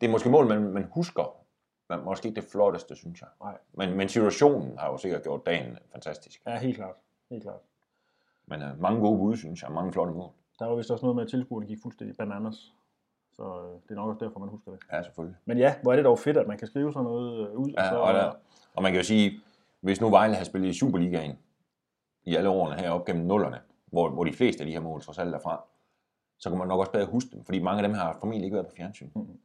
det 0.00 0.06
er 0.06 0.10
måske 0.10 0.30
mål, 0.30 0.46
man, 0.46 0.62
man 0.62 0.84
husker. 0.84 1.36
Men 1.88 2.04
måske 2.04 2.28
ikke 2.28 2.40
det 2.40 2.50
flotteste, 2.50 2.96
synes 2.96 3.20
jeg. 3.20 3.28
Nej. 3.40 3.58
Men, 3.72 3.96
men 3.96 4.08
situationen 4.08 4.78
har 4.78 4.90
jo 4.90 4.96
sikkert 4.96 5.22
gjort 5.22 5.46
dagen 5.46 5.78
fantastisk. 5.92 6.42
Ja, 6.46 6.58
helt 6.58 6.76
klart. 6.76 6.96
Helt 7.30 7.42
klart. 7.42 7.60
Men 8.46 8.62
øh, 8.62 8.80
mange 8.80 9.00
gode 9.00 9.18
bud, 9.18 9.36
synes 9.36 9.62
jeg. 9.62 9.72
Mange 9.72 9.92
flotte 9.92 10.12
mål. 10.12 10.30
Der 10.58 10.66
var 10.66 10.74
vist 10.74 10.90
også 10.90 11.04
noget 11.04 11.16
med, 11.16 11.24
at 11.24 11.30
tilskuerne 11.30 11.66
gik 11.66 11.78
fuldstændig 11.82 12.16
bananas. 12.16 12.74
Så 13.36 13.42
øh, 13.42 13.82
det 13.82 13.90
er 13.90 13.94
nok 13.94 14.08
også 14.08 14.24
derfor, 14.24 14.40
man 14.40 14.48
husker 14.48 14.70
det. 14.70 14.80
Ja, 14.92 15.02
selvfølgelig. 15.02 15.36
Men 15.44 15.58
ja, 15.58 15.74
hvor 15.82 15.92
er 15.92 15.96
det 15.96 16.04
dog 16.04 16.18
fedt, 16.18 16.36
at 16.36 16.46
man 16.46 16.58
kan 16.58 16.68
skrive 16.68 16.92
sådan 16.92 17.04
noget 17.04 17.48
øh, 17.48 17.54
ud. 17.56 17.70
Ja, 17.70 17.88
så, 17.88 17.96
og, 17.96 18.14
der, 18.14 18.32
og 18.74 18.82
man 18.82 18.92
kan 18.92 19.00
jo 19.00 19.04
sige, 19.06 19.40
hvis 19.80 20.00
nu 20.00 20.10
Vejle 20.10 20.34
har 20.34 20.44
spillet 20.44 20.68
i 20.68 20.78
Superligaen 20.78 21.38
i 22.24 22.34
alle 22.36 22.48
årene 22.48 22.80
her 22.80 22.90
op 22.90 23.04
gennem 23.04 23.26
nullerne, 23.26 23.60
hvor, 23.86 24.10
hvor 24.10 24.24
de 24.24 24.32
fleste 24.32 24.60
af 24.60 24.66
de 24.66 24.72
her 24.72 24.80
mål 24.80 25.00
trods 25.02 25.18
alt 25.18 25.34
er 25.34 25.38
fra, 25.38 25.64
så 26.38 26.50
kan 26.50 26.58
man 26.58 26.68
nok 26.68 26.80
også 26.80 26.92
bedre 26.92 27.06
huske 27.06 27.30
dem, 27.32 27.44
fordi 27.44 27.62
mange 27.62 27.82
af 27.82 27.88
dem 27.88 27.94
har 27.94 28.16
formentlig 28.20 28.44
ikke 28.44 28.54
været 28.54 28.66
på 28.66 28.74
fjernsyn. 28.76 29.10
Mhm. 29.14 29.38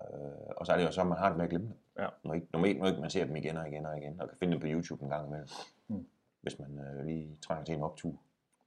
Øh, 0.00 0.46
og 0.56 0.66
så 0.66 0.72
er 0.72 0.76
det 0.76 0.84
jo 0.84 0.90
så, 0.92 1.00
at 1.00 1.06
man 1.06 1.18
har 1.18 1.28
det 1.28 1.36
med 1.36 1.44
at 1.44 1.50
glemme 1.50 1.66
dem. 1.66 1.76
Ja. 1.98 2.06
Når 2.24 2.34
ikke, 2.34 2.46
normalt 2.52 2.78
når 2.78 2.86
ikke 2.86 3.00
man 3.00 3.10
ser 3.10 3.24
dem 3.24 3.36
igen 3.36 3.56
og 3.56 3.68
igen 3.68 3.86
og 3.86 3.98
igen, 3.98 4.20
og 4.20 4.28
kan 4.28 4.38
finde 4.38 4.52
dem 4.52 4.60
på 4.60 4.66
YouTube 4.66 5.02
en 5.04 5.10
gang 5.10 5.26
imellem, 5.26 5.48
Mhm. 5.88 6.06
hvis 6.42 6.58
man 6.58 6.78
øh, 6.78 7.04
lige 7.06 7.36
trænger 7.42 7.64
til 7.64 7.74
en 7.74 7.82
optur. 7.82 8.12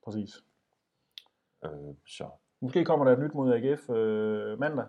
Præcis. 0.05 0.43
Øh, 1.65 1.95
så 2.07 2.29
Måske 2.61 2.85
kommer 2.85 3.05
der 3.05 3.11
et 3.13 3.19
nyt 3.19 3.33
mod 3.33 3.53
AGF 3.53 3.89
øh, 3.89 4.59
mandag. 4.59 4.85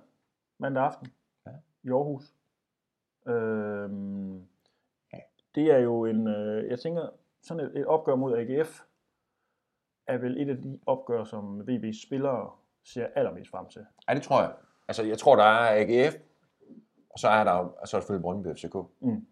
Mandag 0.58 0.84
aften. 0.84 1.08
Ja. 1.46 1.50
I 1.82 1.90
Aarhus. 1.90 2.34
Ja. 5.12 5.18
Det 5.54 5.70
er 5.70 5.78
jo 5.78 6.04
en, 6.04 6.26
øh, 6.26 6.70
jeg 6.70 6.80
tænker, 6.80 7.08
sådan 7.42 7.66
et, 7.66 7.78
et 7.78 7.86
opgør 7.86 8.14
mod 8.14 8.36
AGF 8.38 8.80
er 10.06 10.18
vel 10.18 10.40
et 10.40 10.50
af 10.50 10.56
de 10.56 10.78
opgør, 10.86 11.24
som 11.24 11.60
VB's 11.60 12.06
spillere 12.06 12.50
ser 12.84 13.06
allermest 13.14 13.50
frem 13.50 13.68
til. 13.68 13.86
Ja, 14.08 14.14
det 14.14 14.22
tror 14.22 14.40
jeg. 14.40 14.52
Altså, 14.88 15.02
jeg 15.02 15.18
tror, 15.18 15.36
der 15.36 15.44
er 15.44 15.80
AGF, 15.80 16.14
og 17.10 17.18
så 17.18 17.28
er 17.28 17.44
der 17.44 17.52
og 17.52 17.88
så 17.88 17.96
er 17.96 18.00
der 18.00 18.02
selvfølgelig 18.02 18.22
Brøndby 18.22 18.54
FCK. 18.54 18.74
Mm. 19.00 19.26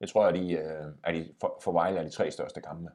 Jeg 0.00 0.08
tror, 0.08 0.26
at 0.26 0.34
de, 0.34 0.52
øh, 0.52 0.86
er 1.04 1.12
de 1.12 1.34
for, 1.40 1.58
for 1.62 1.72
Vejle 1.72 1.98
er 1.98 2.02
de 2.02 2.10
tre 2.10 2.30
største 2.30 2.60
kampe. 2.60 2.90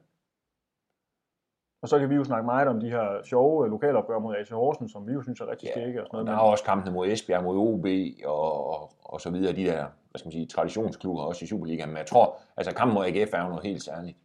Og 1.84 1.88
så 1.88 1.98
kan 1.98 2.10
vi 2.10 2.14
jo 2.14 2.24
snakke 2.24 2.46
meget 2.46 2.68
om 2.68 2.80
de 2.80 2.90
her 2.90 3.22
sjove 3.22 3.64
øh, 3.64 3.70
lokalopgør 3.70 4.18
mod 4.18 4.36
AC 4.36 4.48
Horsens, 4.48 4.92
som 4.92 5.06
vi 5.06 5.12
jo 5.12 5.22
synes 5.22 5.40
er 5.40 5.46
rigtig 5.50 5.66
Ja, 5.66 5.72
skægge 5.72 6.00
og 6.00 6.06
sådan 6.06 6.18
Og 6.18 6.24
noget. 6.24 6.38
der 6.38 6.44
er 6.44 6.50
også 6.50 6.64
kampene 6.64 6.94
mod 6.94 7.08
Esbjerg, 7.08 7.44
mod 7.44 7.56
OB 7.58 7.86
og, 8.24 8.66
og, 8.68 8.92
og 9.02 9.20
så 9.20 9.30
videre, 9.30 9.56
de 9.56 9.64
der, 9.64 9.88
hvad 10.10 10.18
skal 10.18 10.26
man 10.26 10.32
sige, 10.32 10.46
traditionsklubber 10.46 11.22
også 11.22 11.44
i 11.44 11.48
Superligaen. 11.48 11.88
Men 11.88 11.96
jeg 11.96 12.06
tror, 12.06 12.38
altså 12.56 12.74
kampen 12.74 12.94
mod 12.94 13.06
AGF 13.06 13.34
er 13.34 13.42
jo 13.42 13.48
noget 13.48 13.62
helt 13.62 13.82
særligt. 13.82 14.18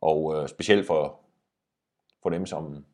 Og 0.00 0.34
øh, 0.34 0.48
specielt 0.48 0.86
for, 0.86 1.20
for 2.22 2.30
dem, 2.30 2.46
som 2.46 2.84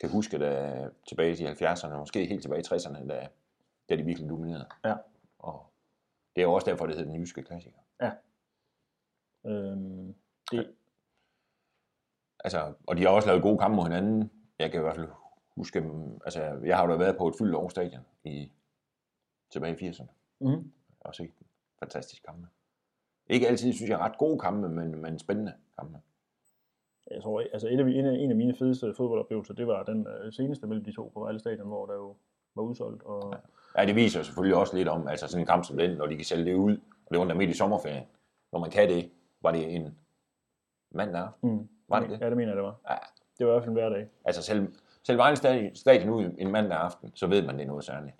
kan 0.00 0.10
huske, 0.10 0.38
da 0.38 0.84
tilbage 1.08 1.32
i 1.32 1.46
70'erne, 1.46 1.96
måske 1.96 2.26
helt 2.26 2.42
tilbage 2.42 2.60
i 2.60 2.74
60'erne, 2.74 3.08
da, 3.08 3.28
da 3.88 3.96
de 3.96 4.02
virkelig 4.02 4.30
dominerede. 4.30 4.66
Ja. 4.84 4.94
Og 5.38 5.66
det 6.36 6.42
er 6.42 6.46
jo 6.46 6.52
også 6.52 6.70
derfor, 6.70 6.86
det 6.86 6.96
hedder 6.96 7.10
den 7.10 7.20
jyske 7.20 7.42
klassiker. 7.42 7.78
Øhm, 9.46 10.14
det, 10.50 10.66
Altså, 12.44 12.72
og 12.86 12.96
de 12.96 13.02
har 13.02 13.08
også 13.08 13.28
lavet 13.28 13.42
gode 13.42 13.58
kampe 13.58 13.76
mod 13.76 13.84
hinanden. 13.84 14.30
Jeg 14.58 14.70
kan 14.70 14.80
i 14.80 14.82
hvert 14.82 14.96
fald 14.96 15.08
huske. 15.56 15.90
Altså, 16.24 16.42
jeg 16.64 16.76
har 16.76 16.84
jo 16.86 16.92
da 16.92 16.96
været 16.96 17.16
på 17.16 17.28
et 17.28 17.34
fyldt 17.38 17.54
Aarhus 17.54 17.72
Stadion 17.72 18.02
i, 18.24 18.52
tilbage 19.52 19.76
i 19.86 19.88
80'erne. 19.90 20.06
mm, 20.40 20.72
Og 21.00 21.14
set 21.14 21.30
fantastisk 21.78 22.22
kampe. 22.22 22.46
Ikke 23.26 23.48
altid, 23.48 23.72
synes 23.72 23.90
jeg, 23.90 23.98
ret 23.98 24.18
gode 24.18 24.38
kampe, 24.38 24.68
men, 24.68 25.02
men 25.02 25.18
spændende 25.18 25.52
kampe. 25.78 25.98
jeg 27.10 27.22
tror, 27.22 27.40
altså 27.52 27.68
et 27.68 27.80
af, 27.80 27.84
en, 27.84 28.06
af, 28.06 28.12
en 28.14 28.30
af 28.30 28.36
mine 28.36 28.54
fedeste 28.56 28.94
fodboldoplevelser, 28.96 29.54
det 29.54 29.66
var 29.66 29.82
den 29.82 30.06
øh, 30.06 30.32
seneste 30.32 30.66
mellem 30.66 30.84
de 30.84 30.92
to 30.92 31.10
på 31.14 31.20
Vejle 31.20 31.38
Stadion, 31.40 31.66
hvor 31.66 31.86
der 31.86 31.94
jo 31.94 32.16
var 32.54 32.62
udsolgt. 32.62 33.02
Og, 33.02 33.34
Ja, 33.78 33.86
det 33.86 33.94
viser 33.96 34.22
selvfølgelig 34.22 34.56
også 34.56 34.76
lidt 34.76 34.88
om, 34.88 35.08
altså 35.08 35.26
sådan 35.28 35.42
en 35.42 35.46
kamp 35.46 35.64
som 35.64 35.76
den, 35.78 35.96
når 35.96 36.06
de 36.06 36.16
kan 36.16 36.24
sælge 36.24 36.44
det 36.44 36.54
ud, 36.54 36.76
og 37.06 37.10
det 37.10 37.18
var 37.18 37.24
der 37.24 37.34
midt 37.34 37.50
i 37.50 37.54
sommerferien. 37.54 38.04
Når 38.52 38.58
man 38.60 38.70
kan 38.70 38.88
det, 38.88 39.10
var 39.40 39.52
det 39.52 39.74
en 39.74 39.98
mandag 40.90 41.20
aften. 41.22 41.50
mm, 41.50 41.68
Var 41.88 42.00
det 42.00 42.10
det? 42.10 42.20
Ja, 42.20 42.28
det 42.28 42.36
mener 42.36 42.48
jeg, 42.52 42.56
det 42.56 42.64
var. 42.64 42.74
Ja. 42.90 42.94
Det 43.38 43.46
var 43.46 43.52
i 43.52 43.54
hvert 43.54 43.62
fald 43.62 43.68
en 43.68 43.74
hverdag. 43.80 44.06
Altså 44.24 44.42
selv, 44.42 44.68
selv 45.02 45.18
Vejle 45.18 45.36
Stadion- 45.36 45.74
Stadion 45.74 46.10
ud 46.10 46.24
en 46.38 46.50
mandag 46.52 46.78
aften, 46.78 47.10
så 47.14 47.26
ved 47.26 47.42
man, 47.46 47.54
det 47.54 47.62
er 47.62 47.66
noget 47.66 47.84
særligt. 47.84 48.14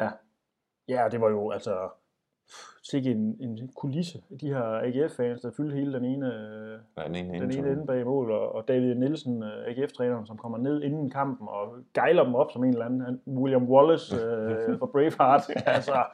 Ja, 0.88 1.08
det 1.10 1.20
var 1.20 1.28
jo 1.28 1.50
altså 1.50 1.88
sikke 2.82 3.10
en, 3.10 3.36
en 3.40 3.70
kulisse. 3.76 4.22
De 4.40 4.48
her 4.48 4.62
AGF-fans, 4.62 5.40
der 5.40 5.50
fyldte 5.56 5.76
hele 5.76 5.92
den 5.92 6.04
ene, 6.04 6.26
Ja, 6.98 7.04
den 7.04 7.14
ene, 7.14 7.40
den 7.40 7.50
ene 7.58 7.70
ende 7.72 7.86
bag 7.86 8.04
mål, 8.04 8.30
og, 8.30 8.54
og 8.54 8.68
David 8.68 8.94
Nielsen, 8.94 9.42
øh, 9.42 9.66
AGF-træneren, 9.66 10.26
som 10.26 10.36
kommer 10.36 10.58
ned 10.58 10.82
inden 10.82 11.10
kampen 11.10 11.48
og 11.48 11.76
gejler 11.94 12.24
dem 12.24 12.34
op 12.34 12.50
som 12.52 12.64
en 12.64 12.70
eller 12.72 12.84
anden 12.84 13.20
William 13.26 13.68
Wallace 13.68 14.16
øh, 14.16 14.20
fra 14.78 14.86
Braveheart. 14.86 15.42
altså, 15.66 16.04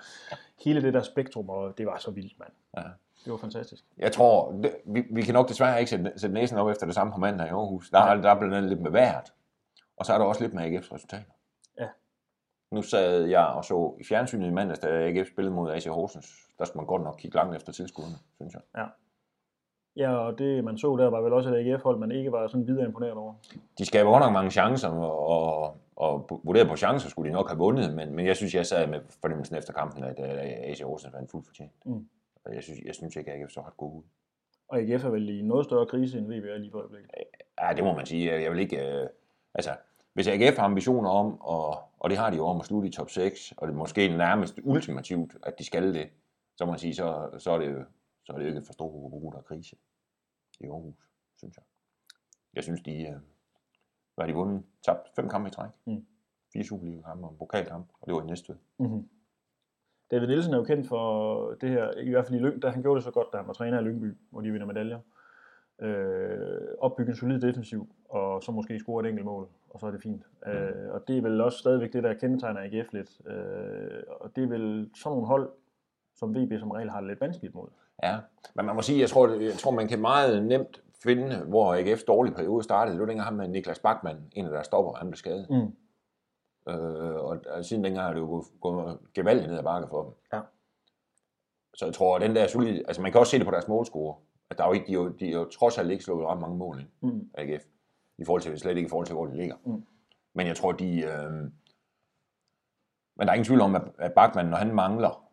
hele 0.65 0.83
det 0.83 0.95
der 0.95 1.03
spektrum, 1.03 1.49
og 1.49 1.79
det 1.79 1.87
var 1.87 1.99
så 1.99 2.11
vildt, 2.11 2.39
mand. 2.39 2.53
Ja. 2.77 2.83
Det 3.25 3.33
var 3.33 3.37
fantastisk. 3.37 3.85
Jeg 3.99 4.13
tror, 4.13 4.53
det, 4.53 4.77
vi, 4.85 5.05
vi 5.11 5.23
kan 5.23 5.35
nok 5.35 5.49
desværre 5.49 5.79
ikke 5.79 5.91
sætte, 5.91 6.13
sætte 6.17 6.35
næsen 6.35 6.59
op 6.59 6.69
efter 6.69 6.87
det 6.87 6.95
samme 6.95 7.13
på 7.13 7.19
mandag 7.21 7.47
i 7.47 7.51
Aarhus. 7.51 7.91
Der, 7.91 7.99
er, 7.99 8.15
der 8.15 8.31
er 8.31 8.39
blandt 8.39 8.55
andet 8.55 8.69
lidt 8.69 8.81
med 8.81 8.91
vejret, 8.91 9.33
og 9.97 10.07
så 10.07 10.13
er 10.13 10.19
der 10.19 10.25
også 10.25 10.41
lidt 10.43 10.55
med 10.55 10.63
AGF's 10.63 10.95
resultater. 10.95 11.33
Ja. 11.79 11.89
Nu 12.71 12.83
sad 12.83 13.25
jeg 13.25 13.47
og 13.47 13.65
så 13.65 13.97
i 14.01 14.05
fjernsynet 14.05 14.47
i 14.47 14.51
mandags, 14.51 14.79
da 14.79 14.89
AGF 14.89 15.29
spillede 15.29 15.55
mod 15.55 15.73
AC 15.73 15.85
Horsens. 15.85 16.27
Der 16.59 16.65
skal 16.65 16.79
man 16.79 16.87
godt 16.87 17.03
nok 17.03 17.17
kigge 17.19 17.37
langt 17.37 17.57
efter 17.57 17.73
tilskuerne, 17.73 18.17
synes 18.37 18.55
jeg. 18.55 18.89
Ja, 19.97 20.17
og 20.17 20.39
det 20.39 20.65
man 20.65 20.79
så 20.79 20.97
der 20.97 21.11
var 21.11 21.21
vel 21.21 21.33
også 21.33 21.55
et 21.55 21.57
AGF-hold, 21.57 21.99
man 21.99 22.11
ikke 22.11 22.33
var 22.33 22.49
sådan 22.49 22.67
videre 22.67 22.87
imponeret 22.87 23.15
over. 23.15 23.35
De 23.79 23.85
skaber 23.85 24.11
godt 24.11 24.23
nok 24.23 24.33
mange 24.33 24.51
chancer, 24.51 24.89
og, 24.89 25.29
og, 25.29 25.77
og 25.97 26.41
vurderet 26.45 26.69
på 26.69 26.77
chancer 26.77 27.09
skulle 27.09 27.29
de 27.29 27.35
nok 27.35 27.49
have 27.49 27.59
vundet, 27.59 27.95
men, 27.95 28.15
men 28.15 28.27
jeg 28.27 28.37
synes, 28.37 28.55
jeg 28.55 28.67
sad 28.67 28.87
med 28.87 29.01
fornemmelsen 29.21 29.57
efter 29.57 29.73
kampen, 29.73 30.05
at, 30.05 30.19
at 30.19 30.71
AC 30.71 30.81
Horsens 30.81 31.15
vandt 31.15 31.31
fuldt 31.31 31.47
fortjent. 31.47 31.73
Mm. 31.85 32.09
Og 32.45 32.55
jeg 32.55 32.63
synes, 32.63 32.81
jeg 32.85 32.95
synes 32.95 33.17
ikke, 33.17 33.33
at 33.33 33.41
AGF 33.41 33.51
så 33.51 33.61
ret 33.61 33.77
god 33.77 33.97
ud. 33.99 34.03
Og 34.69 34.79
AGF 34.79 35.05
er 35.05 35.11
vel 35.11 35.29
i 35.29 35.43
noget 35.43 35.65
større 35.65 35.87
krise 35.87 36.19
end 36.19 36.27
VB 36.27 36.45
er 36.45 36.59
lige 36.59 36.71
for 36.71 36.79
øjeblikket. 36.79 37.11
Ja, 37.61 37.73
det 37.77 37.85
må 37.85 37.95
man 37.95 38.07
sige. 38.07 38.33
Jeg 38.33 38.51
vil 38.51 38.61
ikke... 38.61 39.01
Øh, 39.03 39.09
altså, 39.55 39.77
hvis 40.13 40.29
AGF 40.29 40.57
har 40.57 40.65
ambitioner 40.65 41.11
om, 41.11 41.41
og, 41.41 41.79
og 41.99 42.11
det 42.11 42.19
har 42.19 42.31
de 42.31 42.37
jo 42.37 42.47
om 42.47 42.61
at 42.61 42.67
slutte 42.67 42.89
i 42.89 42.93
top 42.93 43.11
6, 43.11 43.53
og 43.57 43.69
det 43.69 43.75
er 43.75 43.79
måske 43.79 44.09
nærmest 44.09 44.61
ultimativt, 44.63 45.37
at 45.43 45.59
de 45.59 45.65
skal 45.65 45.95
det, 45.95 46.09
så 46.57 46.65
må 46.65 46.73
man 46.73 46.79
sige, 46.79 46.95
så, 46.95 47.31
så 47.39 47.51
er 47.51 47.59
det 47.59 47.71
jo 47.71 47.85
så 48.31 48.33
er 48.33 48.39
det 48.39 48.45
jo 48.45 48.49
ikke 48.49 48.67
for 48.67 48.73
stor 48.73 48.91
brug, 48.91 49.33
der 49.33 49.39
er 49.39 49.43
krise 49.43 49.77
i 50.61 50.65
Aarhus, 50.65 50.95
synes 51.37 51.57
jeg. 51.57 51.65
Jeg 52.55 52.63
synes, 52.63 52.83
de... 52.83 53.03
Øh, 53.03 53.17
hvad 54.15 54.25
har 54.25 54.27
de 54.27 54.35
vundet? 54.35 54.65
Tabt 54.83 55.09
fem 55.17 55.29
kampe 55.29 55.49
i 55.49 55.51
træk. 55.51 55.71
Mm. 55.85 56.07
Fire 56.53 56.65
Superliga-kampe 56.65 57.27
og 57.27 57.33
en 57.33 57.39
pokalkamp, 57.39 57.89
og 58.01 58.07
det 58.07 58.15
var 58.15 58.23
i 58.23 58.27
næste. 58.27 58.59
Mm-hmm. 58.79 59.09
David 60.11 60.27
Nielsen 60.27 60.55
er 60.55 60.59
jo 60.59 60.65
kendt 60.65 60.89
for 60.89 61.55
det 61.61 61.71
her, 61.71 61.91
i 61.97 62.11
hvert 62.11 62.27
fald 62.27 62.41
i 62.41 62.43
Lyng, 62.43 62.63
da 62.63 62.69
han 62.69 62.83
gjorde 62.83 62.97
det 62.97 63.05
så 63.05 63.11
godt, 63.11 63.29
da 63.33 63.37
han 63.37 63.47
var 63.47 63.53
træner 63.53 63.81
i 63.81 63.83
Lyngby, 63.83 64.17
hvor 64.31 64.41
de 64.41 64.51
vinder 64.51 64.67
medaljer. 64.67 64.99
Øh, 65.81 66.69
opbygge 66.79 67.11
en 67.11 67.17
solid 67.17 67.41
defensiv, 67.41 67.89
og 68.09 68.43
så 68.43 68.53
måske 68.53 68.79
score 68.79 69.05
et 69.05 69.09
enkelt 69.09 69.27
mål, 69.27 69.49
og 69.71 69.81
så 69.81 69.87
er 69.87 69.91
det 69.91 70.03
fint. 70.03 70.23
Mm. 70.47 70.53
Øh, 70.53 70.95
og 70.95 71.09
det 71.09 71.19
er 71.19 71.23
vel 71.23 71.41
også 71.41 71.59
stadigvæk 71.59 71.93
det, 71.93 72.03
der 72.03 72.15
kendetegner 72.15 72.61
AGF 72.61 72.93
lidt. 72.93 73.21
Øh, 73.27 74.03
og 74.21 74.37
det 74.37 74.45
er 74.45 74.49
vel 74.49 74.91
sådan 74.97 75.15
nogle 75.15 75.27
hold, 75.27 75.51
som 76.15 76.35
VB 76.35 76.59
som 76.59 76.71
regel 76.71 76.91
har 76.91 77.01
det 77.01 77.09
lidt 77.09 77.21
vanskeligt 77.21 77.55
mod. 77.55 77.69
Ja, 78.03 78.17
men 78.55 78.67
man 78.67 78.75
må 78.77 78.83
sige, 78.83 79.01
jeg 79.01 79.09
tror, 79.09 79.29
jeg 79.29 79.53
tror 79.53 79.71
man 79.71 79.89
kan 79.89 80.01
meget 80.01 80.45
nemt 80.45 80.83
finde, 81.03 81.37
hvor 81.37 81.75
AGF's 81.75 82.05
dårlige 82.05 82.35
periode 82.35 82.63
startede. 82.63 82.95
Det 82.95 83.01
var 83.01 83.07
dengang 83.07 83.25
ham 83.25 83.35
med 83.35 83.49
Niklas 83.49 83.79
Bachmann, 83.79 84.19
en 84.33 84.45
af 84.45 84.51
deres 84.51 84.67
stopper, 84.67 84.93
han 84.93 85.09
blev 85.09 85.17
skadet. 85.17 85.47
Mm. 85.51 85.77
Øh, 86.71 87.15
og, 87.15 87.39
og 87.47 87.65
siden 87.65 87.85
dengang 87.85 88.07
har 88.07 88.13
det 88.13 88.21
jo 88.21 88.45
gået 88.61 88.99
gevaldigt 89.15 89.49
ned 89.49 89.59
ad 89.59 89.65
bakke 89.65 89.89
for 89.89 90.03
dem. 90.03 90.13
Ja. 90.33 90.41
Så 91.75 91.85
jeg 91.85 91.95
tror, 91.95 92.17
at 92.17 92.23
den 92.23 92.37
der 92.37 92.47
solide, 92.47 92.79
altså 92.87 93.03
man 93.03 93.13
kan 93.13 93.19
også 93.19 93.31
se 93.31 93.39
det 93.39 93.47
på 93.47 93.51
deres 93.51 93.69
målscore, 93.69 94.17
at 94.51 94.59
der 94.59 94.65
er 94.65 94.69
jo 94.69 94.73
ikke, 94.73 94.87
de, 94.87 94.93
er 94.93 94.97
jo, 94.97 95.09
de 95.09 95.29
er 95.29 95.33
jo 95.33 95.45
trods 95.45 95.79
alt 95.79 95.91
ikke 95.91 96.05
slået 96.05 96.27
ret 96.27 96.41
mange 96.41 96.57
mål 96.57 96.81
ind, 96.81 96.89
Mm. 97.01 97.31
AGF, 97.35 97.65
i 98.19 98.25
forhold 98.25 98.43
til, 98.43 98.59
slet 98.59 98.77
ikke 98.77 98.87
i 98.87 98.91
forhold 98.91 99.07
til, 99.07 99.15
hvor 99.15 99.27
de 99.27 99.37
ligger. 99.37 99.57
Mm. 99.65 99.85
Men 100.35 100.47
jeg 100.47 100.57
tror, 100.57 100.73
de, 100.73 101.01
øh, 101.01 101.33
men 103.17 103.27
der 103.27 103.29
er 103.29 103.35
ingen 103.35 103.45
tvivl 103.45 103.61
om, 103.61 103.75
at, 103.99 104.13
Bachmann, 104.13 104.49
når 104.49 104.57
han 104.57 104.75
mangler, 104.75 105.31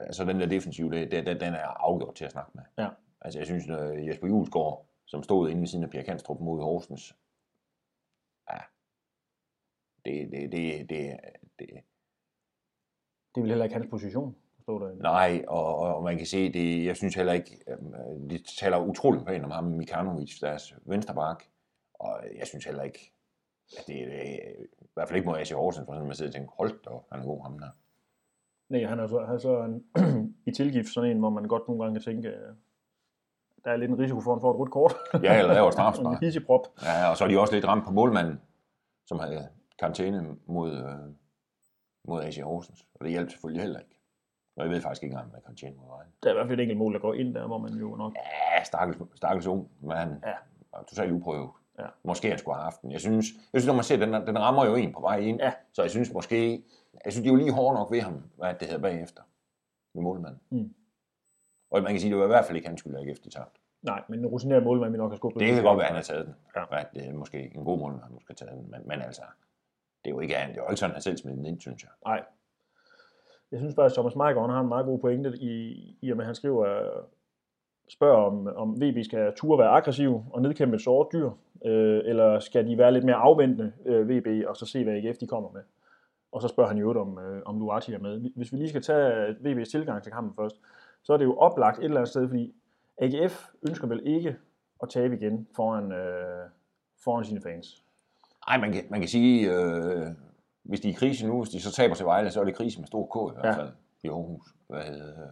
altså 0.00 0.24
den 0.24 0.40
der 0.40 0.46
defensiv, 0.46 0.90
det, 0.90 1.10
det, 1.10 1.26
den, 1.26 1.40
den 1.40 1.54
er 1.54 1.66
afgjort 1.66 2.14
til 2.14 2.24
at 2.24 2.32
snakke 2.32 2.50
med. 2.54 2.62
Ja. 2.78 2.88
Altså 3.20 3.38
jeg 3.38 3.46
synes, 3.46 3.68
at 3.68 4.06
Jesper 4.06 4.28
Julesgaard, 4.28 4.86
som 5.06 5.22
stod 5.22 5.48
inde 5.48 5.60
ved 5.60 5.66
siden 5.66 5.84
af 5.84 5.90
Pia 5.90 6.02
Kanstrup 6.02 6.40
mod 6.40 6.62
Horsens, 6.62 7.16
ja, 8.50 8.58
det, 10.04 10.30
det, 10.32 10.52
det, 10.52 10.90
det, 10.90 11.16
det, 11.58 11.68
Det 13.34 13.36
er 13.36 13.40
vel 13.40 13.48
heller 13.48 13.64
ikke 13.64 13.74
hans 13.76 13.86
position, 13.90 14.36
stod 14.62 14.80
der. 14.80 14.94
Nej, 14.94 15.44
og, 15.48 15.76
og 15.76 16.02
man 16.02 16.16
kan 16.16 16.26
se, 16.26 16.52
det, 16.52 16.84
jeg 16.84 16.96
synes 16.96 17.14
heller 17.14 17.32
ikke, 17.32 17.58
øh, 17.68 18.30
de 18.30 18.38
taler 18.60 18.78
utroligt 18.78 19.26
pænt 19.26 19.44
om 19.44 19.50
ham, 19.50 19.64
Mikanovic, 19.64 20.38
deres 20.40 20.74
venstreback, 20.86 21.48
og 21.94 22.20
jeg 22.38 22.46
synes 22.46 22.64
heller 22.64 22.82
ikke, 22.82 23.12
at 23.78 23.84
det, 23.86 23.94
det 24.06 24.38
i 24.80 24.86
hvert 24.94 25.08
fald 25.08 25.16
ikke 25.16 25.28
mod 25.28 25.38
AC 25.38 25.50
Horsens, 25.50 25.86
for 25.86 25.92
sådan 25.92 26.06
man 26.06 26.16
sidder 26.16 26.30
og 26.30 26.34
tænker, 26.34 26.50
hold 26.58 26.82
da, 26.84 26.90
han 27.12 27.20
er 27.20 27.24
god 27.26 27.42
ham 27.42 27.58
der. 27.58 27.68
Nej, 28.68 28.84
han 28.84 29.00
er 29.00 29.06
så, 29.06 29.18
han 29.24 29.34
er 29.34 29.38
så 29.38 29.62
en, 29.64 29.84
i 30.48 30.50
tilgift 30.52 30.88
sådan 30.88 31.10
en, 31.10 31.18
hvor 31.18 31.30
man 31.30 31.44
godt 31.44 31.68
nogle 31.68 31.82
gange 31.82 32.00
kan 32.00 32.04
tænke, 32.12 32.28
øh, 32.28 32.54
der 33.64 33.70
er 33.70 33.76
lidt 33.76 33.90
en 33.90 33.98
risiko 33.98 34.20
for, 34.20 34.30
at 34.30 34.36
han 34.36 34.40
får 34.40 34.50
et 34.54 34.58
rødt 34.58 34.70
kort. 34.70 34.94
Ja, 35.22 35.38
eller 35.38 35.52
laver 35.54 35.68
et 35.68 35.72
en 35.72 35.72
strafspark. 35.72 36.20
hissig 36.20 36.46
prop. 36.46 36.66
Ja, 36.82 37.10
og 37.10 37.16
så 37.16 37.24
er 37.24 37.28
de 37.28 37.40
også 37.40 37.54
lidt 37.54 37.64
ramt 37.68 37.84
på 37.84 37.90
målmanden, 37.92 38.40
som 39.06 39.18
havde 39.18 39.48
karantæne 39.78 40.36
mod, 40.46 40.72
øh, 40.72 41.14
mod 42.08 42.22
AC 42.22 42.38
Horsens, 42.40 42.86
og 42.94 43.04
det 43.04 43.10
hjalp 43.12 43.30
selvfølgelig 43.30 43.62
heller 43.62 43.80
ikke. 43.80 43.98
Og 44.56 44.62
jeg 44.64 44.70
ved 44.70 44.80
faktisk 44.80 45.02
ikke 45.02 45.12
engang, 45.12 45.26
om 45.26 45.30
der 45.30 45.36
er 45.38 45.42
karantæne 45.42 45.76
mod 45.76 45.86
Vejle. 45.88 46.10
Der 46.22 46.28
er 46.28 46.32
i 46.32 46.36
hvert 46.36 46.46
fald 46.48 46.58
et 46.60 46.62
enkelt 46.62 46.78
mål, 46.78 46.92
der 46.92 46.98
går 46.98 47.14
ind 47.14 47.34
der, 47.34 47.46
hvor 47.46 47.58
man 47.58 47.72
jo 47.72 47.96
nok... 47.96 48.12
Ja, 48.14 48.64
stakkels, 48.64 48.98
stakkels 49.14 49.46
ung, 49.46 49.70
men 49.80 49.96
han 49.96 50.22
Ja. 50.26 50.32
var 50.72 50.82
totalt 50.82 51.12
uprøvet. 51.12 51.50
Ja. 51.78 51.86
Måske 52.04 52.28
han 52.28 52.38
skulle 52.38 52.54
have 52.54 52.62
haft 52.64 52.82
den. 52.82 52.92
Jeg 52.92 53.00
synes, 53.00 53.26
jeg 53.52 53.60
synes 53.60 53.66
når 53.66 53.74
man 53.74 53.84
ser, 53.84 53.96
den, 53.96 54.12
den 54.26 54.38
rammer 54.38 54.66
jo 54.66 54.74
en 54.74 54.92
på 54.92 55.00
vej 55.00 55.16
ind. 55.18 55.40
Ja. 55.40 55.52
Så 55.72 55.82
jeg 55.82 55.90
synes 55.90 56.12
måske, 56.12 56.64
jeg 57.04 57.12
synes, 57.12 57.22
de 57.24 57.28
er 57.28 57.32
jo 57.32 57.36
lige 57.38 57.52
hårde 57.52 57.74
nok 57.78 57.90
ved 57.92 58.00
ham, 58.00 58.22
hvad 58.36 58.54
det 58.54 58.68
hedder 58.68 58.82
bagefter. 58.82 59.22
Med 59.94 60.02
målmanden. 60.02 60.40
Mm. 60.50 60.74
Og 61.70 61.82
man 61.82 61.92
kan 61.92 62.00
sige, 62.00 62.10
det 62.10 62.18
var 62.18 62.24
i 62.24 62.34
hvert 62.34 62.44
fald 62.44 62.56
ikke 62.56 62.68
hans 62.68 62.80
skyld, 62.80 62.96
at 62.96 63.08
AGF 63.08 63.18
de 63.18 63.30
tabte. 63.30 63.60
Nej, 63.82 64.02
men 64.08 64.18
en 64.18 64.26
rutineret 64.26 64.62
målmand, 64.62 64.92
vi 64.92 64.98
nok 64.98 65.10
har 65.10 65.16
skubbet. 65.16 65.40
Det 65.40 65.54
kan 65.54 65.62
godt 65.64 65.76
være, 65.78 65.86
at 65.86 65.92
han 65.92 65.96
har 65.96 66.02
taget 66.02 66.26
den. 66.26 66.34
Ja. 66.56 66.78
At 66.80 66.88
det 66.94 67.08
er 67.08 67.12
måske 67.12 67.54
en 67.54 67.64
god 67.64 67.78
målmand, 67.78 68.02
han 68.02 68.12
måske 68.12 68.28
har 68.28 68.34
taget 68.34 68.52
den. 68.58 68.70
Men, 68.70 68.80
men 68.88 69.02
altså, 69.02 69.22
det 70.04 70.10
er 70.10 70.14
jo 70.14 70.20
ikke, 70.20 70.34
det 70.34 70.40
er 70.40 70.62
jo 70.62 70.70
ikke 70.70 70.80
sådan, 70.80 70.92
han 70.92 71.02
selv 71.02 71.16
smidt 71.16 71.36
den 71.36 71.46
ind, 71.46 71.60
synes 71.60 71.82
jeg. 71.82 71.90
Nej. 72.06 72.24
Jeg 73.52 73.60
synes 73.60 73.74
faktisk, 73.74 73.92
at 73.92 73.96
Thomas 73.96 74.16
Meigård 74.16 74.50
har 74.50 74.60
en 74.60 74.68
meget 74.68 74.86
god 74.86 74.98
pointe 74.98 75.32
i, 75.40 75.96
i 76.02 76.10
og 76.10 76.16
med, 76.16 76.24
at 76.24 76.26
han 76.26 76.34
skriver, 76.34 76.88
spørger 77.88 78.16
om, 78.16 78.46
om 78.56 78.82
VB 78.82 79.04
skal 79.04 79.32
turde 79.36 79.58
være 79.58 79.68
aggressiv 79.68 80.24
og 80.30 80.42
nedkæmpe 80.42 80.76
et 80.76 80.82
såret 80.82 81.08
dyr, 81.12 81.30
øh, 81.64 82.00
eller 82.04 82.40
skal 82.40 82.66
de 82.66 82.78
være 82.78 82.92
lidt 82.92 83.04
mere 83.04 83.16
afventende, 83.16 83.72
øh, 83.86 84.08
VB, 84.08 84.46
og 84.48 84.56
så 84.56 84.66
se, 84.66 84.84
hvad 84.84 84.94
AGF 84.94 85.18
de 85.18 85.26
kommer 85.26 85.50
med. 85.50 85.62
Og 86.32 86.42
så 86.42 86.48
spørger 86.48 86.68
han 86.68 86.78
jo 86.78 87.00
om, 87.00 87.18
øh, 87.18 87.42
om 87.44 87.58
Luati 87.58 87.92
er 87.92 87.98
med. 87.98 88.20
Hvis 88.36 88.52
vi 88.52 88.56
lige 88.56 88.68
skal 88.68 88.82
tage 88.82 89.28
VB's 89.30 89.70
tilgang 89.70 90.02
til 90.02 90.12
kampen 90.12 90.34
først, 90.34 90.56
så 91.02 91.12
er 91.12 91.16
det 91.16 91.24
jo 91.24 91.36
oplagt 91.36 91.78
et 91.78 91.84
eller 91.84 91.96
andet 91.96 92.08
sted, 92.08 92.28
fordi 92.28 92.54
AGF 92.98 93.48
ønsker 93.68 93.86
vel 93.86 94.02
ikke 94.04 94.36
at 94.82 94.88
tabe 94.88 95.16
igen 95.16 95.48
foran, 95.56 95.92
øh, 95.92 96.48
foran 97.04 97.24
sine 97.24 97.40
fans. 97.40 97.81
Nej, 98.48 98.58
man 98.58 98.72
kan, 98.72 98.84
man 98.90 99.00
kan 99.00 99.08
sige, 99.08 99.50
øh, 99.54 100.06
hvis 100.62 100.80
de 100.80 100.88
er 100.88 100.92
i 100.92 100.94
krise 100.94 101.26
nu, 101.26 101.38
hvis 101.42 101.50
de 101.50 101.60
så 101.60 101.72
taber 101.72 101.94
til 101.94 102.06
Vejle, 102.06 102.30
så 102.30 102.40
er 102.40 102.44
det 102.44 102.54
krise 102.56 102.78
med 102.80 102.86
stor 102.86 103.06
K 103.06 103.32
i 103.32 103.34
hvert 103.40 103.56
Ja. 103.56 103.62
fald 103.62 103.72
i 104.02 104.08
Aarhus. 104.08 104.54
Hvad, 104.68 104.82
hedder, 104.82 105.28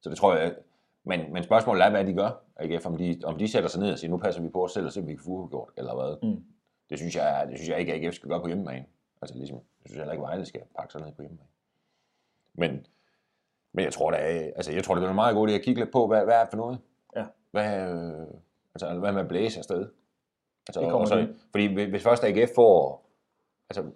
så 0.00 0.10
det 0.10 0.18
tror 0.18 0.34
jeg, 0.36 0.54
men, 1.04 1.32
men 1.32 1.42
spørgsmålet 1.42 1.84
er, 1.84 1.90
hvad 1.90 2.04
de 2.04 2.14
gør, 2.14 2.42
AGF, 2.56 2.86
om 2.86 2.96
de, 2.96 3.20
om 3.24 3.38
de 3.38 3.48
sætter 3.48 3.68
sig 3.68 3.80
ned 3.80 3.92
og 3.92 3.98
siger, 3.98 4.10
nu 4.10 4.16
passer 4.18 4.42
vi 4.42 4.48
på 4.48 4.64
os 4.64 4.72
selv 4.72 4.86
og 4.86 4.92
ser, 4.92 5.00
om 5.00 5.06
vi 5.06 5.14
kan 5.14 5.24
få 5.24 5.48
gjort, 5.48 5.70
eller 5.76 5.94
hvad. 5.94 6.30
Mm. 6.30 6.44
Det, 6.90 6.98
synes 6.98 7.16
jeg, 7.16 7.46
det 7.50 7.58
synes 7.58 7.68
jeg 7.68 7.78
ikke, 7.80 7.94
at 7.94 8.04
AGF 8.04 8.14
skal 8.14 8.28
gøre 8.28 8.40
på 8.40 8.46
hjemmebane. 8.46 8.84
Altså 9.22 9.36
ligesom, 9.38 9.56
jeg 9.56 9.86
synes 9.86 9.96
heller 9.98 10.12
ikke, 10.12 10.22
Vejle 10.22 10.44
skal 10.46 10.60
pakke 10.78 10.92
sig 10.92 11.00
ned 11.00 11.12
på 11.12 11.22
hjemmebane. 11.22 11.48
Men, 12.54 12.86
men 13.72 13.84
jeg 13.84 13.92
tror, 13.92 14.10
der 14.10 14.18
er, 14.18 14.50
altså, 14.56 14.72
jeg 14.72 14.84
tror, 14.84 14.94
det 14.94 15.04
er 15.04 15.12
meget 15.12 15.34
god 15.34 15.48
idé 15.48 15.52
at 15.52 15.62
kigge 15.62 15.80
lidt 15.80 15.92
på, 15.92 16.06
hvad, 16.06 16.24
hvad 16.24 16.34
er 16.34 16.40
det 16.40 16.50
for 16.50 16.56
noget? 16.56 16.78
Ja. 17.16 17.24
Hvad, 17.50 17.90
øh, 17.90 18.26
altså, 18.74 18.98
hvad 18.98 19.12
med 19.12 19.20
at 19.20 19.28
blæse 19.28 19.58
afsted? 19.58 19.88
Altså, 20.68 20.80
Det 20.80 20.90
kommer 20.90 21.00
og 21.00 21.08
så, 21.08 21.16
de. 21.16 21.34
fordi 21.50 21.66
hvis- 21.90 22.02
først 22.02 22.24
AGF 22.24 22.50
får, 22.54 23.06
altså, 23.70 23.90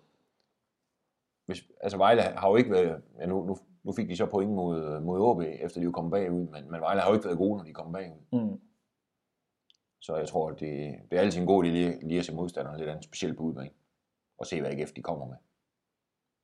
hvis, 1.47 1.65
altså 1.81 1.99
Vejle 1.99 2.23
har 2.23 2.49
jo 2.51 2.57
ikke 2.57 2.71
været, 2.71 3.03
ja, 3.19 3.27
nu, 3.27 3.45
nu, 3.45 3.57
nu 3.83 3.93
fik 3.93 4.09
de 4.09 4.17
så 4.17 4.27
point 4.27 4.51
mod, 4.53 5.01
mod 5.01 5.21
OB, 5.21 5.41
efter 5.43 5.81
de 5.81 5.85
jo 5.85 5.91
kom 5.93 6.11
bagud, 6.11 6.47
men, 6.49 6.71
men 6.71 6.81
Vejle 6.81 7.01
har 7.01 7.09
jo 7.09 7.15
ikke 7.15 7.25
været 7.27 7.39
gode, 7.39 7.57
når 7.59 7.65
de 7.65 7.73
kom 7.73 7.93
bagud. 7.93 8.21
Mm. 8.33 8.61
Så 10.01 10.17
jeg 10.17 10.29
tror, 10.29 10.51
at 10.51 10.61
det, 10.61 10.95
det 11.11 11.17
er 11.17 11.21
altid 11.21 11.41
en 11.41 11.47
god 11.47 11.65
idé 11.65 11.67
lige, 11.69 12.09
lige 12.09 12.19
at 12.19 12.25
se 12.25 12.35
modstanderne 12.35 12.79
lidt 12.79 12.89
andet, 12.91 13.05
specielt 13.05 13.37
på 13.37 13.43
udebane, 13.43 13.71
og 14.39 14.47
se, 14.47 14.61
hvad 14.61 14.71
AGF 14.71 14.93
de 14.93 15.03
kommer 15.03 15.27
med. 15.27 15.37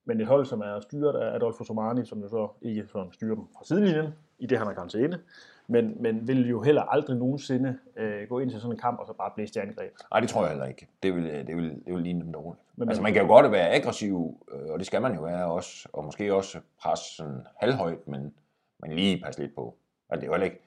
Men 0.05 0.21
et 0.21 0.27
hold, 0.27 0.45
som 0.47 0.61
er 0.61 0.81
styret 0.81 1.17
af 1.21 1.35
Adolfo 1.35 1.65
Somani, 1.65 2.05
som 2.05 2.21
jo 2.23 2.29
så 2.29 2.49
ikke 2.63 2.87
sådan 2.87 3.13
styrer 3.13 3.35
dem 3.35 3.45
fra 3.57 3.65
sidelinjen, 3.65 4.13
i 4.43 4.47
det 4.47 4.59
han 4.59 4.67
har 4.67 4.75
karantæne, 4.75 5.19
men, 5.67 5.97
men 6.03 6.29
vil 6.29 6.49
jo 6.49 6.63
heller 6.63 6.83
aldrig 6.83 7.17
nogensinde 7.17 7.79
øh, 7.97 8.29
gå 8.29 8.39
ind 8.39 8.51
til 8.51 8.61
sådan 8.61 8.73
en 8.73 8.79
kamp 8.79 9.01
og 9.01 9.07
så 9.07 9.13
bare 9.13 9.31
blæse 9.35 9.53
til 9.53 9.61
angreb. 9.61 9.93
Nej, 10.11 10.21
det 10.21 10.29
tror 10.29 10.41
jeg 10.43 10.51
heller 10.51 10.67
ikke. 10.67 10.89
Det 11.03 11.15
vil, 11.15 11.25
det 11.47 11.57
vil, 11.57 11.83
det 11.87 11.95
vil 11.95 12.03
ligne 12.03 12.21
dem 12.25 12.33
dårligt. 12.33 12.63
Men- 12.77 12.89
altså, 12.89 13.03
man 13.03 13.13
kan 13.13 13.23
jo 13.23 13.29
godt 13.29 13.53
være 13.53 13.71
aggressiv, 13.71 14.39
øh, 14.53 14.73
og 14.73 14.79
det 14.79 14.87
skal 14.87 15.03
man 15.03 15.15
jo 15.15 15.23
være 15.23 15.47
også, 15.47 15.89
og 15.93 16.05
måske 16.05 16.35
også 16.35 16.59
presse 16.81 17.17
sådan 17.17 17.41
halvhøjt, 17.57 18.09
men, 18.09 18.35
men 18.81 18.93
lige 18.93 19.23
passe 19.25 19.41
lidt 19.41 19.55
på. 19.55 19.75
Og 20.09 20.17
det 20.17 20.23
er 20.23 20.27
jo 20.27 20.33
heller 20.33 20.45
ikke, 20.45 20.61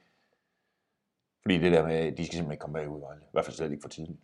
fordi 1.42 1.58
det 1.58 1.72
der 1.72 1.86
med, 1.86 2.12
de 2.12 2.24
skal 2.24 2.34
simpelthen 2.36 2.52
ikke 2.52 2.60
komme 2.60 2.74
bagud, 2.78 3.00
i 3.00 3.28
hvert 3.32 3.44
fald 3.44 3.54
slet 3.56 3.70
ikke 3.70 3.82
for 3.82 3.88
tidligt. 3.88 4.18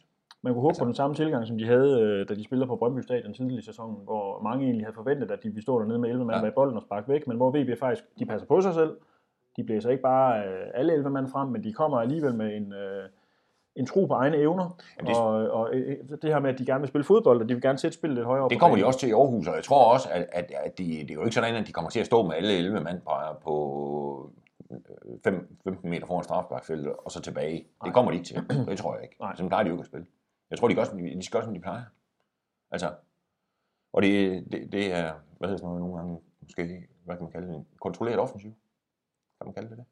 Man 0.45 0.53
kunne 0.53 0.61
håbe 0.61 0.71
altså, 0.71 0.83
på 0.83 0.87
den 0.87 0.95
samme 0.95 1.17
tilgang, 1.17 1.47
som 1.47 1.59
de 1.59 1.67
havde, 1.67 2.01
øh, 2.01 2.29
da 2.29 2.35
de 2.35 2.45
spillede 2.45 2.67
på 2.69 2.77
Brøndby 2.77 3.01
Stadion 3.01 3.35
tidligere 3.35 3.59
i 3.59 3.65
sæsonen, 3.65 3.97
hvor 4.05 4.43
mange 4.43 4.65
egentlig 4.65 4.87
havde 4.87 4.95
forventet, 4.95 5.31
at 5.31 5.43
de 5.43 5.49
ville 5.49 5.63
stå 5.63 5.81
dernede 5.81 5.99
med 5.99 6.09
11 6.11 6.25
mand 6.25 6.37
Ja. 6.37 6.43
bag 6.43 6.55
bolden 6.55 6.77
og 6.77 6.83
sparke 6.83 7.09
væk, 7.09 7.27
men 7.27 7.37
hvor 7.37 7.51
VB 7.51 7.79
faktisk, 7.79 8.05
de 8.19 8.27
passer 8.27 8.47
på 8.47 8.61
sig 8.61 8.75
selv. 8.75 8.97
De 9.57 9.65
blæser 9.65 9.91
ikke 9.91 10.03
bare 10.03 10.47
øh, 10.47 10.67
alle 10.75 10.93
11 10.93 11.11
mand 11.11 11.29
frem, 11.29 11.49
men 11.49 11.65
de 11.65 11.73
kommer 11.73 12.01
alligevel 12.01 12.35
med 12.35 12.57
en, 12.57 12.73
øh, 12.73 13.09
en 13.77 13.87
tro 13.87 14.07
på 14.07 14.13
egne 14.15 14.37
evner. 14.37 14.77
Jamen, 14.99 15.09
det- 15.11 15.17
og, 15.21 15.33
og 15.51 15.75
øh, 15.75 15.97
det 16.23 16.31
her 16.33 16.39
med, 16.41 16.51
at 16.51 16.59
de 16.59 16.67
gerne 16.67 16.81
vil 16.81 16.89
spille 16.89 17.05
fodbold, 17.05 17.43
og 17.43 17.49
de 17.49 17.55
vil 17.55 17.63
gerne 17.63 17.79
sætte 17.79 17.95
spillet 17.99 18.17
lidt 18.17 18.27
højere 18.27 18.45
op. 18.45 18.51
Det 18.51 18.61
kommer 18.61 18.77
de 18.77 18.87
også 18.87 18.99
til 18.99 19.09
i 19.09 19.13
Aarhus, 19.13 19.47
og 19.49 19.55
jeg 19.55 19.65
tror 19.65 19.93
også, 19.93 20.09
at, 20.13 20.27
at, 20.33 20.53
at 20.65 20.79
de, 20.79 20.85
det 20.85 21.11
er 21.11 21.15
jo 21.15 21.23
ikke 21.23 21.35
sådan, 21.35 21.55
at 21.55 21.67
de 21.67 21.73
kommer 21.73 21.91
til 21.91 22.01
at 22.01 22.07
stå 22.07 22.23
med 22.27 22.35
alle 22.35 22.53
11 22.59 22.81
mand 22.81 23.01
på, 23.01 23.11
på 23.45 24.31
øh, 24.71 24.79
fem- 25.25 25.57
15 25.65 25.91
meter 25.91 26.07
foran 26.07 26.25
strafbakfeltet, 26.25 26.93
og 27.05 27.11
så 27.11 27.21
tilbage. 27.21 27.55
Nej. 27.55 27.65
Det 27.85 27.95
kommer 27.95 28.11
de 28.11 28.17
ikke 28.17 28.27
til. 28.27 28.37
Det 28.71 28.79
tror 28.79 28.95
jeg 28.95 29.03
ikke. 29.03 29.17
Nej. 29.21 29.37
Sådan 29.37 29.49
plejer 29.49 29.63
de 29.65 29.69
jo 29.69 29.75
ikke 29.75 29.83
at 29.83 29.87
spille. 29.87 30.07
Jeg 30.51 30.59
tror, 30.59 30.69
de, 30.69 30.75
gør, 30.75 30.85
som 30.85 30.99
de, 30.99 31.05
de 31.05 31.23
skal 31.23 31.39
gøre, 31.39 31.45
som 31.45 31.55
de 31.55 31.61
plejer. 31.61 31.83
Altså, 32.71 32.91
og 33.93 34.03
det, 34.03 34.45
det, 34.53 34.73
det 34.73 34.93
er, 34.95 35.13
hvad 35.39 35.49
hedder 35.49 35.57
sådan 35.59 35.67
noget 35.69 35.81
nogle 35.81 35.97
gange, 35.97 36.19
måske, 36.43 36.87
hvad 37.05 37.17
kan 37.17 37.23
man 37.25 37.33
kalde 37.33 37.47
det, 37.49 37.55
en 37.57 37.67
kontrolleret 37.81 38.19
offensiv. 38.19 38.53
Kan 39.43 39.47
man 39.47 39.55
kalde 39.55 39.71
det 39.71 39.79
det? 39.79 39.87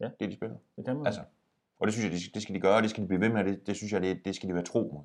Ja. 0.00 0.10
Det, 0.20 0.30
de 0.30 0.34
spiller. 0.34 0.56
Det 0.76 0.84
kan 0.84 0.96
man. 0.96 1.06
Altså, 1.06 1.20
og 1.78 1.86
det 1.86 1.94
synes 1.94 2.04
jeg, 2.04 2.12
det, 2.12 2.34
det 2.34 2.42
skal 2.42 2.54
de 2.54 2.60
gøre, 2.60 2.82
det 2.82 2.90
skal 2.90 3.02
de 3.02 3.08
blive 3.08 3.20
ved 3.20 3.28
med, 3.28 3.44
det, 3.44 3.66
det 3.66 3.76
synes 3.76 3.92
jeg, 3.92 4.02
det, 4.02 4.24
det 4.24 4.34
skal 4.36 4.48
de 4.48 4.54
være 4.54 4.64
tro 4.64 4.80
mod. 4.94 5.04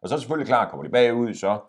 Og 0.00 0.08
så 0.08 0.14
er 0.14 0.16
det 0.16 0.22
selvfølgelig 0.22 0.46
klart, 0.46 0.70
kommer 0.70 0.84
de 0.84 0.90
bagud, 0.90 1.34
så 1.34 1.60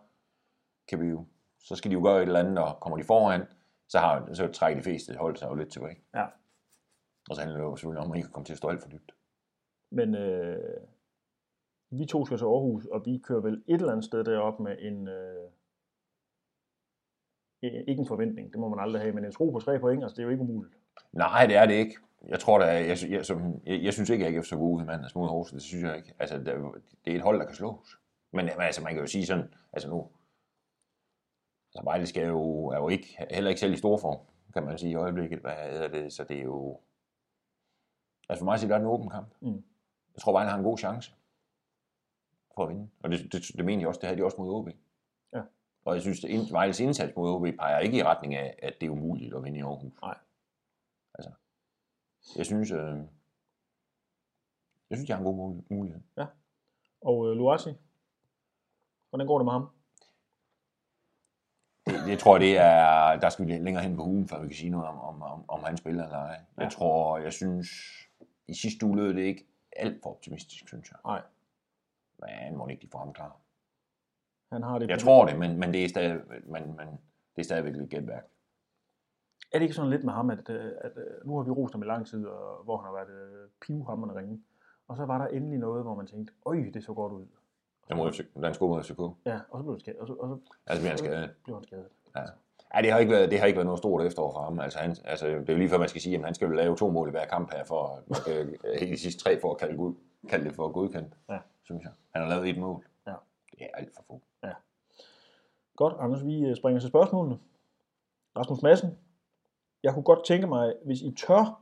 kan 0.88 1.02
vi 1.02 1.08
jo, 1.08 1.26
så 1.60 1.76
skal 1.76 1.92
de 1.92 1.94
jo 1.94 2.04
gøre 2.04 2.18
et 2.18 2.22
eller 2.22 2.40
andet, 2.40 2.58
og 2.60 2.80
kommer 2.80 2.98
de 2.98 3.04
foran, 3.04 3.46
så, 3.88 4.00
har, 4.00 4.34
så 4.34 4.48
trækker 4.48 4.80
de 4.80 4.84
fleste 4.84 5.16
hold 5.16 5.36
sig 5.36 5.48
jo 5.48 5.56
lidt 5.56 5.72
tilbage. 5.72 5.98
Ja. 6.16 6.26
Og 7.30 7.36
så 7.36 7.42
handler 7.42 7.58
det 7.58 7.64
jo 7.64 7.76
selvfølgelig 7.76 8.00
om, 8.00 8.06
at 8.06 8.10
man 8.10 8.18
ikke 8.18 8.30
kommer 8.30 8.46
til 8.46 8.54
at 8.54 8.58
stå 8.58 8.68
alt 8.68 8.82
for 8.82 8.90
dybt. 8.90 9.12
Men 9.92 10.16
øh, 10.16 10.82
vi 11.90 12.06
to 12.06 12.26
skal 12.26 12.38
til 12.38 12.46
Aarhus, 12.46 12.86
og 12.86 13.06
vi 13.06 13.18
kører 13.18 13.42
vel 13.42 13.64
et 13.68 13.80
eller 13.80 13.92
andet 13.92 14.06
sted 14.06 14.24
derop 14.24 14.60
med 14.60 14.78
en... 14.80 15.08
Øh, 15.08 15.50
ikke 17.62 18.00
en 18.00 18.08
forventning, 18.08 18.52
det 18.52 18.60
må 18.60 18.70
man 18.70 18.80
aldrig 18.80 19.02
have, 19.02 19.14
men 19.14 19.26
en 19.26 19.32
tro 19.32 19.50
på 19.50 19.60
tre 19.60 19.80
point, 19.80 20.04
altså 20.04 20.16
det 20.16 20.22
er 20.22 20.24
jo 20.24 20.30
ikke 20.30 20.42
umuligt. 20.44 20.76
Nej, 21.12 21.46
det 21.46 21.56
er 21.56 21.66
det 21.66 21.74
ikke. 21.74 21.96
Jeg 22.28 22.40
tror 22.40 22.60
da, 22.60 22.66
jeg, 22.66 22.98
jeg, 23.10 23.26
som, 23.26 23.62
jeg, 23.66 23.84
jeg 23.84 23.94
synes 23.94 24.10
ikke, 24.10 24.26
at 24.28 24.36
AGF 24.36 24.46
så 24.46 24.56
god 24.58 24.78
ud 24.78 24.82
i 24.84 24.86
mandags 24.86 25.16
mod 25.16 25.24
Aarhus. 25.28 25.52
Det 25.52 25.62
synes 25.62 25.84
jeg 25.84 25.96
ikke. 25.98 26.14
Altså, 26.20 26.38
det, 26.38 26.48
er- 26.48 26.72
det 27.06 27.12
er 27.12 27.16
et 27.16 27.22
hold, 27.22 27.40
der 27.40 27.46
kan 27.46 27.56
slås. 27.56 27.98
Men, 28.32 28.46
men 28.46 28.62
altså, 28.62 28.84
man 28.84 28.94
kan 28.94 29.02
jo 29.02 29.08
sige 29.08 29.26
sådan, 29.26 29.54
altså 29.74 29.90
nu, 29.90 30.10
altså 31.76 31.84
Vejle 31.84 32.06
skal 32.08 32.28
jo, 32.28 32.66
er 32.68 32.78
jo 32.78 32.90
ikke, 32.90 33.18
heller 33.32 33.50
ikke 33.50 33.60
selv 33.60 33.74
i 33.74 33.78
stor 33.78 33.98
form, 33.98 34.20
kan 34.54 34.64
man 34.64 34.78
sige 34.78 34.92
i 34.92 34.96
øjeblikket. 34.96 35.40
Hvad 35.40 35.54
er 35.58 35.88
det? 35.88 36.14
Så 36.14 36.24
det 36.24 36.38
er 36.38 36.44
jo, 36.44 36.80
altså 38.30 38.40
for 38.42 38.46
mig 38.46 38.60
siger 38.60 38.68
det 38.68 38.76
er 38.76 38.80
en 38.80 38.86
åben 38.94 39.10
kamp. 39.10 39.28
Mm. 39.42 39.64
Jeg 40.16 40.22
tror, 40.22 40.32
Vejle 40.32 40.50
har 40.50 40.58
en 40.58 40.64
god 40.64 40.78
chance 40.78 41.14
for 42.56 42.64
at 42.64 42.70
vinde. 42.70 42.90
Og 43.04 43.10
det, 43.12 43.34
det, 43.34 43.42
det 43.58 43.66
mener 43.66 43.82
jeg 43.82 43.88
også, 43.88 44.00
det 44.00 44.08
havde 44.08 44.20
de 44.20 44.26
også 44.26 44.38
mod 44.42 44.54
OB. 44.56 44.70
Ja. 45.34 45.42
Og 45.86 45.94
jeg 45.94 46.02
synes, 46.02 46.26
at 46.26 46.52
Vejles 46.52 46.80
indsats 46.80 47.16
mod 47.16 47.30
OB 47.30 47.48
peger 47.60 47.80
ikke 47.80 47.98
i 47.98 48.04
retning 48.04 48.36
af, 48.36 48.60
at 48.64 48.74
det 48.82 48.88
er 48.88 48.92
umuligt 48.92 49.36
at 49.36 49.44
vinde 49.44 49.60
i 49.60 49.62
Aarhus. 49.62 49.92
Nej. 50.02 50.18
Altså, 51.18 51.32
jeg 52.38 52.46
synes, 52.46 52.72
øh, 52.72 52.98
jeg 54.90 54.98
synes, 54.98 55.10
jeg 55.10 55.18
har 55.18 55.26
en 55.26 55.36
god 55.36 55.36
mul- 55.56 55.76
mulighed. 55.76 56.02
Og 57.02 57.28
øh, 57.30 57.36
Luati, 57.38 57.70
hvordan 59.10 59.28
går 59.28 59.38
det 59.40 59.46
med 59.46 59.52
ham? 59.54 59.70
Det, 61.86 61.96
det 62.08 62.20
tror 62.20 62.36
jeg, 62.36 62.42
det 62.42 62.58
er, 62.58 63.20
der 63.20 63.30
skal 63.30 63.48
vi 63.48 63.52
længere 63.58 63.84
hen 63.84 63.96
på 63.96 64.04
ugen, 64.04 64.28
før 64.28 64.42
vi 64.42 64.48
kan 64.48 64.56
sige 64.56 64.70
noget 64.70 64.88
om, 64.88 65.00
om, 65.00 65.22
om, 65.22 65.50
om 65.50 65.64
han 65.64 65.78
spiller 65.78 66.04
eller 66.04 66.18
ej. 66.18 66.42
Jeg 66.58 66.64
Ja. 66.64 66.70
tror, 66.70 67.18
jeg 67.18 67.34
synes, 67.34 67.68
i 68.48 68.54
sidste 68.54 68.86
uge 68.86 68.96
lød 68.96 69.14
det 69.14 69.22
ikke 69.22 69.48
alt 69.76 70.04
for 70.04 70.10
optimistisk, 70.10 70.68
synes 70.68 70.92
jeg. 70.92 71.00
Nej, 71.06 71.22
Men 72.20 72.58
må 72.58 72.68
ikke 72.68 72.82
de 72.82 72.92
få 72.92 72.98
ham 72.98 73.14
klar. 73.14 73.38
han 74.52 74.64
har 74.64 74.80
det. 74.80 74.90
Jeg 74.90 75.00
tror 75.00 75.26
det, 75.26 75.40
men, 75.40 75.60
men, 75.60 75.74
det, 75.74 75.86
er 75.86 75.90
stadig, 75.90 76.22
men, 76.46 76.76
men 76.76 76.88
det 77.36 77.40
er 77.40 77.44
stadigvæk 77.44 77.74
lidt 77.76 77.90
gætværk. 77.90 78.26
Er 79.52 79.60
det 79.60 79.62
ikke 79.64 79.74
sådan 79.76 79.90
lidt 79.92 80.04
med 80.04 80.14
ham, 80.14 80.30
at, 80.30 80.50
øh, 80.50 80.72
at 80.82 80.92
øh, 80.98 81.28
nu 81.28 81.36
har 81.38 81.44
vi 81.44 81.52
rost 81.52 81.74
ham 81.74 81.84
i 81.84 81.86
lang 81.86 82.08
tid, 82.08 82.26
og, 82.26 82.64
hvor 82.64 82.78
han 82.78 82.86
har 82.86 82.94
været 82.94 83.10
øh, 83.10 83.50
pivhammerne 83.62 84.16
ringe, 84.20 84.42
og 84.88 84.98
så 84.98 85.06
var 85.06 85.18
der 85.18 85.28
endelig 85.28 85.60
noget, 85.60 85.84
hvor 85.84 85.96
man 85.96 86.08
tænkte, 86.08 86.34
øj, 86.46 86.56
det 86.74 86.84
så 86.84 86.94
godt 86.94 87.14
ud. 87.14 87.26
Der 87.90 87.96
må 87.96 88.12
FCK, 88.12 88.56
skole 88.56 88.70
mod 88.76 88.84
FCK. 88.84 89.00
Ja, 89.26 89.40
og 89.50 89.60
så 89.60 89.64
blev 89.64 89.74
han 89.74 89.80
skadet, 89.80 90.00
og 90.00 90.08
så, 90.08 90.14
og 90.14 90.28
så 90.30 90.54
Altså, 90.68 90.82
bliver 90.82 90.90
han 90.90 90.98
skadet. 90.98 91.30
blev 91.44 91.56
han 91.56 91.64
skadet. 91.64 91.86
Ja. 92.16 92.22
Ja, 92.76 92.82
det 92.82 92.92
har 92.92 93.00
ikke 93.00 93.12
været, 93.12 93.32
det 93.32 93.40
har 93.40 93.46
ikke 93.46 93.58
været 93.58 93.66
noget 93.66 93.78
stort 93.80 94.06
efterår 94.06 94.32
for 94.32 94.42
ham. 94.42 94.60
Altså, 94.60 94.80
han, 94.80 94.96
altså, 95.06 95.28
det 95.28 95.50
er 95.50 95.54
jo 95.54 95.58
lige 95.60 95.70
før, 95.70 95.78
man 95.78 95.90
skal 95.90 96.02
sige, 96.02 96.18
at 96.18 96.24
han 96.26 96.34
skal 96.36 96.50
lave 96.50 96.76
to 96.76 96.90
mål 96.90 97.08
i 97.08 97.12
hver 97.12 97.26
kamp 97.26 97.54
her, 97.54 97.64
for 97.64 98.00
kan, 98.26 98.56
helt 98.80 98.92
de 98.92 98.98
sidste 98.98 99.24
tre 99.24 99.40
for 99.42 99.52
at 99.52 99.58
kalde, 99.58 99.78
god, 99.78 99.94
kalde 100.30 100.46
det 100.46 100.56
for 100.56 100.72
godkendt, 100.72 101.14
Ja. 101.30 101.38
synes 101.64 101.84
jeg. 101.84 101.92
Han 102.12 102.22
har 102.24 102.30
lavet 102.30 102.50
et 102.50 102.58
mål. 102.58 102.86
Ja. 103.08 103.14
Det 103.52 103.62
er 103.62 103.68
alt 103.78 103.90
for 103.96 104.04
få. 104.08 104.22
Godt, 105.76 105.94
Anders, 106.00 106.26
vi 106.26 106.46
øh, 106.46 106.56
springer 106.56 106.80
til 106.80 106.90
spørgsmålene. 106.90 107.40
Rasmus 108.38 108.62
Madsen, 108.62 108.98
jeg 109.84 109.94
kunne 109.94 110.04
godt 110.04 110.26
tænke 110.26 110.48
mig, 110.48 110.74
hvis 110.86 111.02
I 111.02 111.12
tør 111.12 111.62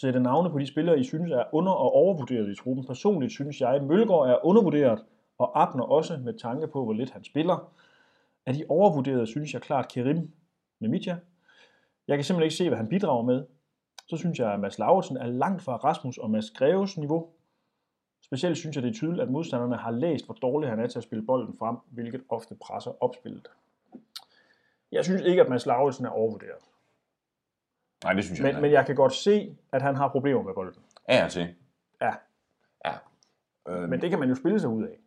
sætte 0.00 0.20
navne 0.20 0.50
på 0.50 0.58
de 0.58 0.66
spillere, 0.66 1.00
I 1.00 1.04
synes 1.04 1.32
er 1.32 1.44
under- 1.52 1.72
og 1.72 1.92
overvurderet 1.92 2.50
i 2.50 2.54
truppen. 2.54 2.86
Personligt 2.86 3.32
synes 3.32 3.60
jeg, 3.60 3.82
Mølgaard 3.82 4.28
er 4.28 4.46
undervurderet, 4.46 5.04
og 5.38 5.62
Abner 5.62 5.84
også 5.84 6.18
med 6.24 6.34
tanke 6.38 6.66
på, 6.66 6.84
hvor 6.84 6.92
lidt 6.92 7.10
han 7.10 7.24
spiller. 7.24 7.72
Af 8.46 8.54
de 8.54 8.64
overvurderede 8.68 9.26
synes 9.26 9.54
jeg 9.54 9.62
klart 9.62 9.88
Kerim 9.88 10.30
med 10.78 10.88
Mitja. 10.88 11.16
Jeg 12.08 12.16
kan 12.16 12.24
simpelthen 12.24 12.46
ikke 12.46 12.56
se, 12.56 12.68
hvad 12.68 12.78
han 12.78 12.88
bidrager 12.88 13.22
med. 13.22 13.44
Så 14.08 14.16
synes 14.16 14.38
jeg, 14.38 14.52
at 14.52 14.60
Mads 14.60 14.78
Lauritsen 14.78 15.16
er 15.16 15.26
langt 15.26 15.62
fra 15.62 15.76
Rasmus 15.76 16.18
og 16.18 16.30
Mads 16.30 16.50
Greves 16.50 16.98
niveau. 16.98 17.28
Specielt 18.22 18.56
synes 18.56 18.76
jeg, 18.76 18.82
det 18.82 18.88
er 18.88 18.94
tydeligt, 18.94 19.22
at 19.22 19.30
modstanderne 19.30 19.76
har 19.76 19.90
læst, 19.90 20.24
hvor 20.24 20.34
dårlig 20.34 20.70
han 20.70 20.80
er 20.80 20.86
til 20.86 20.98
at 20.98 21.04
spille 21.04 21.26
bolden 21.26 21.56
frem, 21.58 21.76
hvilket 21.90 22.22
ofte 22.28 22.54
presser 22.54 23.02
opspillet. 23.02 23.48
Jeg 24.92 25.04
synes 25.04 25.22
ikke, 25.22 25.42
at 25.42 25.48
Mads 25.48 25.66
Lauritsen 25.66 26.06
er 26.06 26.10
overvurderet. 26.10 26.62
Nej, 28.04 28.12
det 28.12 28.24
synes 28.24 28.38
jeg 28.38 28.42
Men, 28.42 28.46
heller 28.48 28.60
men 28.60 28.64
ikke. 28.68 28.78
jeg 28.78 28.86
kan 28.86 28.94
godt 28.94 29.12
se, 29.12 29.56
at 29.72 29.82
han 29.82 29.96
har 29.96 30.08
problemer 30.08 30.42
med 30.42 30.54
bolden. 30.54 30.82
Af 31.08 31.24
og 31.24 31.30
til. 31.30 31.54
Ja, 32.00 32.12
Ja. 32.84 32.92
Øhm, 33.68 33.88
men 33.90 34.00
det 34.00 34.10
kan 34.10 34.18
man 34.18 34.28
jo 34.28 34.34
spille 34.34 34.60
sig 34.60 34.68
ud 34.70 34.84
af. 34.84 34.98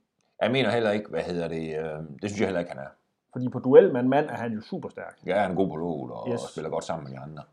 Jeg 0.41 0.52
mener 0.52 0.71
heller 0.71 0.91
ikke, 0.91 1.10
hvad 1.10 1.21
hedder 1.23 1.47
det, 1.47 1.78
øh, 1.80 1.99
det 2.21 2.30
synes 2.30 2.39
jeg 2.39 2.47
heller 2.47 2.60
ikke, 2.60 2.71
han 2.71 2.80
er. 2.82 2.89
Fordi 3.32 3.49
på 3.49 3.60
duel 3.60 3.93
mand-mand 3.93 4.30
er 4.30 4.36
han 4.36 4.54
jo 4.54 4.62
super 4.62 4.89
stærk. 4.89 5.19
Jeg 5.25 5.43
er 5.43 5.49
en 5.49 5.56
god 5.56 5.67
pilot 5.67 6.12
og, 6.12 6.28
Yes. 6.34 6.43
og 6.43 6.49
spiller 6.49 6.69
godt 6.69 6.84
sammen 6.84 7.04
med 7.10 7.17
de 7.19 7.23
andre. 7.23 7.43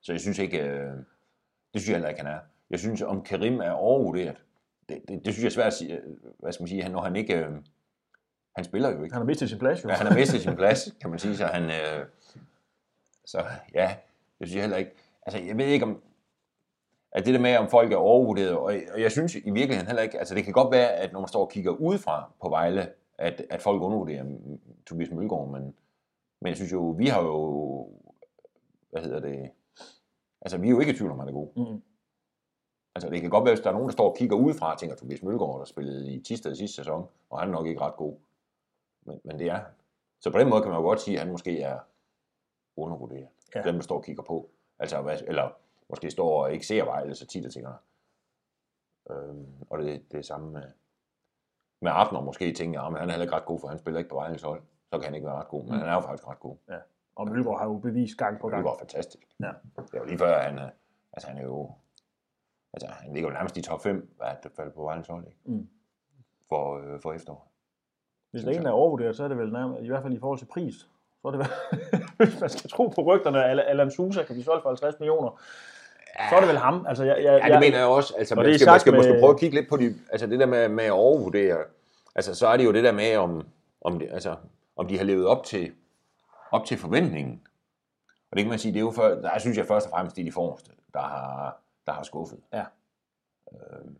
Så 0.00 0.12
jeg 0.12 0.20
synes 0.20 0.38
ikke, 0.38 0.58
øh, 0.62 0.90
det 1.74 1.80
synes 1.80 1.88
jeg 1.88 1.94
heller 1.96 2.08
ikke, 2.08 2.20
han 2.22 2.32
er. 2.34 2.38
Jeg 2.70 2.78
synes, 2.78 3.02
om 3.02 3.22
Karim 3.22 3.60
er 3.60 3.70
overvurderet, 3.70 4.44
det, 4.88 5.02
det, 5.08 5.24
det 5.24 5.34
synes 5.34 5.38
jeg 5.42 5.46
er 5.46 5.50
svært 5.54 5.66
at 5.66 5.72
sige, 5.72 5.96
øh, 5.96 6.02
hvad 6.38 6.52
skal 6.52 6.62
man 6.62 6.68
sige, 6.68 6.82
han, 6.82 6.92
når 6.92 7.00
han 7.00 7.16
ikke, 7.16 7.34
øh, 7.46 7.52
han 8.56 8.64
spiller 8.64 8.88
jo 8.90 9.02
ikke. 9.02 9.14
Han 9.14 9.20
har 9.22 9.26
mistet 9.26 9.48
sin 9.48 9.58
plads 9.58 9.84
jo. 9.84 9.88
Ja, 9.88 9.94
han 9.94 10.06
har 10.06 10.14
mistet 10.14 10.40
sin 10.40 10.56
plads, 10.56 10.88
kan 11.00 11.10
man 11.10 11.18
sige, 11.18 11.36
så 11.36 11.46
han, 11.46 11.62
øh, 11.64 12.06
så 13.24 13.44
ja, 13.74 13.96
det 14.42 14.48
synes 14.48 14.56
jeg 14.56 14.62
heller 14.62 14.76
ikke. 14.76 14.90
Altså, 15.26 15.42
jeg 15.42 15.58
ved 15.58 15.66
ikke 15.66 15.84
om, 15.84 16.02
at 17.12 17.26
det 17.26 17.34
der 17.34 17.40
med, 17.40 17.56
om 17.56 17.68
folk 17.68 17.92
er 17.92 17.96
overvurderet, 17.96 18.56
og, 18.56 18.72
og 18.94 19.00
jeg 19.00 19.12
synes 19.12 19.34
i 19.34 19.50
virkeligheden 19.50 19.86
heller 19.86 20.02
ikke, 20.02 20.18
altså 20.18 20.34
det 20.34 20.44
kan 20.44 20.52
godt 20.52 20.72
være, 20.72 20.92
at 20.92 21.12
når 21.12 21.20
man 21.20 21.28
står 21.28 21.40
og 21.40 21.50
kigger 21.50 21.70
udefra 21.70 22.32
på 22.42 22.48
Vejle, 22.48 22.92
at, 23.18 23.46
at 23.50 23.62
folk 23.62 23.82
undervurderer 23.82 24.24
Tobias 24.86 25.10
Mølgaard, 25.10 25.48
men, 25.48 25.62
men 26.40 26.48
jeg 26.48 26.56
synes 26.56 26.72
jo, 26.72 26.94
vi 26.98 27.06
har 27.06 27.22
jo, 27.22 27.88
hvad 28.90 29.02
hedder 29.02 29.20
det, 29.20 29.50
altså 30.40 30.58
vi 30.58 30.66
er 30.66 30.70
jo 30.70 30.80
ikke 30.80 30.92
i 30.92 30.96
tvivl 30.96 31.10
om, 31.10 31.20
at 31.20 31.26
han 31.26 31.34
er 31.34 31.38
god. 31.38 31.48
Mm. 31.56 31.82
Altså 32.94 33.10
det 33.10 33.20
kan 33.20 33.30
godt 33.30 33.44
være, 33.44 33.54
hvis 33.54 33.62
der 33.62 33.70
er 33.70 33.74
nogen, 33.74 33.88
der 33.88 33.92
står 33.92 34.10
og 34.10 34.16
kigger 34.16 34.36
udefra 34.36 34.72
og 34.72 34.78
tænker, 34.78 34.96
Tobias 34.96 35.22
Mølgaard, 35.22 35.58
der 35.58 35.64
spillede 35.64 36.12
i 36.12 36.22
Tisted 36.22 36.54
sidste 36.54 36.76
sæson, 36.76 37.08
og 37.30 37.40
han 37.40 37.48
er 37.48 37.52
nok 37.52 37.66
ikke 37.66 37.80
ret 37.80 37.96
god. 37.96 38.16
Men, 39.06 39.20
men 39.24 39.38
det 39.38 39.46
er 39.46 39.54
han. 39.54 39.64
Så 40.20 40.30
på 40.30 40.38
den 40.38 40.48
måde 40.48 40.62
kan 40.62 40.70
man 40.70 40.80
jo 40.80 40.84
godt 40.84 41.00
sige, 41.00 41.16
at 41.16 41.22
han 41.22 41.32
måske 41.32 41.60
er 41.60 41.78
undervurderet. 42.76 43.28
Ja. 43.54 43.60
Ja. 43.60 43.66
Dem, 43.66 43.74
der 43.74 43.82
står 43.82 43.96
og 43.96 44.04
kigger 44.04 44.22
på. 44.22 44.50
Altså, 44.78 45.02
hvad, 45.02 45.18
eller 45.26 45.50
måske 45.88 46.10
står 46.10 46.42
og 46.44 46.52
ikke 46.52 46.66
ser 46.66 46.84
Vejle 46.84 47.14
så 47.14 47.26
tit 47.26 47.46
og 47.46 47.52
tænker, 47.52 47.72
øhm, 49.10 49.46
og 49.70 49.78
det, 49.78 50.12
det 50.12 50.18
er 50.18 50.22
samme 50.22 50.50
med, 50.50 50.62
med 51.80 51.92
Abner 51.94 52.20
måske 52.20 52.52
tænker, 52.52 52.80
at 52.80 52.86
han 53.00 53.08
er 53.08 53.12
heller 53.12 53.22
ikke 53.22 53.34
ret 53.36 53.44
god, 53.44 53.60
for 53.60 53.68
han 53.68 53.78
spiller 53.78 53.98
ikke 53.98 54.10
på 54.10 54.16
Vejles 54.16 54.42
hold. 54.42 54.62
Så 54.92 54.98
kan 54.98 55.04
han 55.04 55.14
ikke 55.14 55.26
være 55.26 55.36
ret 55.36 55.48
god, 55.48 55.62
men 55.64 55.72
Mm. 55.72 55.78
han 55.78 55.88
er 55.88 55.94
jo 55.94 56.00
faktisk 56.00 56.28
ret 56.28 56.40
god. 56.40 56.56
Og 57.16 57.28
Mølgaard 57.28 57.58
har 57.58 57.66
jo 57.66 57.78
bevist 57.78 58.18
gang 58.18 58.40
på 58.40 58.46
Det 58.48 58.52
gang. 58.52 58.64
går 58.64 58.78
fantastisk. 58.78 59.28
Ja. 59.40 59.46
Det 59.76 59.94
er 59.94 59.98
jo 59.98 60.04
lige 60.04 60.18
før, 60.18 60.38
han, 60.42 60.58
er- 60.58 60.70
altså 61.12 61.28
han 61.28 61.38
er 61.38 61.42
jo, 61.42 61.72
altså 62.72 62.86
han 62.88 63.12
ligger 63.14 63.28
jo 63.30 63.34
nærmest 63.34 63.56
i 63.56 63.62
top 63.62 63.82
5, 63.82 64.14
hvad 64.16 64.28
det 64.42 64.52
falder 64.56 64.72
på 64.72 64.82
Vejles 64.82 65.06
hold, 65.08 65.26
ikke? 65.26 65.38
Mm. 65.44 65.68
For, 66.48 66.78
øh, 66.78 67.00
for 67.00 67.12
efterår. 67.12 67.48
Hvis 68.30 68.44
er 68.44 68.50
en, 68.50 68.62
der 68.62 68.68
er 68.68 68.72
overvurderet, 68.72 69.16
så 69.16 69.24
er 69.24 69.28
det 69.28 69.38
vel 69.38 69.52
nærmest, 69.52 69.82
i 69.82 69.86
hvert 69.86 70.02
fald 70.02 70.12
i 70.12 70.18
forhold 70.18 70.38
til 70.38 70.46
pris, 70.46 70.88
Så 71.22 71.28
er 71.28 71.32
det, 71.32 71.46
hvis 72.16 72.40
man 72.40 72.50
skal 72.50 72.70
tro 72.70 72.86
på 72.88 73.02
rygterne, 73.02 73.44
Al- 73.44 73.60
Alan 73.60 73.90
Sousa 73.90 74.22
kan 74.22 74.34
blive 74.34 74.44
solgt 74.44 74.62
for 74.62 74.68
50 74.70 75.00
millioner. 75.00 75.40
Så 76.30 76.36
er 76.36 76.40
det 76.40 76.48
vel 76.48 76.58
ham. 76.58 76.86
Altså, 76.88 77.04
jeg, 77.04 77.24
jeg, 77.24 77.40
Ja, 77.46 77.52
det 77.52 77.60
mener 77.60 77.78
jeg 77.78 77.86
også. 77.86 78.14
Altså, 78.18 78.34
man 78.34 78.44
det 78.44 78.60
skal, 78.60 78.70
man 78.70 78.80
skal 78.80 78.94
måske 78.94 79.12
med- 79.12 79.20
prøve 79.20 79.34
at 79.34 79.40
kigge 79.40 79.56
lidt 79.56 79.68
på 79.68 79.76
de, 79.76 79.94
altså 80.12 80.26
det 80.26 80.40
der 80.40 80.46
med, 80.46 80.68
med 80.68 80.84
at 80.84 80.90
overvurdere. 80.92 81.58
Altså, 82.14 82.34
så 82.34 82.46
er 82.46 82.56
det 82.56 82.64
jo 82.64 82.72
det 82.72 82.84
der 82.84 82.92
med, 82.92 83.16
om, 83.16 83.46
om, 83.80 83.98
det, 83.98 84.08
altså, 84.12 84.36
om 84.76 84.86
de 84.88 84.98
har 84.98 85.04
levet 85.04 85.26
op 85.26 85.44
til, 85.44 85.72
op 86.50 86.64
til 86.64 86.78
forventningen. 86.78 87.42
Og 88.30 88.36
det 88.36 88.44
kan 88.44 88.50
man 88.50 88.58
sige, 88.58 88.72
det 88.72 88.78
er 88.78 88.84
jo 88.84 88.90
for, 88.90 89.02
der 89.08 89.38
synes 89.38 89.58
jeg 89.58 89.66
først 89.66 89.86
og 89.86 89.90
fremmest, 89.90 90.16
det 90.16 90.22
er 90.22 90.26
de 90.26 90.32
forreste, 90.32 90.70
der 90.94 91.00
har, 91.00 91.60
der 91.86 91.92
har 91.92 92.02
skuffet. 92.02 92.38
Ja. 92.52 92.64
Øhm, 93.52 93.96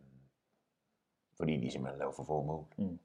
fordi 1.37 1.57
de 1.57 1.71
simpelthen 1.71 1.99
laver 1.99 2.13
for 2.13 2.25
få 2.25 2.43
mål. 2.43 2.65
Mm. 2.77 2.99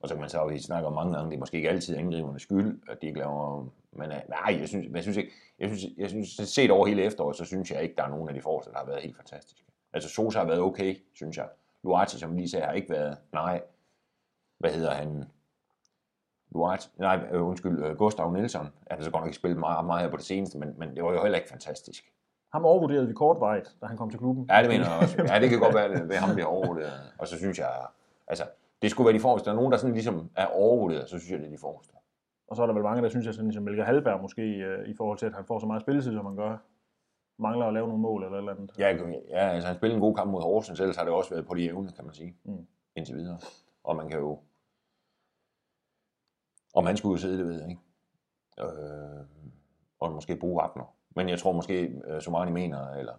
Og 0.00 0.08
så 0.08 0.14
kan 0.14 0.20
man 0.20 0.30
så 0.30 0.38
også 0.38 0.58
snakke 0.58 0.86
om 0.86 0.92
mange 0.92 1.14
gange, 1.14 1.30
det 1.30 1.36
er 1.36 1.40
måske 1.40 1.56
ikke 1.56 1.68
altid 1.68 1.96
angribernes 1.96 2.42
skyld, 2.42 2.80
at 2.88 3.02
de 3.02 3.06
ikke 3.06 3.18
laver... 3.18 3.66
Men 3.92 4.10
øh, 4.12 4.20
nej, 4.28 4.60
jeg 4.60 4.68
synes, 4.68 4.86
jeg 4.94 5.02
synes 5.02 5.16
ikke... 5.16 5.32
Jeg 5.58 5.68
synes, 5.68 5.84
jeg 5.98 6.08
synes, 6.08 6.28
set 6.28 6.70
over 6.70 6.86
hele 6.86 7.02
efteråret, 7.02 7.36
så 7.36 7.44
synes 7.44 7.70
jeg 7.70 7.82
ikke, 7.82 7.94
der 7.96 8.02
er 8.02 8.08
nogen 8.08 8.28
af 8.28 8.34
de 8.34 8.42
forreste, 8.42 8.72
der 8.72 8.78
har 8.78 8.86
været 8.86 9.02
helt 9.02 9.16
fantastiske. 9.16 9.64
Altså 9.92 10.08
Sosa 10.08 10.38
har 10.38 10.46
været 10.46 10.60
okay, 10.60 10.96
synes 11.14 11.36
jeg. 11.36 11.48
Luati, 11.84 12.18
som 12.18 12.36
lige 12.36 12.48
sagde, 12.48 12.66
har 12.66 12.72
ikke 12.72 12.90
været... 12.90 13.18
Nej. 13.32 13.62
Hvad 14.58 14.70
hedder 14.70 14.90
han? 14.94 15.24
Luati, 16.54 16.88
nej, 16.98 17.26
øh, 17.32 17.46
undskyld, 17.46 17.84
øh, 17.84 17.96
Gustav 17.96 18.32
Nielsen. 18.32 18.60
Han 18.60 18.98
har 18.98 19.02
så 19.02 19.10
godt 19.10 19.20
nok 19.20 19.26
ikke 19.26 19.36
spillet 19.36 19.58
meget, 19.58 19.86
meget 19.86 20.02
her 20.02 20.10
på 20.10 20.16
det 20.16 20.24
seneste, 20.24 20.58
men, 20.58 20.74
men 20.78 20.96
det 20.96 21.04
var 21.04 21.12
jo 21.12 21.22
heller 21.22 21.38
ikke 21.38 21.48
fantastisk. 21.48 22.12
Ham 22.52 22.64
overvurderede 22.64 23.06
vi 23.06 23.12
kortvarigt, 23.12 23.76
da 23.80 23.86
han 23.86 23.96
kom 23.96 24.10
til 24.10 24.18
klubben. 24.18 24.46
Ja, 24.50 24.62
det 24.62 24.68
mener 24.70 24.90
jeg 24.90 24.98
også. 25.02 25.22
Ja, 25.28 25.40
det 25.40 25.50
kan 25.50 25.60
godt 25.60 25.74
være, 25.74 25.84
at 25.84 26.20
ham, 26.20 26.36
der 26.36 26.42
er 26.42 26.46
overvurderet. 26.46 27.12
Og 27.18 27.28
så 27.28 27.36
synes 27.36 27.58
jeg, 27.58 27.68
altså, 28.28 28.44
det 28.82 28.90
skulle 28.90 29.06
være 29.06 29.14
de 29.14 29.20
forreste. 29.20 29.44
Der 29.46 29.50
er 29.52 29.56
nogen, 29.56 29.72
der 29.72 29.78
sådan 29.78 29.94
ligesom 29.94 30.30
er 30.36 30.46
overvurderet, 30.46 31.08
så 31.08 31.18
synes 31.18 31.30
jeg, 31.30 31.38
det 31.38 31.46
er 31.46 31.50
de 31.50 31.58
forreste. 31.58 31.92
Og 32.48 32.56
så 32.56 32.62
er 32.62 32.66
der 32.66 32.74
vel 32.74 32.82
mange, 32.82 33.02
der 33.02 33.08
synes, 33.08 33.26
at 33.26 33.34
sådan 33.34 33.52
som 33.52 33.62
Melker 33.62 33.84
Halberg 33.84 34.20
måske, 34.22 34.42
øh, 34.42 34.88
i 34.88 34.94
forhold 34.94 35.18
til, 35.18 35.26
at 35.26 35.34
han 35.34 35.44
får 35.44 35.58
så 35.58 35.66
meget 35.66 35.82
spilletid, 35.82 36.12
som 36.12 36.26
han 36.26 36.36
gør, 36.36 36.56
mangler 37.38 37.66
at 37.66 37.72
lave 37.74 37.86
nogle 37.88 38.02
mål 38.02 38.24
eller 38.24 38.34
et 38.36 38.38
eller 38.38 38.52
andet. 38.54 38.72
Ja, 38.78 38.88
ja 39.28 39.48
altså, 39.48 39.66
han 39.66 39.76
spillede 39.76 39.94
en 39.96 40.00
god 40.00 40.14
kamp 40.14 40.30
mod 40.30 40.42
Horsens, 40.42 40.80
ellers 40.80 40.96
har 40.96 41.04
det 41.04 41.12
også 41.12 41.30
været 41.30 41.46
på 41.46 41.54
de 41.54 41.64
evne, 41.64 41.92
kan 41.92 42.04
man 42.04 42.14
sige, 42.14 42.36
Mm. 42.44 42.66
indtil 42.96 43.16
videre. 43.16 43.38
Og 43.84 43.96
man 43.96 44.08
kan 44.08 44.18
jo... 44.18 44.38
Om 46.74 46.86
han 46.86 46.96
skulle 46.96 47.12
jo 47.12 47.18
sidde, 47.18 47.38
det 47.38 47.46
ved 47.46 47.60
jeg 47.60 47.70
ikke. 47.70 47.82
Øh, 48.60 49.24
og 50.00 50.12
måske 50.12 50.36
bruge 50.36 50.60
Wagner. 50.60 50.94
Men 51.16 51.28
jeg 51.28 51.38
tror 51.38 51.52
måske, 51.52 52.02
uh, 52.14 52.20
Somani 52.20 52.50
mener, 52.52 52.90
eller 52.92 53.14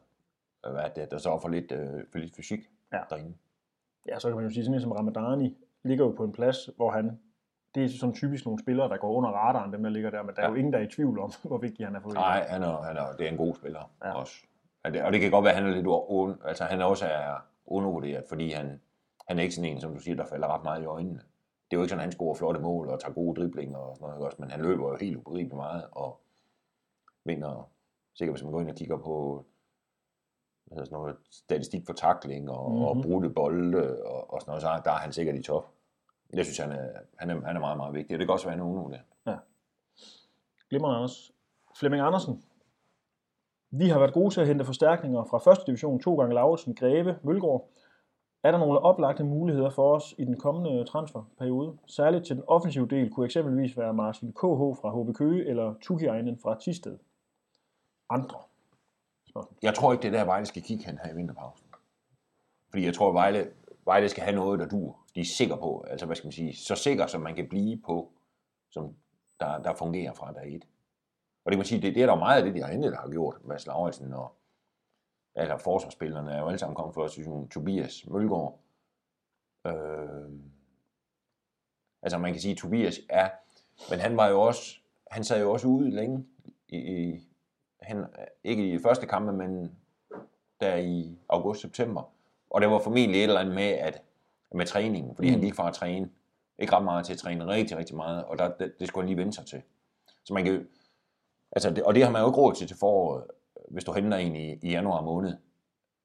øh, 0.65 0.71
hvad 0.73 0.83
er 0.83 0.89
det, 0.89 1.11
der 1.11 1.17
så 1.17 1.31
er 1.31 1.39
for 1.39 1.49
lidt, 1.49 1.71
uh, 1.71 2.01
for 2.11 2.17
lidt 2.19 2.35
fysik 2.35 2.59
Ja. 2.93 2.99
derinde. 3.09 3.33
Ja, 4.07 4.19
så 4.19 4.27
kan 4.27 4.35
man 4.35 4.45
jo 4.45 4.51
sige, 4.51 4.63
sådan 4.63 4.75
en 4.75 4.81
som 4.81 4.91
Ramadani 4.91 5.57
ligger 5.83 6.05
jo 6.05 6.11
på 6.11 6.23
en 6.23 6.31
plads, 6.31 6.69
hvor 6.75 6.91
han, 6.91 7.19
det 7.75 7.83
er 7.83 7.89
sådan 7.89 8.15
typisk 8.15 8.45
nogle 8.45 8.59
spillere, 8.59 8.89
der 8.89 8.97
går 8.97 9.11
under 9.11 9.29
radaren, 9.29 9.73
dem 9.73 9.83
der 9.83 9.89
ligger 9.89 10.09
der, 10.09 10.23
men 10.23 10.35
der 10.35 10.41
er 10.41 10.45
Ja. 10.45 10.49
jo 10.49 10.55
ingen, 10.55 10.73
der 10.73 10.79
er 10.79 10.83
i 10.83 10.87
tvivl 10.87 11.19
om, 11.19 11.31
hvor 11.43 11.57
vigtig 11.57 11.85
han 11.85 11.95
er 11.95 11.99
for 11.99 12.09
Nej, 12.13 12.45
han 12.49 12.63
er, 12.63 12.81
han 12.81 12.97
er, 12.97 13.15
det 13.17 13.25
er 13.27 13.31
en 13.31 13.37
god 13.37 13.55
spiller 13.55 13.91
Ja. 14.05 14.13
også. 14.19 14.33
Og 14.83 14.93
det, 14.93 15.03
og 15.03 15.13
det 15.13 15.21
kan 15.21 15.31
godt 15.31 15.43
være, 15.45 15.53
at 15.53 15.59
han 15.63 15.69
er 15.71 15.75
lidt 15.75 15.87
un, 16.09 16.35
altså 16.45 16.63
han 16.63 16.81
også 16.81 17.05
er 17.05 17.45
undervurderet, 17.65 18.23
fordi 18.29 18.51
han, 18.51 18.79
han 19.27 19.39
er 19.39 19.43
ikke 19.43 19.55
sådan 19.55 19.71
en, 19.71 19.81
som 19.81 19.93
du 19.93 19.99
siger, 19.99 20.15
der 20.15 20.25
falder 20.25 20.47
ret 20.47 20.63
meget 20.63 20.81
i 20.81 20.85
øjnene. 20.85 21.19
Det 21.71 21.75
er 21.75 21.77
jo 21.77 21.81
ikke 21.81 21.89
sådan, 21.89 21.99
at 21.99 22.03
han 22.05 22.11
scorer 22.11 22.35
flotte 22.35 22.59
mål 22.61 22.87
og 22.89 22.99
tager 22.99 23.13
gode 23.13 23.41
driblinger 23.41 23.77
og 23.77 23.95
sådan 23.95 24.09
noget, 24.09 24.25
også? 24.25 24.37
men 24.39 24.51
han 24.51 24.61
løber 24.61 24.89
jo 24.89 24.97
helt 25.01 25.17
ubegribeligt 25.17 25.55
meget 25.55 25.83
og 25.91 26.19
vinder, 27.25 27.69
sikkert 28.15 28.35
hvis 28.35 28.43
man 28.43 28.51
går 28.51 28.61
ind 28.61 28.69
og 28.69 28.75
kigger 28.75 28.97
på 28.97 29.45
sådan 30.69 30.87
noget, 30.91 31.15
statistik 31.31 31.85
for 31.85 31.93
takling 31.93 32.49
og, 32.51 32.69
mm-hmm. 32.71 32.85
og 32.85 32.97
Mhm. 32.97 33.03
brudte 33.07 33.29
bolde 33.29 34.03
og, 34.05 34.33
og 34.33 34.41
sådan 34.41 34.49
noget, 34.49 34.61
så 34.61 34.81
der 34.85 34.91
er 34.91 34.95
han 34.97 35.11
sikkert 35.13 35.35
i 35.35 35.41
top. 35.41 35.65
Jeg 36.33 36.45
synes, 36.45 36.57
han 36.57 36.71
er, 36.71 36.87
han 37.15 37.29
er, 37.29 37.45
han 37.45 37.55
er 37.55 37.59
meget, 37.59 37.77
meget 37.77 37.93
vigtig, 37.93 38.15
og 38.15 38.19
det 38.19 38.27
kan 38.27 38.33
også 38.33 38.45
være, 38.45 38.53
at 38.53 38.59
han 38.59 38.67
er 38.67 38.71
undervurderet. 38.71 39.01
Glimrende 40.69 40.95
Anders. 40.97 41.31
Flemming 41.79 42.03
Andersen. 42.03 42.43
Vi 43.71 43.89
har 43.89 43.99
været 43.99 44.13
gode 44.13 44.33
til 44.33 44.41
at 44.41 44.47
hente 44.47 44.65
forstærkninger 44.65 45.23
fra 45.23 45.37
første 45.37 45.65
division 45.67 45.99
to 45.99 46.15
gange 46.15 46.35
Lauritsen, 46.35 46.75
Greve, 46.75 47.19
Mølgaard. 47.23 47.69
Er 48.43 48.51
der 48.51 48.57
nogle 48.57 48.79
oplagte 48.79 49.23
muligheder 49.23 49.69
for 49.69 49.95
os 49.95 50.15
i 50.17 50.25
den 50.25 50.37
kommende 50.39 50.83
transferperiode? 50.85 51.77
Særligt 51.87 52.25
til 52.25 52.35
den 52.35 52.43
offensive 52.47 52.87
del 52.87 53.09
kunne 53.09 53.25
eksempelvis 53.25 53.77
være 53.77 53.93
Martin 53.93 54.31
KH 54.33 54.61
fra 54.81 55.01
HB 55.03 55.15
Køge 55.15 55.45
eller 55.49 55.73
Tukiainen 55.81 56.37
fra 56.37 56.57
Tisted. 56.59 56.97
Andre? 58.09 58.39
Jeg 59.61 59.75
tror 59.75 59.91
ikke, 59.91 60.01
det 60.01 60.07
er 60.07 60.17
der, 60.17 60.25
Vejle 60.25 60.45
skal 60.45 60.61
kigge 60.61 60.85
hen 60.85 60.99
her 61.03 61.11
i 61.11 61.15
vinterpausen. 61.15 61.67
Fordi 62.69 62.85
jeg 62.85 62.93
tror, 62.93 63.11
Vejle, 63.11 63.51
Vejle 63.85 64.09
skal 64.09 64.23
have 64.23 64.35
noget, 64.35 64.59
der 64.59 64.67
dur. 64.67 64.99
De 65.15 65.21
er 65.21 65.25
sikre 65.25 65.57
på, 65.57 65.85
altså 65.89 66.05
hvad 66.05 66.15
skal 66.15 66.27
man 66.27 66.31
sige, 66.31 66.55
så 66.55 66.75
sikker, 66.75 67.07
som 67.07 67.21
man 67.21 67.35
kan 67.35 67.49
blive 67.49 67.81
på, 67.85 68.11
som 68.69 68.95
der, 69.39 69.57
der 69.57 69.73
fungerer 69.73 70.13
fra 70.13 70.33
dag 70.33 70.55
et. 70.55 70.67
Og 71.45 71.51
det 71.51 71.55
kan 71.55 71.57
man 71.57 71.65
sige, 71.65 71.81
det, 71.81 71.95
det 71.95 72.03
er 72.03 72.07
der 72.07 72.15
meget 72.15 72.37
af 72.37 72.43
det, 72.45 72.55
de 72.55 72.61
har 72.61 72.71
hentet, 72.71 72.91
der 72.91 72.97
har 72.97 73.09
gjort. 73.09 73.35
Mads 73.45 73.67
Lauritsen 73.67 74.13
og 74.13 74.35
altså 75.35 75.57
forsvarsspillerne 75.57 76.31
er 76.31 76.39
jo 76.39 76.47
alle 76.47 76.59
sammen 76.59 76.75
kommet 76.75 76.95
fra 76.95 77.07
situation. 77.07 77.49
Tobias 77.49 78.07
Mølgaard. 78.07 78.59
Øh, 79.67 80.29
altså 82.01 82.17
man 82.17 82.31
kan 82.31 82.41
sige, 82.41 82.51
at 82.51 82.57
Tobias 82.57 82.99
er, 83.09 83.29
men 83.89 83.99
han 83.99 84.17
var 84.17 84.27
jo 84.27 84.41
også, 84.41 84.79
han 85.11 85.23
sad 85.23 85.41
jo 85.41 85.51
også 85.51 85.67
ude 85.67 85.89
længe 85.89 86.25
i, 86.67 86.77
i 86.77 87.27
han, 87.81 88.05
ikke 88.43 88.69
i 88.69 88.71
de 88.71 88.79
første 88.79 89.05
kampe, 89.05 89.33
men 89.33 89.77
der 90.61 90.75
i 90.75 91.17
august-september. 91.29 92.11
Og 92.49 92.61
det 92.61 92.69
var 92.69 92.79
formentlig 92.79 93.19
et 93.19 93.23
eller 93.23 93.39
andet 93.39 93.55
med, 93.55 93.63
at, 93.63 94.01
med 94.51 94.65
træningen, 94.65 95.15
fordi 95.15 95.27
mm. 95.27 95.33
han 95.33 95.41
gik 95.41 95.55
fra 95.55 95.67
at 95.67 95.73
træne, 95.73 96.09
ikke 96.59 96.73
ret 96.73 96.83
meget 96.83 97.05
til 97.05 97.13
at 97.13 97.19
træne 97.19 97.47
rigtig, 97.47 97.77
rigtig 97.77 97.95
meget, 97.95 98.25
og 98.25 98.39
der, 98.39 98.51
det, 98.59 98.73
det 98.79 98.87
skulle 98.87 99.03
han 99.03 99.07
lige 99.07 99.17
vende 99.17 99.33
sig 99.33 99.45
til. 99.45 99.61
Så 100.23 100.33
man 100.33 100.45
kan 100.45 100.67
altså 101.51 101.69
det, 101.69 101.83
og 101.83 101.95
det 101.95 102.03
har 102.03 102.11
man 102.11 102.21
jo 102.21 102.27
ikke 102.27 102.39
råd 102.39 102.53
til 102.53 102.67
til 102.67 102.77
foråret, 102.77 103.23
hvis 103.67 103.83
du 103.83 103.93
henter 103.93 104.17
en 104.17 104.35
i, 104.35 104.59
i 104.61 104.69
januar 104.69 105.01
måned, 105.01 105.37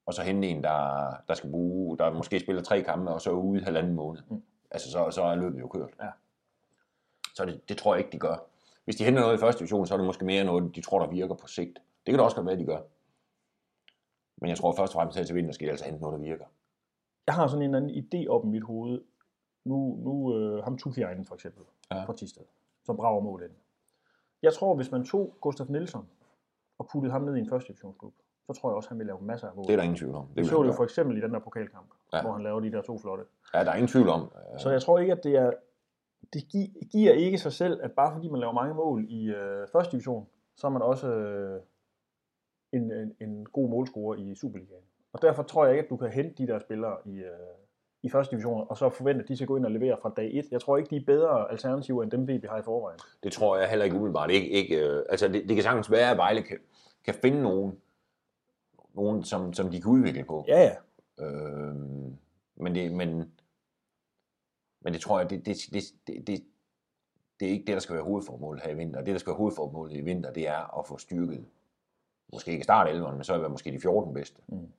og 0.07 0.15
så 0.15 0.23
hente 0.23 0.49
en, 0.49 0.63
der, 0.63 1.11
der 1.29 1.35
skal 1.35 1.51
bruge, 1.51 1.99
der 1.99 2.13
måske 2.13 2.41
spiller 2.41 2.63
tre 2.63 2.83
kampe, 2.83 3.11
og 3.11 3.21
så 3.21 3.31
er 3.31 3.35
ude 3.35 3.65
halvanden 3.65 3.95
måned. 3.95 4.23
Mm. 4.31 4.43
Altså 4.71 4.91
så, 4.91 5.11
så 5.11 5.23
er 5.23 5.35
løbet 5.35 5.61
jo 5.61 5.69
kørt. 5.69 5.91
Ja. 6.01 6.09
Så 7.35 7.45
det, 7.45 7.69
det 7.69 7.77
tror 7.77 7.95
jeg 7.95 8.05
ikke, 8.05 8.13
de 8.13 8.19
gør. 8.19 8.37
Hvis 8.85 8.97
de 8.97 9.05
henter 9.05 9.21
noget 9.21 9.35
i 9.37 9.40
første 9.40 9.59
division, 9.59 9.87
så 9.87 9.95
er 9.95 9.99
det 9.99 10.07
måske 10.07 10.25
mere 10.25 10.45
noget, 10.45 10.75
de 10.77 10.81
tror, 10.81 10.99
der 10.99 11.07
virker 11.07 11.35
på 11.35 11.47
sigt. 11.47 11.79
Det 12.07 12.12
kan 12.12 12.18
da 12.18 12.25
også 12.25 12.37
godt 12.37 12.47
være, 12.47 12.59
de 12.59 12.64
gør. 12.64 12.81
Men 14.37 14.49
jeg 14.51 14.57
tror 14.59 14.73
først 14.73 14.90
og 14.92 14.95
fremmest 14.95 15.18
her 15.18 15.25
til 15.25 15.35
vinter 15.35 15.53
skal 15.53 15.66
de 15.66 15.71
altså 15.71 15.85
hente 15.87 16.01
noget, 16.01 16.18
der 16.21 16.25
virker. 16.25 16.45
Jeg 17.27 17.35
har 17.35 17.47
sådan 17.47 17.62
en 17.62 17.75
anden 17.75 17.90
idé 17.90 18.29
op 18.29 18.45
i 18.45 18.49
mit 18.49 18.62
hoved. 18.64 19.01
Nu, 19.64 19.97
nu 20.05 20.37
øh, 20.38 20.64
ham 20.64 20.79
Tukiainen 20.79 21.25
for 21.25 21.35
eksempel, 21.35 21.62
ja. 21.90 22.05
Fra 22.05 22.12
Tisted, 22.16 22.42
som 22.85 22.97
brager 22.97 23.21
mål 23.21 23.42
ind. 23.42 23.51
Jeg 24.42 24.53
tror, 24.53 24.75
hvis 24.75 24.90
man 24.90 25.05
tog 25.05 25.37
Gustaf 25.40 25.66
Nielsen 25.68 26.01
og 26.79 26.88
puttede 26.92 27.12
ham 27.12 27.23
ned 27.23 27.37
i 27.37 27.38
en 27.38 27.49
første 27.49 27.68
divisionsklub, 27.68 28.12
så 28.47 28.53
tror 28.53 28.71
jeg 28.71 28.77
også, 28.77 28.88
han 28.88 28.99
ville 28.99 29.07
lave 29.09 29.23
masser 29.23 29.49
af 29.49 29.55
mål. 29.57 29.64
Det 29.64 29.73
er 29.73 29.77
der 29.77 29.83
ingen 29.83 29.97
tvivl 29.97 30.14
om. 30.14 30.27
Vi 30.29 30.40
vil 30.40 30.47
så 30.49 30.62
det 30.62 30.68
jo 30.68 30.73
for 30.73 30.85
eksempel 30.85 31.16
i 31.18 31.21
den 31.21 31.33
der 31.35 31.38
pokalkamp, 31.38 31.87
ja. 32.12 32.23
Hvor 32.23 32.33
han 32.33 32.42
laver 32.42 32.61
de 32.61 32.73
der 32.73 32.83
to 32.83 32.99
flotte. 32.99 33.25
Ja, 33.55 33.64
der 33.64 33.71
er 33.71 33.75
ingen 33.75 33.88
tvivl 33.88 34.09
om. 34.09 34.21
øh, 34.53 34.61
Så 34.61 34.71
jeg 34.71 34.83
tror 34.83 34.99
ikke, 34.99 35.12
at 35.12 35.25
det 35.25 35.37
er 35.37 35.51
det 36.35 36.49
gi- 36.49 36.88
giver 36.92 37.12
ikke 37.12 37.38
sig 37.38 37.53
selv, 37.53 37.81
at 37.83 37.92
bare 37.92 38.12
fordi 38.14 38.29
man 38.29 38.40
laver 38.40 38.53
mange 38.53 38.75
mål 38.75 39.07
i 39.09 39.25
øh, 39.31 39.68
første 39.73 39.92
division, 39.92 40.27
så 40.57 40.66
er 40.66 40.71
man 40.71 40.83
også 40.83 41.09
øh, 41.09 41.61
en, 42.73 42.92
en, 42.92 43.14
en 43.21 43.45
god 43.47 43.68
målscorer 43.68 44.16
i 44.16 44.35
Superligaen. 44.35 44.83
Og 45.12 45.23
derfor 45.23 45.42
tror 45.42 45.64
jeg 45.64 45.75
ikke, 45.75 45.85
at 45.85 45.90
du 45.90 45.97
kan 45.97 46.11
hente 46.11 46.35
de 46.42 46.53
der 46.53 46.59
spillere 46.59 46.97
i, 47.05 47.16
øh, 47.18 47.27
i 48.03 48.11
første 48.11 48.31
division, 48.31 48.66
og 48.68 48.77
så 48.77 48.88
forvente, 48.90 49.23
at 49.23 49.29
de 49.29 49.37
skal 49.37 49.47
gå 49.47 49.57
ind 49.57 49.64
og 49.64 49.71
levere 49.71 49.97
fra 50.03 50.12
dag 50.16 50.31
1. 50.35 50.45
Jeg 50.51 50.61
tror 50.61 50.77
ikke, 50.77 50.90
de 50.90 50.97
er 50.97 51.05
bedre 51.07 51.51
alternativer 51.51 52.03
end 52.03 52.11
dem, 52.11 52.29
vi 52.29 52.40
har 52.49 52.59
i 52.59 52.62
forvejen. 52.62 52.99
Det 53.23 53.33
tror 53.33 53.57
jeg 53.59 53.68
heller 53.71 53.85
ikke 53.85 53.97
umiddelbart. 53.97 54.31
Ikke, 54.31 54.49
ikke, 54.49 54.87
øh, 54.88 55.03
altså 55.09 55.29
det, 55.29 55.49
det 55.49 55.55
kan 55.57 55.62
sagtens 55.62 55.90
være, 55.90 56.11
at 56.11 56.16
Vejle 56.16 56.42
kan, 56.42 56.59
kan 57.05 57.14
finde 57.14 57.42
nogen, 57.42 57.79
nogen 58.95 59.25
som, 59.25 59.53
som 59.53 59.71
de 59.71 59.81
kan 59.81 59.90
udvikle 59.90 60.25
på. 60.25 60.45
Ja, 60.49 60.61
ja. 60.62 60.75
Øh, 61.27 61.75
men, 62.55 62.75
det, 62.75 62.92
men, 62.92 63.33
men 64.85 64.92
det 64.92 65.01
tror 65.01 65.21
jeg, 65.21 65.31
det, 65.31 65.47
det, 65.47 65.57
det, 65.73 65.83
det, 66.07 66.27
det, 66.27 66.45
det 67.40 67.49
er 67.49 67.53
ikke 67.53 67.66
det, 67.66 67.75
der 67.75 67.81
skal 67.81 67.95
være 67.95 68.05
hovedformålet 68.05 68.62
her 68.62 68.71
i 68.71 68.77
vinter. 68.77 69.01
Det, 69.01 69.12
der 69.12 69.18
skal 69.18 69.31
være 69.31 69.37
hovedformålet 69.37 69.97
i 69.97 70.01
vinter, 70.01 70.33
det 70.33 70.49
er 70.49 70.79
at 70.79 70.87
få 70.87 70.99
styrket, 70.99 71.45
måske 72.33 72.51
ikke 72.53 72.64
start 72.64 72.88
11'eren, 72.88 73.14
men 73.14 73.25
så 73.25 73.35
er 73.35 73.38
det 73.38 73.51
måske 73.51 73.73
de 73.73 73.81
14 73.81 74.14
bedste. 74.14 74.42
Mm. 74.49 74.73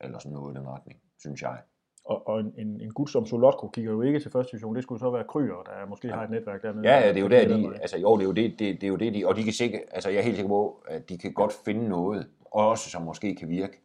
Eller 0.00 0.18
sådan 0.18 0.32
noget 0.32 0.54
i 0.54 0.58
den 0.58 0.68
retning, 0.68 1.00
synes 1.18 1.42
jeg. 1.42 1.62
Og, 2.04 2.28
og 2.28 2.40
en, 2.40 2.54
en, 2.58 2.80
en 2.80 2.92
gut 2.92 3.10
som 3.10 3.26
Solotko 3.26 3.68
kigger 3.68 3.92
jo 3.92 4.02
ikke 4.02 4.20
til 4.20 4.30
første 4.30 4.50
division. 4.50 4.74
Det 4.74 4.82
skulle 4.82 4.98
så 4.98 5.10
være 5.10 5.24
Kryer, 5.24 5.62
der 5.62 5.86
måske 5.86 6.08
har 6.08 6.24
et 6.24 6.30
netværk 6.30 6.62
dernede. 6.62 6.88
Ja, 6.88 6.98
ja, 6.98 7.08
det 7.08 7.16
er 7.16 7.20
jo 7.20 7.28
der, 7.28 7.48
de, 7.48 7.80
altså 7.80 7.98
jo, 7.98 8.16
det 8.16 8.22
er 8.22 8.26
jo 8.26 8.32
det, 8.32 8.50
det, 8.50 8.80
det 8.80 8.84
er 8.84 8.88
jo 8.88 8.96
det, 8.96 9.14
de, 9.14 9.26
og 9.26 9.36
de 9.36 9.44
kan 9.44 9.52
sikkert, 9.52 9.82
altså 9.90 10.10
jeg 10.10 10.18
er 10.18 10.22
helt 10.22 10.36
sikker 10.36 10.48
på, 10.48 10.82
at 10.88 11.08
de 11.08 11.18
kan 11.18 11.32
godt 11.32 11.52
finde 11.52 11.88
noget, 11.88 12.30
også 12.44 12.90
som 12.90 13.02
måske 13.02 13.34
kan 13.34 13.48
virke, 13.48 13.80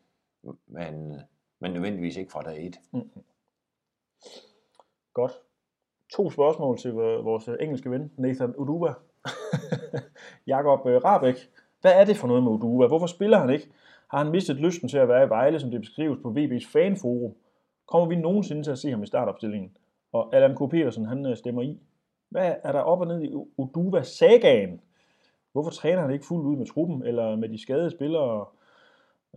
men, 0.67 1.15
men 1.59 1.71
nødvendigvis 1.71 2.17
ikke 2.17 2.31
fra 2.31 2.41
dag 2.41 2.67
et. 2.67 2.79
Godt. 5.13 5.31
To 6.13 6.29
spørgsmål 6.29 6.77
til 6.77 6.91
vores 6.93 7.49
engelske 7.59 7.91
ven, 7.91 8.11
Nathan 8.17 8.55
Uduba. 8.55 8.93
Jakob 10.47 10.87
øh, 10.87 11.03
Rabeck. 11.03 11.49
Hvad 11.81 11.91
er 11.93 12.05
det 12.05 12.17
for 12.17 12.27
noget 12.27 12.43
med 12.43 12.51
Uduba? 12.51 12.87
Hvorfor 12.87 13.07
spiller 13.07 13.37
han 13.37 13.49
ikke? 13.49 13.69
Har 14.07 14.17
han 14.17 14.31
mistet 14.31 14.55
lysten 14.55 14.89
til 14.89 14.97
at 14.97 15.07
være 15.07 15.25
i 15.25 15.29
Vejle, 15.29 15.59
som 15.59 15.71
det 15.71 15.81
beskrives 15.81 16.19
på 16.21 16.29
VB's 16.37 16.71
fanforum? 16.71 17.33
Kommer 17.87 18.07
vi 18.07 18.15
nogensinde 18.15 18.63
til 18.63 18.71
at 18.71 18.77
se 18.77 18.89
ham 18.89 19.03
i 19.03 19.05
startopstillingen? 19.05 19.77
Og 20.11 20.35
Allan 20.35 20.55
K. 20.55 20.69
Petersen, 20.69 21.05
han 21.05 21.25
øh, 21.25 21.37
stemmer 21.37 21.61
i. 21.61 21.79
Hvad 22.29 22.55
er 22.63 22.71
der 22.71 22.79
op 22.79 22.99
og 23.01 23.07
ned 23.07 23.23
i 23.23 23.33
Uduba-sagaen? 23.57 24.81
Hvorfor 25.51 25.71
træner 25.71 26.01
han 26.01 26.11
ikke 26.11 26.25
fuldt 26.25 26.45
ud 26.45 26.57
med 26.57 26.65
truppen, 26.65 27.03
eller 27.05 27.35
med 27.35 27.49
de 27.49 27.61
skadede 27.61 27.91
spillere? 27.91 28.45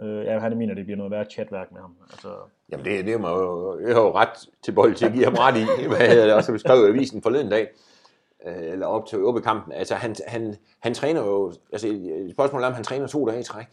Øh, 0.03 0.25
ja, 0.25 0.39
han 0.39 0.57
mener, 0.59 0.75
det 0.75 0.85
bliver 0.85 0.97
noget 0.97 1.11
værd 1.11 1.27
chatværk 1.31 1.73
med 1.73 1.81
ham. 1.81 1.97
Altså, 2.11 2.29
Jamen 2.73 2.85
det, 2.85 3.05
det 3.05 3.15
er 3.15 3.19
jo, 3.19 3.81
jeg 3.81 3.95
har 3.95 4.03
jo 4.03 4.15
ret 4.15 4.49
til 4.63 4.73
bold 4.73 4.95
til 4.95 5.07
at 5.07 5.13
give 5.13 5.25
ham 5.25 5.35
ret 5.35 5.57
i, 5.57 5.65
hvad 5.89 6.09
hedder 6.09 6.25
det 6.25 6.35
også 6.35 6.53
beskrevet 6.53 6.87
i 6.87 6.89
avisen 6.89 7.23
forleden 7.23 7.51
dag, 7.51 7.69
øh, 8.47 8.73
eller 8.73 8.87
op 8.87 9.07
til 9.07 9.25
op 9.25 9.43
kampen. 9.43 9.73
Altså 9.73 9.95
han, 9.95 10.17
han, 10.27 10.55
han 10.81 10.95
træner 10.95 11.21
jo, 11.21 11.53
altså 11.73 11.89
spørgsmålet 12.33 12.65
er, 12.65 12.69
om 12.69 12.75
han 12.75 12.85
træner 12.85 13.07
to 13.07 13.27
dage 13.27 13.41
i 13.41 13.43
træk. 13.43 13.67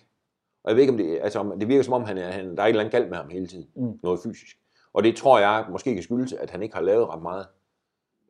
Og 0.63 0.69
jeg 0.69 0.75
ved 0.75 0.81
ikke, 0.81 0.91
om 0.91 0.97
det, 0.97 1.19
altså, 1.21 1.39
om 1.39 1.60
det 1.60 1.67
virker 1.67 1.84
som 1.84 1.93
om, 1.93 2.03
han, 2.03 2.17
er, 2.17 2.31
han, 2.31 2.55
der 2.55 2.63
er 2.63 2.65
et 2.65 2.69
eller 2.69 2.81
andet 2.81 2.91
galt 2.91 3.10
med 3.10 3.17
ham 3.17 3.29
hele 3.29 3.47
tiden. 3.47 3.67
Mm. 3.75 3.99
Noget 4.03 4.19
fysisk. 4.23 4.57
Og 4.93 5.03
det 5.03 5.15
tror 5.15 5.39
jeg 5.39 5.65
måske 5.69 5.93
kan 5.93 6.03
skyldes, 6.03 6.34
at 6.34 6.49
han 6.49 6.63
ikke 6.63 6.75
har 6.75 6.81
lavet 6.81 7.10
ret 7.10 7.21
meget, 7.21 7.45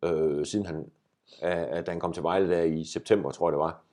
øh, 0.03 0.45
siden 0.45 0.65
han, 0.65 0.75
øh, 1.43 1.77
at 1.77 1.89
han 1.89 1.99
kom 1.99 2.13
til 2.13 2.23
Vejle 2.23 2.49
der 2.49 2.61
i 2.61 2.83
september, 2.83 3.31
tror 3.31 3.47
jeg 3.47 3.51
det 3.51 3.59
var. 3.59 3.83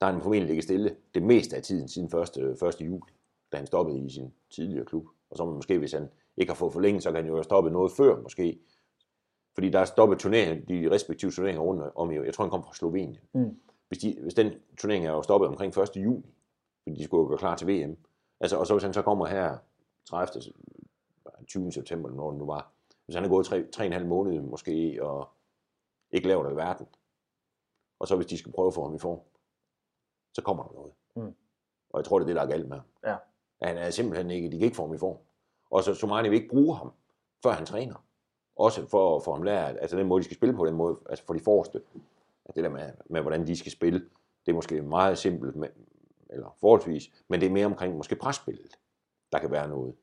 Der 0.00 0.06
har 0.06 0.12
han 0.12 0.22
formentlig 0.22 0.46
ligget 0.46 0.64
stille 0.64 0.96
det 1.14 1.22
meste 1.22 1.56
af 1.56 1.62
tiden 1.62 1.88
siden 1.88 2.18
1. 2.18 2.62
1. 2.62 2.80
juli, 2.80 3.12
da 3.52 3.56
han 3.56 3.66
stoppede 3.66 3.98
i 3.98 4.10
sin 4.10 4.34
tidligere 4.50 4.84
klub. 4.84 5.06
Og 5.30 5.36
så 5.36 5.44
måske, 5.44 5.78
hvis 5.78 5.92
han 5.92 6.08
ikke 6.36 6.50
har 6.50 6.56
fået 6.56 6.72
forlænget, 6.72 7.02
så 7.02 7.08
kan 7.08 7.16
han 7.16 7.26
jo 7.26 7.34
have 7.34 7.44
stoppet 7.44 7.72
noget 7.72 7.92
før 7.92 8.22
måske. 8.22 8.58
Fordi 9.54 9.70
der 9.70 9.78
er 9.78 9.84
stoppet 9.84 10.18
turneringer, 10.18 10.66
de 10.66 10.90
respektive 10.90 11.30
turneringer 11.30 11.62
rundt 11.62 11.82
om, 11.94 12.12
jeg 12.12 12.34
tror 12.34 12.44
han 12.44 12.50
kom 12.50 12.62
fra 12.62 12.74
Slovenien. 12.74 13.18
Mm. 13.32 13.60
Hvis, 13.88 13.98
de, 13.98 14.18
hvis 14.22 14.34
den 14.34 14.52
turnering 14.78 15.06
er 15.06 15.10
jo 15.10 15.22
stoppet 15.22 15.48
omkring 15.48 15.78
1. 15.78 15.96
juli, 15.96 16.22
fordi 16.82 16.96
de 16.96 17.04
skulle 17.04 17.22
jo 17.22 17.28
gøre 17.28 17.38
klar 17.38 17.56
til 17.56 17.68
VM. 17.68 17.96
Altså, 18.40 18.56
og 18.56 18.66
så 18.66 18.74
hvis 18.74 18.82
han 18.82 18.92
så 18.92 19.02
kommer 19.02 19.26
her 19.26 19.56
30. 20.04 20.42
20. 21.46 21.72
september, 21.72 22.10
når 22.10 22.30
det 22.30 22.38
nu 22.38 22.46
var, 22.46 22.72
hvis 23.04 23.14
han 23.14 23.24
er 23.24 23.28
gået 23.28 23.46
tre, 23.46 23.66
tre 23.72 23.82
og 23.82 23.86
en 23.86 23.92
halv 23.92 24.06
måned 24.06 24.40
måske, 24.40 24.98
og 25.02 25.28
ikke 26.10 26.28
lavet 26.28 26.46
alverden, 26.46 26.86
og 27.98 28.08
så 28.08 28.16
hvis 28.16 28.26
de 28.26 28.38
skal 28.38 28.52
prøve 28.52 28.66
at 28.66 28.74
få 28.74 28.84
ham 28.84 28.94
i 28.94 28.98
form, 28.98 29.20
så 30.32 30.42
kommer 30.42 30.64
der 30.64 30.72
noget. 30.72 30.92
Mm. 31.14 31.34
Og 31.90 31.98
jeg 32.00 32.04
tror, 32.04 32.18
det 32.18 32.24
er 32.24 32.26
det, 32.26 32.36
der 32.36 32.42
er 32.42 32.46
galt 32.46 32.68
med 32.68 32.76
ham. 32.76 32.86
Ja. 33.06 33.16
Han 33.62 33.76
er 33.78 33.90
simpelthen 33.90 34.30
ikke, 34.30 34.50
de 34.50 34.58
kan 34.58 34.64
ikke 34.64 34.76
få 34.76 34.86
ham 34.86 34.94
i 34.94 34.98
form. 34.98 35.16
Og 35.70 35.82
så 35.82 35.94
Somani 35.94 36.28
vil 36.28 36.36
ikke 36.36 36.48
bruge 36.48 36.76
ham, 36.76 36.92
før 37.42 37.50
han 37.50 37.66
træner. 37.66 38.04
Også 38.56 38.86
for 38.88 39.16
at 39.16 39.22
få 39.24 39.32
ham 39.32 39.42
lært, 39.42 39.76
altså 39.80 39.96
den 39.96 40.06
måde, 40.06 40.20
de 40.20 40.24
skal 40.24 40.36
spille 40.36 40.54
på, 40.56 40.66
den 40.66 40.74
måde, 40.74 40.96
altså 41.08 41.24
for 41.24 41.34
de 41.34 41.40
forreste. 41.40 41.82
At 42.44 42.54
det 42.54 42.64
der 42.64 42.70
med, 42.70 42.92
med, 43.06 43.20
hvordan 43.20 43.46
de 43.46 43.56
skal 43.56 43.72
spille, 43.72 43.98
det 44.46 44.52
er 44.52 44.56
måske 44.56 44.82
meget 44.82 45.18
simpelt, 45.18 45.56
med, 45.56 45.68
eller 46.30 46.56
forholdsvis, 46.60 47.10
men 47.28 47.40
det 47.40 47.46
er 47.46 47.50
mere 47.50 47.66
omkring 47.66 47.96
måske 47.96 48.16
presspillet, 48.16 48.78
der 49.32 49.38
kan 49.38 49.50
være 49.50 49.68
noget, 49.68 49.94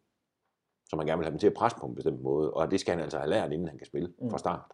som 0.89 0.97
man 0.97 1.07
gerne 1.07 1.19
vil 1.19 1.25
have 1.25 1.31
dem 1.31 1.39
til 1.39 1.47
at 1.47 1.53
presse 1.53 1.77
på 1.79 1.85
en 1.85 1.95
bestemt 1.95 2.21
måde, 2.21 2.53
og 2.53 2.71
det 2.71 2.79
skal 2.79 2.93
han 2.93 3.03
altså 3.03 3.17
have 3.17 3.29
lært, 3.29 3.51
inden 3.51 3.67
han 3.67 3.77
kan 3.77 3.87
spille 3.87 4.13
Mm. 4.17 4.29
fra 4.29 4.37
start. 4.37 4.71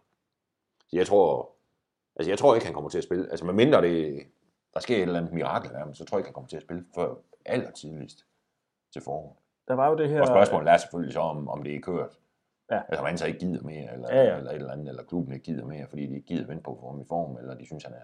Så 0.88 0.96
jeg 0.96 1.06
tror, 1.06 1.50
altså 2.16 2.30
jeg 2.30 2.38
tror 2.38 2.54
ikke, 2.54 2.66
han 2.66 2.74
kommer 2.74 2.90
til 2.90 2.98
at 2.98 3.04
spille, 3.04 3.30
altså 3.30 3.44
medmindre 3.46 3.82
det, 3.82 4.22
der 4.74 4.80
sker 4.80 4.96
et 4.96 5.02
eller 5.02 5.18
andet 5.18 5.32
mirakel 5.32 5.70
der, 5.70 5.84
men 5.84 5.94
så 5.94 6.04
tror 6.04 6.18
jeg 6.18 6.20
ikke, 6.20 6.28
han 6.28 6.34
kommer 6.34 6.48
til 6.48 6.56
at 6.56 6.62
spille 6.62 6.84
før 6.94 7.14
aller 7.46 7.70
tidligst 7.70 8.26
til 8.92 9.02
foråret. 9.02 9.36
der 9.68 9.74
var 9.74 9.88
jo 9.88 9.96
det 9.96 10.08
her... 10.08 10.20
Og 10.20 10.26
spørgsmålet 10.26 10.68
er 10.72 10.76
selvfølgelig 10.76 11.12
så, 11.12 11.20
om, 11.20 11.48
om 11.48 11.62
det 11.62 11.74
er 11.76 11.80
kørt. 11.80 12.18
Ja. 12.70 12.76
Altså 12.88 13.00
om 13.00 13.06
han 13.06 13.18
så 13.18 13.26
ikke 13.26 13.38
gider 13.38 13.62
mere, 13.62 13.92
eller, 13.92 14.08
Ja, 14.14 14.22
ja. 14.22 14.36
eller 14.36 14.50
et 14.50 14.54
eller 14.56 14.72
andet, 14.72 14.88
eller 14.88 15.02
klubben 15.02 15.32
ikke 15.34 15.44
gider 15.44 15.64
mere, 15.66 15.86
fordi 15.88 16.06
de 16.06 16.14
ikke 16.14 16.26
gider 16.26 16.46
vente 16.46 16.62
på 16.62 16.88
ham 16.90 17.00
i 17.00 17.04
form, 17.08 17.36
eller 17.36 17.54
de 17.54 17.66
synes, 17.66 17.84
han 17.84 17.92
er 17.92 17.96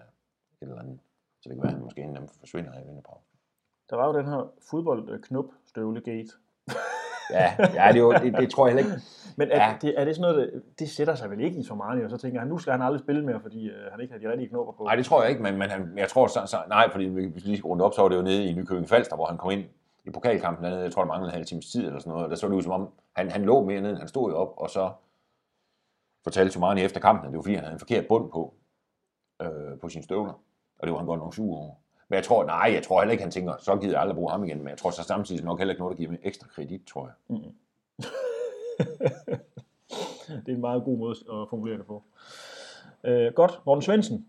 et 0.61 0.61
eller 0.61 0.79
andet. 0.79 0.99
Så 1.41 1.49
det 1.49 1.55
kan 1.55 1.61
være, 1.63 1.67
at 1.71 1.73
han 1.73 1.83
måske 1.83 2.01
inden 2.01 2.29
forsvinder 2.29 2.79
i 2.79 2.83
vinterpause. 2.85 3.27
Der 3.89 3.95
var 3.95 4.07
jo 4.07 4.13
den 4.17 4.25
her 4.25 4.51
fodboldknop-støvlegate. 4.69 6.31
Ja, 7.29 7.53
ja 7.59 7.87
det, 7.87 7.95
er 7.95 7.99
jo, 7.99 8.11
det, 8.11 8.37
det, 8.37 8.51
tror 8.51 8.67
jeg 8.67 8.75
heller 8.75 8.91
ikke. 8.91 9.05
Men 9.37 9.51
er, 9.51 9.55
Ja. 9.55 9.75
det, 9.81 9.93
er 9.97 10.05
det 10.05 10.15
sådan 10.15 10.31
noget, 10.31 10.51
der, 10.53 10.59
det 10.79 10.89
sætter 10.89 11.15
sig 11.15 11.29
vel 11.29 11.39
ikke 11.41 11.57
i 11.59 11.63
Somani, 11.63 12.03
og 12.03 12.09
så 12.09 12.17
tænker 12.17 12.39
han, 12.39 12.47
nu 12.47 12.57
skal 12.57 12.71
han 12.71 12.81
aldrig 12.81 12.99
spille 12.99 13.25
mere, 13.25 13.39
fordi 13.39 13.69
øh, 13.69 13.91
han 13.91 14.01
ikke 14.01 14.13
har 14.13 14.19
de 14.19 14.31
rigtige 14.31 14.49
knopper 14.49 14.73
på. 14.73 14.83
Nej, 14.83 14.95
det 14.95 15.05
tror 15.05 15.21
jeg 15.21 15.29
ikke, 15.29 15.43
men, 15.43 15.57
men 15.57 15.69
han, 15.69 15.93
jeg 15.97 16.09
tror, 16.09 16.27
så, 16.27 16.39
så, 16.45 16.57
nej, 16.67 16.91
fordi 16.91 17.05
hvis 17.07 17.45
vi 17.45 17.49
lige 17.49 17.57
skal 17.57 17.67
runde 17.67 17.85
op, 17.85 17.93
så 17.93 18.01
var 18.01 18.09
det 18.09 18.15
jo 18.17 18.21
nede 18.21 18.45
i 18.45 18.53
Nykøbing 18.53 18.89
Falster, 18.89 19.15
hvor 19.15 19.25
han 19.25 19.37
kom 19.37 19.51
ind 19.51 19.63
i 20.05 20.09
pokalkampen 20.09 20.63
dernede. 20.63 20.81
Jeg 20.81 20.91
tror, 20.91 21.01
der 21.01 21.07
manglede 21.07 21.29
en 21.29 21.33
halv 21.33 21.45
times 21.45 21.71
tid 21.71 21.85
eller 21.85 21.99
sådan 21.99 22.11
noget. 22.11 22.23
Og 22.23 22.29
der 22.29 22.35
så 22.35 22.47
det 22.47 22.53
ud 22.53 22.61
som 22.61 22.71
om, 22.71 22.89
han, 23.15 23.31
han 23.31 23.41
lå 23.43 23.63
mere 23.63 23.81
ned, 23.81 23.95
han 23.95 24.07
stod 24.07 24.33
op, 24.33 24.53
og 24.57 24.69
så 24.69 24.91
fortalte 26.23 26.53
Somani 26.53 26.81
efter 26.81 26.99
kampen, 26.99 27.25
at 27.25 27.31
det 27.31 27.37
var 27.37 27.41
fordi, 27.43 27.55
han 27.55 27.63
havde 27.63 27.73
en 27.73 27.79
forkert 27.79 28.07
bund 28.07 28.31
på, 28.31 28.53
øh, 29.41 29.79
på 29.81 29.89
sine 29.89 30.03
støvler. 30.03 30.33
Og 30.79 30.87
det 30.87 30.91
var 30.91 30.97
han 30.97 31.07
godt 31.07 31.19
nok 31.19 31.33
sur 31.35 31.57
over. 31.57 31.75
Men 32.09 32.15
jeg 32.15 32.23
tror, 32.23 32.45
nej, 32.45 32.71
jeg 32.73 32.83
tror 32.83 32.99
heller 32.99 33.11
ikke, 33.11 33.23
han 33.23 33.31
tænker, 33.31 33.53
så 33.59 33.75
gider 33.75 33.93
jeg 33.93 34.01
aldrig 34.01 34.15
bruge 34.15 34.31
ham 34.31 34.43
igen. 34.43 34.57
Men 34.57 34.67
jeg 34.67 34.77
tror 34.77 34.89
så 34.89 35.03
samtidig 35.03 35.43
nok 35.45 35.57
heller 35.57 35.71
ikke 35.71 35.81
noget, 35.81 35.97
der 35.97 35.97
giver 35.97 36.11
mig 36.11 36.19
ekstra 36.23 36.47
kredit, 36.47 36.81
tror 36.87 37.05
jeg. 37.07 37.15
det 40.45 40.51
er 40.51 40.55
en 40.55 40.61
meget 40.61 40.83
god 40.83 40.97
måde 40.97 41.11
at 41.11 41.49
formulere 41.49 41.77
det 41.77 41.85
på. 41.85 42.03
Øh, 43.03 43.33
godt, 43.33 43.61
Morten 43.65 43.81
Svendsen. 43.81 44.27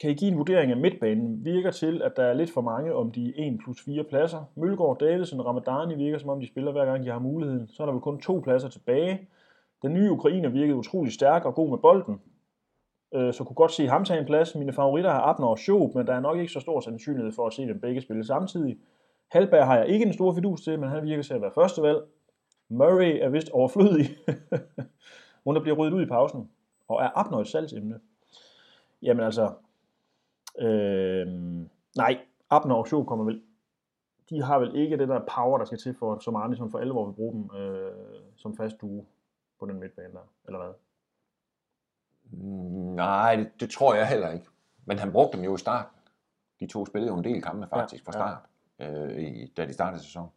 Kan 0.00 0.10
I 0.10 0.14
give 0.14 0.30
en 0.30 0.38
vurdering 0.38 0.70
af 0.70 0.76
midtbanen? 0.76 1.44
Virker 1.44 1.70
til, 1.70 2.02
at 2.02 2.16
der 2.16 2.22
er 2.22 2.32
lidt 2.32 2.50
for 2.50 2.60
mange 2.60 2.94
om 2.94 3.12
de 3.12 3.32
1 3.36 3.58
plus 3.64 3.82
4 3.84 4.04
pladser. 4.04 4.44
Mølgaard, 4.54 4.98
Davidsen 4.98 5.40
og 5.40 5.46
Ramadani 5.46 5.94
virker, 5.94 6.18
som 6.18 6.30
om 6.30 6.40
de 6.40 6.46
spiller 6.46 6.72
hver 6.72 6.84
gang, 6.84 7.04
de 7.04 7.10
har 7.10 7.18
muligheden. 7.18 7.68
Så 7.68 7.82
er 7.82 7.86
der 7.86 7.92
vel 7.92 8.02
kun 8.02 8.20
to 8.20 8.40
pladser 8.44 8.68
tilbage. 8.68 9.28
Den 9.82 9.94
nye 9.94 10.10
ukrainer 10.10 10.48
virkede 10.48 10.76
utrolig 10.76 11.12
stærk 11.12 11.44
og 11.44 11.54
god 11.54 11.70
med 11.70 11.78
bolden. 11.78 12.20
Øh, 13.14 13.34
så 13.34 13.44
kunne 13.44 13.54
godt 13.54 13.72
se 13.72 13.86
ham 13.86 14.04
tage 14.04 14.20
en 14.20 14.26
plads. 14.26 14.54
Mine 14.54 14.72
favoritter 14.72 15.10
har 15.10 15.20
Abner 15.20 15.46
og 15.46 15.58
Schoop, 15.58 15.94
men 15.94 16.06
der 16.06 16.14
er 16.14 16.20
nok 16.20 16.38
ikke 16.38 16.52
så 16.52 16.60
stor 16.60 16.80
sandsynlighed 16.80 17.32
for 17.32 17.46
at 17.46 17.52
se 17.52 17.62
dem 17.62 17.80
begge 17.80 18.00
spille 18.00 18.24
samtidig. 18.24 18.78
Halberg 19.28 19.66
har 19.66 19.76
jeg 19.76 19.88
ikke 19.88 20.06
en 20.06 20.12
stor 20.12 20.34
fidus 20.34 20.60
til, 20.60 20.80
men 20.80 20.88
han 20.88 21.02
virker 21.04 21.22
til 21.22 21.34
at 21.34 21.42
være 21.42 21.52
førstevalg. 21.54 21.98
Murray 22.68 23.18
er 23.20 23.28
vist 23.28 23.50
overflødig. 23.50 24.06
Hun 25.44 25.54
der 25.54 25.62
bliver 25.62 25.76
ryddet 25.76 25.94
ud 25.94 26.02
i 26.02 26.06
pausen. 26.06 26.50
Og 26.88 27.02
er 27.02 27.18
Abner 27.18 27.38
et 27.38 27.48
salgsemne? 27.48 28.00
Jamen 29.02 29.24
altså, 29.24 29.52
øh, 30.58 31.26
nej, 31.96 32.18
Abner 32.50 32.74
og 32.74 32.86
Schoop 32.86 33.06
kommer 33.06 33.24
vel, 33.24 33.42
de 34.30 34.42
har 34.42 34.58
vel 34.58 34.76
ikke 34.76 34.98
det 34.98 35.08
der 35.08 35.20
power, 35.36 35.58
der 35.58 35.64
skal 35.64 35.78
til 35.78 35.94
for, 35.94 36.18
som 36.18 36.36
Arne 36.36 36.56
som 36.56 36.70
for 36.70 36.78
alvor 36.78 37.06
vil 37.06 37.12
bruge 37.12 37.32
dem 37.32 37.56
øh, 37.56 37.92
som 38.36 38.56
fast 38.56 38.80
duo 38.80 39.04
på 39.60 39.66
den 39.66 39.80
midtbane 39.80 40.12
der, 40.12 40.28
eller 40.46 40.58
hvad? 40.58 40.72
Nej, 42.32 43.36
det, 43.36 43.60
det 43.60 43.70
tror 43.70 43.94
jeg 43.94 44.08
heller 44.08 44.30
ikke. 44.30 44.46
Men 44.84 44.98
han 44.98 45.12
brugte 45.12 45.36
dem 45.36 45.44
jo 45.44 45.54
i 45.54 45.58
starten. 45.58 45.96
De 46.60 46.66
to 46.66 46.86
spillede 46.86 47.12
jo 47.12 47.18
en 47.18 47.24
del 47.24 47.42
kampe 47.42 47.66
faktisk 47.68 48.04
fra 48.04 48.12
Ja, 48.14 48.28
ja. 48.28 48.36
start, 48.78 49.10
øh, 49.10 49.20
i, 49.22 49.52
da 49.56 49.66
de 49.66 49.72
startede 49.72 50.02
sæsonen. 50.02 50.30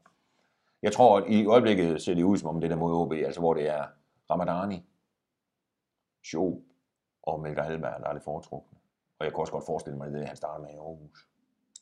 Jeg 0.82 0.94
tror, 0.94 1.18
at 1.18 1.24
i 1.28 1.46
øjeblikket 1.46 2.02
ser 2.02 2.14
det 2.16 2.24
ud 2.24 2.38
som 2.38 2.50
om 2.50 2.62
det 2.62 2.70
der 2.70 2.76
mod 2.76 2.94
OB, 2.94 3.12
altså 3.12 3.40
hvor 3.40 3.54
det 3.54 3.70
er 3.70 3.86
Ramadani, 4.30 4.86
Sjob 6.24 6.60
og 7.24 7.40
Melker 7.40 7.64
Halberg, 7.64 8.02
der 8.02 8.08
er 8.08 8.14
det 8.14 8.22
foretrukne. 8.24 8.78
Og 9.20 9.26
jeg 9.26 9.34
kunne 9.34 9.44
også 9.44 9.54
godt 9.54 9.66
forestille 9.66 9.98
mig, 9.98 10.08
at 10.08 10.12
det 10.12 10.18
er 10.18 10.22
det, 10.22 10.28
han 10.28 10.38
starter 10.38 10.62
med 10.64 10.70
i 10.74 10.78
Aarhus. 10.78 11.28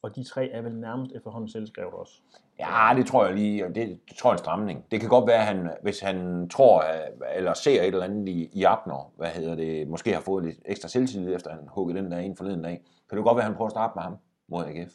Og 0.03 0.15
de 0.15 0.23
tre 0.23 0.49
er 0.49 0.61
vel 0.61 0.75
nærmest 0.79 1.11
efterhånden 1.15 1.49
selvskrevet 1.49 1.93
også. 1.93 2.21
Ja, 2.59 2.93
det 2.95 3.05
tror 3.07 3.25
jeg 3.25 3.35
lige, 3.35 3.63
det, 3.67 3.75
det 4.09 4.17
tror 4.17 4.29
jeg 4.29 4.33
er 4.33 4.37
en 4.37 4.43
stramning. 4.43 4.85
Det 4.91 4.99
kan 4.99 5.09
godt 5.09 5.27
være, 5.27 5.37
at 5.39 5.45
han, 5.45 5.77
hvis 5.81 5.99
han 5.99 6.49
tror, 6.49 6.81
at- 6.81 7.13
eller 7.35 7.53
ser 7.53 7.81
et 7.81 7.87
eller 7.87 8.03
andet 8.03 8.29
i, 8.29 8.49
i 8.53 8.63
Abner, 8.63 9.13
hvad 9.17 9.29
hedder 9.29 9.55
det, 9.55 9.87
måske 9.87 10.13
har 10.13 10.21
fået 10.21 10.43
lidt 10.45 10.59
ekstra 10.65 10.87
selvtillid, 10.87 11.35
efter 11.35 11.51
han 11.55 11.67
hugget 11.67 11.95
den 11.95 12.11
der 12.11 12.17
ind 12.19 12.35
forleden 12.37 12.61
dag, 12.63 12.81
kan 13.09 13.17
det 13.17 13.25
godt 13.25 13.35
være, 13.35 13.43
at 13.43 13.47
han 13.49 13.55
prøver 13.55 13.67
at 13.67 13.71
starte 13.71 13.91
med 13.95 14.03
ham 14.03 14.17
mod 14.47 14.65
AGF. 14.65 14.93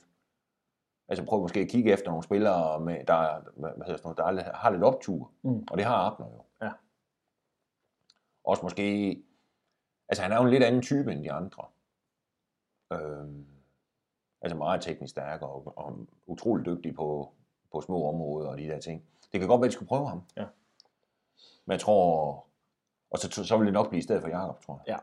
Altså 1.08 1.24
prøv 1.24 1.40
måske 1.42 1.60
at 1.60 1.68
kigge 1.68 1.92
efter 1.92 2.08
nogle 2.10 2.22
spillere, 2.22 2.80
med, 2.80 3.04
der, 3.06 3.40
hvad 3.60 3.70
hedder 3.86 3.96
sådan 3.96 4.00
noget, 4.04 4.36
der 4.36 4.42
er, 4.50 4.56
har 4.56 4.70
lidt 4.70 4.84
optur, 4.84 5.30
Mm. 5.42 5.66
og 5.70 5.76
det 5.78 5.84
har 5.86 5.94
Abner 5.94 6.26
jo. 6.26 6.42
Ja. 6.66 6.70
Også 8.44 8.62
måske, 8.62 9.16
altså 10.08 10.22
han 10.22 10.32
er 10.32 10.36
jo 10.36 10.42
en 10.44 10.50
lidt 10.50 10.62
anden 10.62 10.82
type 10.82 11.12
end 11.12 11.22
de 11.24 11.32
andre. 11.32 11.64
Øhm, 12.92 13.46
altså 14.46 14.56
meget 14.56 14.80
teknisk 14.80 15.10
stærk 15.10 15.42
og, 15.42 15.72
og 15.76 16.06
utrolig 16.26 16.66
dygtig 16.66 16.94
på, 16.94 17.32
på 17.72 17.80
små 17.80 18.08
områder 18.08 18.48
og 18.48 18.58
de 18.58 18.66
der 18.66 18.80
ting. 18.80 19.04
Det 19.32 19.40
kan 19.40 19.48
godt 19.48 19.60
være, 19.60 19.66
at 19.66 19.70
de 19.70 19.74
skulle 19.74 19.88
prøve 19.88 20.08
ham. 20.08 20.22
Ja. 20.36 20.44
Men 21.64 21.72
jeg 21.72 21.80
tror, 21.80 22.46
og 23.10 23.18
så, 23.18 23.44
så 23.44 23.56
vil 23.56 23.66
det 23.66 23.72
nok 23.72 23.88
blive 23.88 23.98
i 23.98 24.02
stedet 24.02 24.22
for 24.22 24.28
Jakob, 24.28 24.60
tror 24.60 24.82
jeg. 24.86 25.00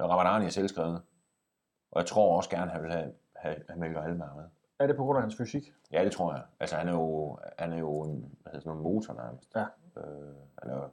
Ja. 0.00 0.04
Ramadani 0.04 0.46
er 0.46 0.50
selvskrevet. 0.50 1.02
Og 1.90 2.00
jeg 2.00 2.06
tror 2.06 2.36
også 2.36 2.50
gerne, 2.50 2.64
at 2.64 2.70
han 2.70 2.82
vil 2.82 2.92
have, 2.92 3.12
have, 3.36 3.56
have 3.68 3.78
Melker 3.78 4.02
Almar 4.02 4.34
med. 4.34 4.44
Er 4.78 4.86
det 4.86 4.96
på 4.96 5.04
grund 5.04 5.16
af 5.16 5.22
hans 5.22 5.36
fysik? 5.36 5.72
Ja, 5.92 6.04
det 6.04 6.12
tror 6.12 6.32
jeg. 6.32 6.42
Altså, 6.60 6.76
han 6.76 6.88
er 6.88 6.92
jo, 6.92 7.38
han 7.58 7.72
er 7.72 7.78
jo 7.78 8.02
en, 8.02 8.36
hvad 8.42 8.52
hedder 8.52 8.60
sådan 8.60 8.76
en 8.76 8.82
motor 8.82 9.14
nærmest. 9.14 9.54
Ja. 9.54 9.64
Øh, 9.96 10.34
han 10.62 10.70
er, 10.70 10.90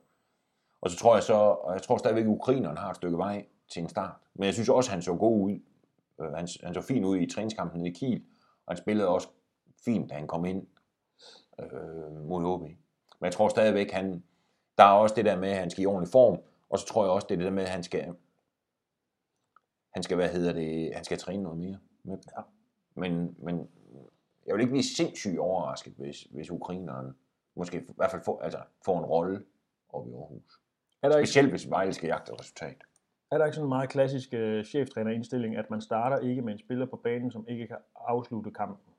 og 0.82 0.90
så 0.90 0.98
tror 0.98 1.16
jeg 1.16 1.24
så, 1.24 1.34
og 1.34 1.74
jeg 1.74 1.82
tror 1.82 1.98
stadigvæk, 1.98 2.24
at 2.24 2.30
ukraineren 2.30 2.78
har 2.78 2.90
et 2.90 2.96
stykke 2.96 3.18
vej 3.18 3.46
til 3.68 3.82
en 3.82 3.90
start. 3.90 4.16
Men 4.34 4.46
jeg 4.46 4.54
synes 4.54 4.70
også, 4.70 4.90
at 4.90 4.94
han 4.94 5.02
så 5.02 5.16
god 5.16 5.42
ud. 5.42 5.60
Øh, 6.24 6.34
han, 6.34 6.48
han 6.64 6.74
så 6.74 6.82
fint 6.82 7.06
ud 7.06 7.18
i 7.18 7.32
træningskampen 7.32 7.80
nede 7.80 7.90
i 7.90 7.94
Kiel, 7.94 8.24
og 8.66 8.72
han 8.74 8.78
spillede 8.78 9.08
også 9.08 9.28
fint, 9.86 10.10
da 10.10 10.16
han 10.16 10.28
kom 10.28 10.46
ind 10.46 10.68
øh, 11.60 12.26
mod 12.26 12.46
OB. 12.46 12.62
Men 12.62 13.26
jeg 13.26 13.34
tror 13.34 13.50
stadigvæk, 13.50 13.92
han, 13.92 14.24
der 14.78 14.84
er 14.84 14.92
også 14.92 15.16
det 15.16 15.26
der 15.26 15.40
med, 15.40 15.50
at 15.50 15.58
han 15.58 15.70
skal 15.70 15.84
i 15.84 15.86
ordentlig 15.86 16.12
form, 16.12 16.40
og 16.70 16.80
så 16.80 16.86
tror 16.86 17.04
jeg 17.04 17.12
også, 17.12 17.28
det 17.30 17.36
er 17.36 17.38
det 17.38 17.46
der 17.46 17.52
med, 17.52 17.64
at 17.64 17.70
han 17.70 17.84
skal, 17.84 18.16
han 19.94 20.04
skal, 20.04 20.16
hvad 20.16 20.30
hedder 20.30 20.54
det, 20.54 20.96
han 20.96 21.04
skal 21.04 21.18
træne 21.18 21.44
noget 21.44 21.60
mere 21.60 21.80
med. 22.04 22.18
Ja. 22.38 22.42
Men, 22.96 23.36
men 23.40 23.70
jeg 24.46 24.56
vil 24.56 24.62
ikke 24.62 24.72
blive 24.72 24.84
sindssygt 24.84 25.40
overrasket, 25.40 25.94
hvis, 25.98 26.22
hvis 26.22 26.52
ukraineren 26.52 27.16
måske 27.56 27.78
i 27.78 27.94
hvert 27.96 28.12
fald 28.12 28.22
får, 28.22 28.42
altså, 28.42 28.60
får 28.86 29.00
en 29.00 29.06
rolle 29.06 29.46
oppe 29.90 30.12
i 30.12 30.14
Aarhus. 30.14 30.60
Er 31.02 31.10
der, 31.10 31.18
ikke, 31.18 31.28
Specielt 31.28 31.50
hvis 31.50 31.70
Vejle 31.70 31.94
skal 31.94 32.08
jagte 32.08 32.34
et 32.34 32.40
resultat. 32.40 32.84
Er 33.34 33.38
der 33.38 33.46
ikke 33.46 33.56
sådan 33.56 33.66
en 33.66 33.70
meget 33.70 33.90
klassisk 33.90 34.34
øh, 34.34 34.66
cheftræner-indstilling, 34.66 35.58
at 35.58 35.70
man 35.70 35.82
starter 35.82 36.18
ikke 36.20 36.42
med 36.42 36.54
en 36.54 36.60
spiller 36.60 36.86
på 36.86 36.96
banen, 36.96 37.32
som 37.32 37.46
ikke 37.48 37.68
kan 37.68 37.78
afslutte 37.96 38.52
kampen? 38.52 38.94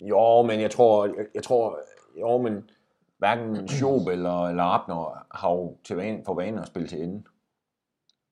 Jo, 0.00 0.42
men 0.42 0.60
jeg 0.60 0.70
tror, 0.70 1.06
jeg, 1.06 1.26
jeg 1.34 1.42
tror, 1.42 1.78
jo, 2.20 2.38
men 2.38 2.70
hverken 3.18 3.68
Schob 3.68 4.06
eller, 4.08 4.46
eller 4.48 4.62
Abner 4.62 5.26
har 5.30 5.50
jo 5.50 5.76
til 5.84 5.96
vane, 5.96 6.24
for 6.24 6.34
vane 6.34 6.60
at 6.60 6.66
spille 6.66 6.88
til 6.88 7.02
ende. 7.02 7.22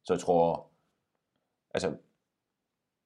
Så 0.05 0.13
jeg 0.13 0.21
tror, 0.21 0.67
altså, 1.75 1.97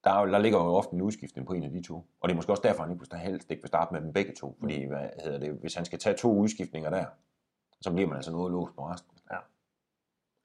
der, 0.04 0.10
er 0.10 0.26
der 0.26 0.38
ligger 0.38 0.58
jo 0.58 0.74
ofte 0.74 0.94
en 0.94 1.02
udskiftning 1.02 1.46
på 1.46 1.52
en 1.52 1.62
af 1.62 1.70
de 1.70 1.82
to. 1.82 1.94
Og 2.20 2.28
det 2.28 2.30
er 2.32 2.36
måske 2.36 2.52
også 2.52 2.62
derfor, 2.62 2.82
han 2.82 2.92
ikke 2.92 3.06
vil- 3.10 3.18
helst 3.18 3.50
ikke 3.50 3.62
vil 3.62 3.68
starte 3.68 3.94
med 3.94 4.00
dem 4.00 4.12
begge 4.12 4.34
to. 4.34 4.56
Fordi, 4.60 4.84
hvad 4.84 5.08
hedder 5.24 5.38
det, 5.38 5.52
hvis 5.52 5.74
han 5.74 5.84
skal 5.84 5.98
tage 5.98 6.16
to 6.16 6.32
udskiftninger 6.34 6.90
der, 6.90 7.04
så 7.80 7.92
bliver 7.92 8.08
man 8.08 8.16
altså 8.16 8.32
noget 8.32 8.52
låst 8.52 8.74
på 8.74 8.86
resten. 8.86 9.18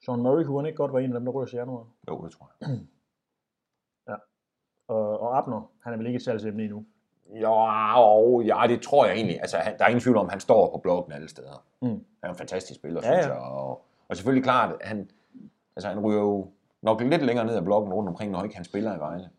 Sean 0.08 0.22
Murray 0.22 0.44
kunne 0.44 0.58
han 0.58 0.66
ikke 0.66 0.76
godt 0.76 0.92
være 0.92 1.04
en 1.04 1.12
af 1.12 1.20
dem, 1.20 1.32
der 1.32 1.46
sig 1.46 1.56
i 1.56 1.58
januar. 1.58 1.86
Jo, 2.08 2.24
det 2.24 2.32
tror 2.32 2.50
jeg. 2.60 2.78
Og, 4.88 5.20
og 5.20 5.38
Abner, 5.38 5.70
han 5.82 5.92
er 5.92 5.96
vel 5.96 6.06
ikke 6.06 6.16
et 6.16 6.22
salgsemne 6.22 6.62
endnu. 6.62 6.86
Jo, 7.30 8.40
ja, 8.40 8.64
det 8.68 8.82
tror 8.82 9.06
jeg 9.06 9.14
egentlig. 9.14 9.40
Altså, 9.40 9.56
han, 9.56 9.78
der 9.78 9.84
er 9.84 9.88
ingen 9.88 10.00
tvivl 10.00 10.16
om, 10.16 10.26
at 10.26 10.32
han 10.32 10.40
står 10.40 10.70
på 10.72 10.78
blokken 10.78 11.12
alle 11.12 11.28
steder. 11.28 11.64
Mm. 11.80 11.88
Han 11.88 12.04
er 12.22 12.28
en 12.28 12.34
fantastisk 12.34 12.80
spiller, 12.80 13.00
Ja, 13.04 13.12
synes 13.12 13.26
ja. 13.26 13.32
jeg. 13.32 13.42
Og, 13.42 13.84
og 14.08 14.16
selvfølgelig 14.16 14.44
klart, 14.44 14.76
at 14.80 14.88
han, 14.88 15.10
altså, 15.76 15.88
han 15.88 16.00
ryger 16.00 16.20
jo 16.20 16.50
nok 16.82 17.00
lidt 17.00 17.22
længere 17.22 17.46
ned 17.46 17.56
ad 17.56 17.62
blokken 17.62 17.92
rundt 17.92 18.08
omkring, 18.08 18.32
når 18.32 18.42
ikke 18.42 18.56
han 18.56 18.64
spiller 18.64 18.96
i 18.96 18.98
Vejle. 18.98 19.30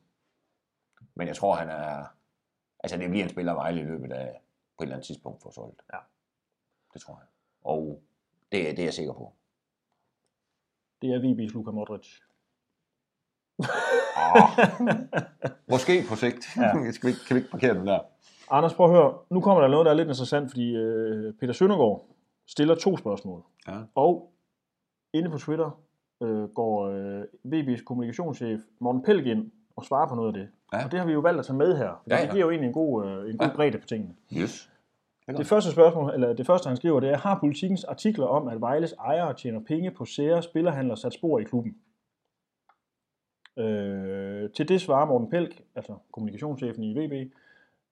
Men 1.15 1.28
jeg 1.28 1.36
tror, 1.36 1.55
han 1.55 1.70
er... 1.70 2.03
Altså, 2.80 2.97
det 2.97 3.09
bliver 3.09 3.24
en 3.24 3.30
spiller 3.30 3.53
Vejle 3.53 3.82
i 3.82 3.84
løbet 3.84 4.11
af 4.11 4.41
på 4.78 4.84
et 4.84 4.86
eller 4.86 4.95
andet 4.95 5.07
tidspunkt 5.07 5.41
for 5.43 5.49
solgt. 5.49 5.82
Ja. 5.93 5.97
Det 6.93 7.01
tror 7.01 7.13
jeg. 7.13 7.28
Og 7.63 8.01
det, 8.51 8.78
det 8.78 8.80
er 8.80 8.84
jeg 8.84 8.93
sikker 8.93 9.13
på. 9.13 9.34
Det 11.02 11.10
er 11.14 11.20
VB's 11.20 11.54
Luka 11.54 11.72
Modric. 11.72 12.08
Måske 15.70 16.04
på 16.10 16.16
sigt. 16.16 16.58
Ja. 16.58 16.91
Skal 16.91 17.10
vi, 17.10 17.14
kan 17.28 17.36
vi 17.36 17.39
ikke 17.39 17.52
parkere 17.52 17.74
den 17.74 17.88
der? 17.88 18.00
Anders, 18.52 18.74
prøv 18.74 18.86
at 18.86 18.91
høre. 18.91 19.14
Nu 19.30 19.41
kommer 19.41 19.62
der 19.62 19.68
noget, 19.70 19.86
der 19.86 19.91
er 19.91 19.95
lidt 19.95 20.08
interessant, 20.08 20.50
fordi 20.52 20.76
øh, 20.76 21.34
Peter 21.39 21.54
Søndergaard 21.54 22.06
stiller 22.47 22.76
to 22.76 22.97
spørgsmål. 22.97 23.43
Ja. 23.68 23.78
Og 23.95 24.32
inde 25.14 25.30
på 25.30 25.38
Twitter 25.38 25.80
øh, 26.24 26.43
går 26.43 26.88
øh, 26.88 27.24
VB's 27.45 27.84
kommunikationschef 27.84 28.60
Morten 28.80 29.02
Pelg 29.04 29.28
ind 29.28 29.52
og 29.76 29.86
svarer 29.86 30.08
på 30.08 30.16
noget 30.16 30.28
af 30.28 30.34
det. 30.34 30.50
Ja. 30.74 30.86
Og 30.86 30.91
det 30.91 31.00
har 31.00 31.06
vi 31.08 31.14
jo 31.14 31.20
valgt 31.20 31.39
at 31.39 31.45
tage 31.45 31.58
med 31.58 31.78
her. 31.78 31.88
For 31.89 32.04
Ja, 32.10 32.16
det 32.22 32.28
ja. 32.28 32.32
giver 32.32 32.45
jo 32.45 32.50
egentlig 32.50 32.68
en 32.68 32.74
god, 32.74 33.06
øh, 33.06 33.30
en 33.32 33.38
god 33.38 33.47
Ja. 33.47 33.56
bredde 33.56 33.78
på 33.78 33.88
tingene. 33.88 34.16
Yes. 34.34 34.70
Det 35.38 35.48
første 35.48 35.72
spørgsmål, 35.72 36.14
eller 36.14 36.34
det 36.34 36.46
første 36.46 36.68
han 36.68 36.78
skriver, 36.78 37.00
det 37.00 37.10
er, 37.10 37.18
har 37.18 37.40
politikens 37.40 37.84
artikler 37.84 38.26
om, 38.26 38.48
at 38.48 38.62
Vejles 38.62 38.94
ejere 38.94 39.34
tjener 39.34 39.60
penge 39.60 39.92
på 39.92 40.06
sære 40.06 40.44
spillerhandler 40.44 40.96
sat 40.96 41.14
spor 41.14 41.40
i 41.40 41.44
klubben? 41.44 41.78
Øh, 43.58 44.50
til 44.52 44.70
det 44.70 44.82
svarer 44.82 45.06
Morten 45.06 45.30
Pelk, 45.30 45.62
altså 45.76 45.96
kommunikationschefen 46.12 46.84
i 46.84 46.94
VB, 46.94 47.34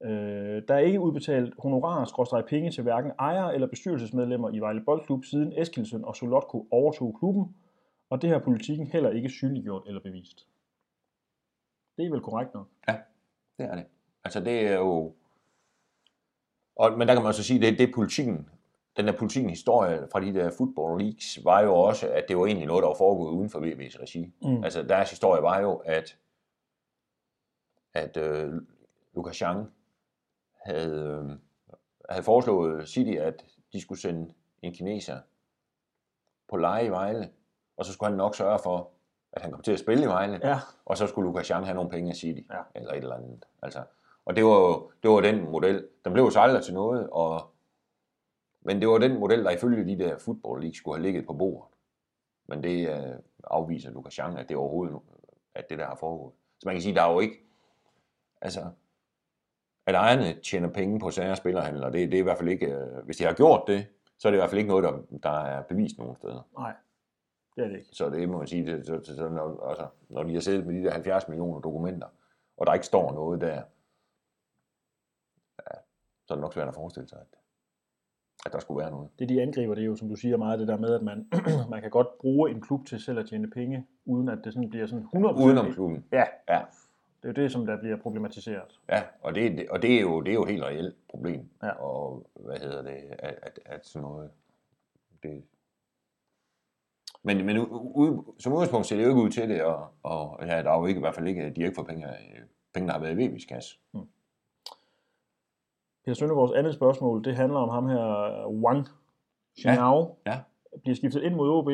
øh, 0.04 0.62
der 0.68 0.74
er 0.74 0.78
ikke 0.78 1.00
udbetalt 1.00 1.54
honorar 1.60 2.46
penge 2.50 2.72
til 2.72 2.84
hverken 2.84 3.12
ejere 3.20 3.54
eller 3.54 3.68
bestyrelsesmedlemmer 3.68 4.50
i 4.50 4.60
Vejle 4.60 4.82
Boldklub, 4.86 5.26
siden 5.26 5.54
Eskilsen 5.58 6.06
og 6.06 6.16
Solotko 6.16 6.68
overtog 6.72 7.16
klubben, 7.20 7.56
og 8.10 8.22
det 8.22 8.30
har 8.30 8.40
politikken 8.40 8.88
heller 8.88 9.10
ikke 9.10 9.30
synliggjort 9.30 9.84
eller 9.88 10.02
bevist. 10.02 10.48
Det 11.98 12.06
er 12.06 12.12
vel 12.12 12.22
korrekt 12.22 12.54
nok? 12.54 12.68
Det 13.58 13.66
er 13.66 13.76
det. 13.76 13.86
Altså 14.24 14.40
det 14.40 14.68
er 14.68 14.76
jo... 14.76 15.14
Og, 16.78 16.98
men 16.98 17.08
der 17.08 17.14
kan 17.14 17.24
man 17.24 17.34
så 17.34 17.44
sige, 17.44 17.60
det, 17.62 17.80
det 17.80 17.90
er 17.90 17.94
politikken. 17.94 18.50
Den 18.98 19.08
der 19.08 19.18
politikken 19.18 19.50
historie 19.50 20.08
fra 20.12 20.20
de 20.20 20.34
der 20.34 20.50
football 20.58 21.02
leagues 21.02 21.40
var 21.46 21.62
jo 21.62 21.74
også, 21.76 22.10
at 22.10 22.26
det 22.28 22.38
var 22.38 22.46
egentlig 22.46 22.68
noget, 22.68 22.82
der 22.82 22.88
var 22.88 22.96
foregået 22.96 23.32
uden 23.32 23.50
for 23.50 23.60
VB's 23.60 24.02
regi. 24.02 24.34
Mm. 24.42 24.64
Altså 24.64 24.84
deres 24.84 25.10
historie 25.10 25.42
var 25.42 25.60
jo, 25.60 25.76
at, 25.76 26.18
at 27.94 28.18
øh, 28.18 28.54
Lukas 29.16 29.36
Chang 29.36 29.72
havde, 30.66 31.02
øh, 31.30 31.36
havde 32.10 32.24
foreslået 32.24 32.90
City, 32.90 33.12
at 33.18 33.46
de 33.74 33.82
skulle 33.82 34.02
sende 34.02 34.34
en 34.62 34.74
kineser 34.74 35.18
på 36.50 36.58
leje 36.58 36.86
i 36.86 36.90
Vejle, 36.90 37.30
og 37.78 37.86
så 37.86 37.94
skulle 37.94 38.10
han 38.10 38.18
nok 38.18 38.36
sørge 38.36 38.60
for, 38.64 38.90
at 39.32 39.42
han 39.42 39.52
kom 39.52 39.62
til 39.62 39.72
at 39.72 39.80
spille 39.80 40.04
i 40.04 40.08
Vejle, 40.08 40.40
Ja, 40.44 40.60
og 40.86 40.98
så 40.98 41.08
skulle 41.08 41.28
Lukas 41.28 41.46
Chang 41.46 41.66
have 41.66 41.76
nogle 41.76 41.90
penge 41.90 42.10
af 42.10 42.16
City, 42.16 42.42
Ja. 42.52 42.60
eller 42.76 42.92
et 42.92 42.98
eller 42.98 43.16
andet. 43.16 43.46
Altså, 43.62 43.84
og 44.28 44.36
det 44.36 44.46
var 44.46 44.60
jo 44.60 44.92
det 45.04 45.12
var 45.12 45.22
den 45.22 45.52
model. 45.52 45.88
Den 46.06 46.14
blev 46.14 46.32
så 46.32 46.40
aldrig 46.40 46.64
til 46.64 46.74
noget, 46.74 47.10
og, 47.10 47.42
men 48.62 48.82
det 48.82 48.90
var 48.90 48.98
den 48.98 49.20
model, 49.20 49.44
der 49.44 49.52
ifølge 49.52 49.86
de 49.86 50.04
der 50.04 50.18
football 50.18 50.62
league 50.62 50.76
skulle 50.76 50.98
have 50.98 51.04
ligget 51.04 51.26
på 51.26 51.34
bordet. 51.34 51.70
Men 52.48 52.64
det 52.64 52.90
øh, 52.90 53.16
afviser 53.44 53.92
Lukas 53.92 54.14
Chang, 54.14 54.40
at 54.40 54.50
det 54.50 54.58
overhovedet 54.58 55.00
at 55.56 55.70
det 55.70 55.80
der 55.80 55.86
har 55.86 55.96
foregået. 55.96 56.34
Så 56.60 56.68
man 56.68 56.76
kan 56.76 56.82
sige, 56.82 56.96
der 56.96 57.02
er 57.02 57.14
jo 57.14 57.20
ikke, 57.20 57.40
altså, 58.42 58.62
at 59.86 59.96
ejerne 59.96 60.40
tjener 60.42 60.70
penge 60.70 61.00
på 61.00 61.12
sager 61.12 61.36
spillerhandler, 61.36 61.90
det, 61.90 62.12
det 62.12 62.18
er 62.18 62.22
i 62.22 62.24
hvert 62.24 62.38
fald 62.38 62.50
ikke, 62.50 62.66
øh, 62.66 63.06
hvis 63.06 63.18
de 63.18 63.24
har 63.24 63.34
gjort 63.34 63.64
det, 63.68 63.88
så 64.18 64.28
er 64.28 64.32
det 64.32 64.38
i 64.38 64.42
hvert 64.42 64.50
fald 64.50 64.60
ikke 64.60 64.70
noget, 64.70 64.84
der, 64.84 65.18
der 65.24 65.40
er 65.40 65.62
bevist 65.62 65.98
nogen 65.98 66.16
steder. 66.16 66.48
nej, 66.58 66.74
det 67.56 67.64
er 67.64 67.68
det 67.68 67.78
ikke. 67.78 67.90
Så 67.92 68.10
det 68.10 68.30
må 68.30 68.38
man 68.38 68.48
sige, 68.48 68.66
det, 68.66 68.86
så, 68.86 69.00
så, 69.04 69.16
så, 69.16 69.30
når, 69.30 69.68
altså, 69.70 69.88
når 70.10 70.24
de 70.24 70.34
har 70.34 70.40
siddet 70.40 70.66
med 70.66 70.76
de 70.76 70.84
der 70.84 70.92
70 70.92 71.28
millioner 71.28 71.60
dokumenter, 71.60 72.08
og 72.58 72.68
der 72.68 72.74
ikke 72.74 72.86
står 72.86 73.12
noget 73.12 73.42
der, 73.42 73.62
så 76.28 76.34
er 76.34 76.36
det 76.36 76.42
nok 76.42 76.54
svært 76.54 76.68
at 76.68 76.74
forestille 76.76 77.08
sig, 77.10 77.18
at, 77.20 77.28
at 78.46 78.54
der 78.54 78.60
skulle 78.60 78.82
være 78.82 78.92
noget. 78.92 79.10
det 79.20 79.30
de 79.30 79.42
angriber, 79.42 79.76
det 79.76 79.82
er 79.82 79.86
jo, 79.86 79.96
som 79.96 80.10
du 80.10 80.16
siger, 80.16 80.38
meget 80.38 80.60
det 80.60 80.68
der 80.68 80.78
med, 80.78 80.94
at 80.96 81.02
man, 81.04 81.28
man 81.72 81.82
kan 81.82 81.92
godt 81.92 82.18
bruge 82.20 82.52
en 82.52 82.62
klub 82.62 82.86
til 82.86 83.00
selv 83.00 83.20
at 83.20 83.30
tjene 83.30 83.50
penge, 83.50 83.88
uden 84.06 84.30
at 84.30 84.40
det 84.44 84.54
sådan 84.54 84.70
bliver 84.70 84.86
sådan 84.88 85.06
100%. 85.16 85.46
Udenom 85.46 85.74
klubben. 85.74 86.06
Ja, 86.12 86.24
Ja, 86.50 86.62
det 87.24 87.30
er 87.30 87.42
jo 87.42 87.44
det, 87.44 87.52
som 87.52 87.66
der 87.66 87.78
bliver 87.80 87.98
problematiseret. 87.98 88.80
ja 88.90 89.04
og, 89.22 89.36
det, 89.36 89.70
og 89.70 89.82
det, 89.82 89.96
er 89.98 90.02
jo, 90.02 90.22
det 90.22 90.30
er 90.30 90.34
jo 90.34 90.44
et 90.44 90.50
helt 90.50 90.64
reelt 90.64 90.96
problem. 91.10 91.50
Ja. 91.64 91.70
Og 91.70 92.30
hvad 92.36 92.58
hedder 92.60 92.82
det, 92.82 92.96
at, 93.20 93.36
at, 93.42 93.60
at 93.66 93.86
sådan 93.86 94.02
noget, 94.08 94.32
det, 95.24 95.44
men, 97.24 97.46
men 97.46 97.58
u- 97.58 97.98
u- 97.98 98.36
som 98.40 98.54
udgangspunkt 98.54 98.88
ser 98.88 98.96
det 98.98 99.04
jo 99.04 99.10
ikke 99.10 99.22
ud 99.22 99.30
til 99.30 99.50
det, 99.50 99.64
og, 99.64 99.88
og 100.04 100.38
ja, 100.42 100.64
der 100.64 100.72
er 100.72 100.80
jo 100.80 100.86
ikke, 100.86 100.98
i 100.98 101.02
hvert 101.02 101.16
fald 101.16 101.28
ikke, 101.28 101.50
de 101.50 101.62
har 101.62 101.66
ikke 101.68 101.76
fået 101.76 101.88
penge, 101.88 102.08
penge 102.74 102.88
der 102.88 102.94
har 102.94 103.00
været 103.02 103.20
i 103.20 103.28
VB's 103.28 103.48
kasse. 103.48 103.78
Peter 106.08 106.16
Søndergaards 106.16 106.52
andet 106.52 106.74
spørgsmål, 106.74 107.24
det 107.24 107.36
handler 107.36 107.60
om 107.60 107.70
ham 107.70 107.88
her, 107.88 108.06
Wang 108.48 108.88
Xiao, 109.60 110.16
Ja, 110.26 110.40
bliver 110.82 110.96
skiftet 110.96 111.24
ind 111.24 111.36
mod 111.36 111.50
OB, 111.50 111.70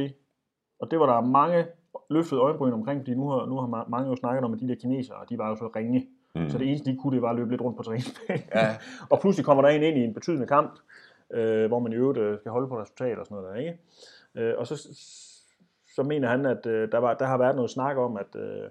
og 0.80 0.92
det 0.92 1.00
var 1.00 1.06
der 1.06 1.28
mange 1.28 1.66
løftede 2.10 2.42
øjenbryn 2.42 2.74
omkring, 2.74 3.02
fordi 3.02 3.14
nu 3.14 3.30
har, 3.30 3.46
nu 3.46 3.60
har 3.60 3.68
ma- 3.68 3.90
mange 3.90 4.10
jo 4.10 4.16
snakket 4.16 4.44
om, 4.44 4.54
at 4.54 4.60
de 4.60 4.68
der 4.68 4.76
kinesere, 4.76 5.18
de 5.30 5.38
var 5.38 5.50
jo 5.50 5.56
så 5.56 5.70
ringe, 5.76 6.08
mm. 6.36 6.50
så 6.50 6.58
det 6.58 6.68
eneste, 6.68 6.92
de 6.92 6.98
kunne, 6.98 7.16
det 7.16 7.22
var 7.22 7.30
at 7.30 7.36
løbe 7.36 7.50
lidt 7.50 7.62
rundt 7.62 7.78
på 7.78 7.84
træningsbanen. 7.84 8.44
ja, 8.56 8.76
og 9.12 9.20
pludselig 9.20 9.46
kommer 9.46 9.64
der 9.64 9.70
en 9.70 9.84
ind 9.84 9.98
i 9.98 10.04
en 10.04 10.14
betydende 10.14 10.48
kamp, 10.48 10.80
øh, 11.34 11.68
hvor 11.68 11.80
man 11.80 11.92
i 11.92 11.96
øvrigt 11.96 12.20
øh, 12.20 12.40
skal 12.40 12.52
holde 12.52 12.68
på 12.68 12.80
resultat 12.82 13.20
og 13.20 13.26
sådan 13.26 13.36
noget 13.36 13.54
der, 13.54 13.60
ikke? 13.60 13.78
Øh, 14.36 14.54
og 14.58 14.68
så, 14.68 14.76
så 15.96 16.04
mener 16.04 16.28
han, 16.28 16.46
at 16.46 16.66
øh, 16.66 16.92
der, 16.92 16.98
var, 16.98 17.14
der 17.14 17.26
har 17.26 17.38
været 17.38 17.56
noget 17.56 17.72
snak 17.72 17.98
om, 17.98 18.18
at, 18.18 18.36
øh, 18.36 18.70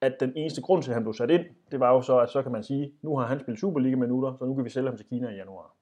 at 0.00 0.16
den 0.20 0.32
eneste 0.36 0.62
grund 0.62 0.82
til, 0.82 0.90
at 0.90 0.94
han 0.94 1.02
blev 1.02 1.14
sat 1.14 1.30
ind, 1.30 1.44
det 1.70 1.80
var 1.80 1.92
jo 1.92 2.00
så, 2.02 2.18
at 2.18 2.30
så 2.30 2.42
kan 2.42 2.52
man 2.52 2.62
sige, 2.62 2.92
nu 3.02 3.16
har 3.16 3.26
han 3.26 3.40
spillet 3.40 3.60
Superliga-minutter, 3.60 4.36
så 4.38 4.44
nu 4.44 4.54
kan 4.54 4.64
vi 4.64 4.70
sælge 4.70 4.88
ham 4.88 4.96
til 4.96 5.06
Kina 5.06 5.28
i 5.28 5.34
januar. 5.34 5.74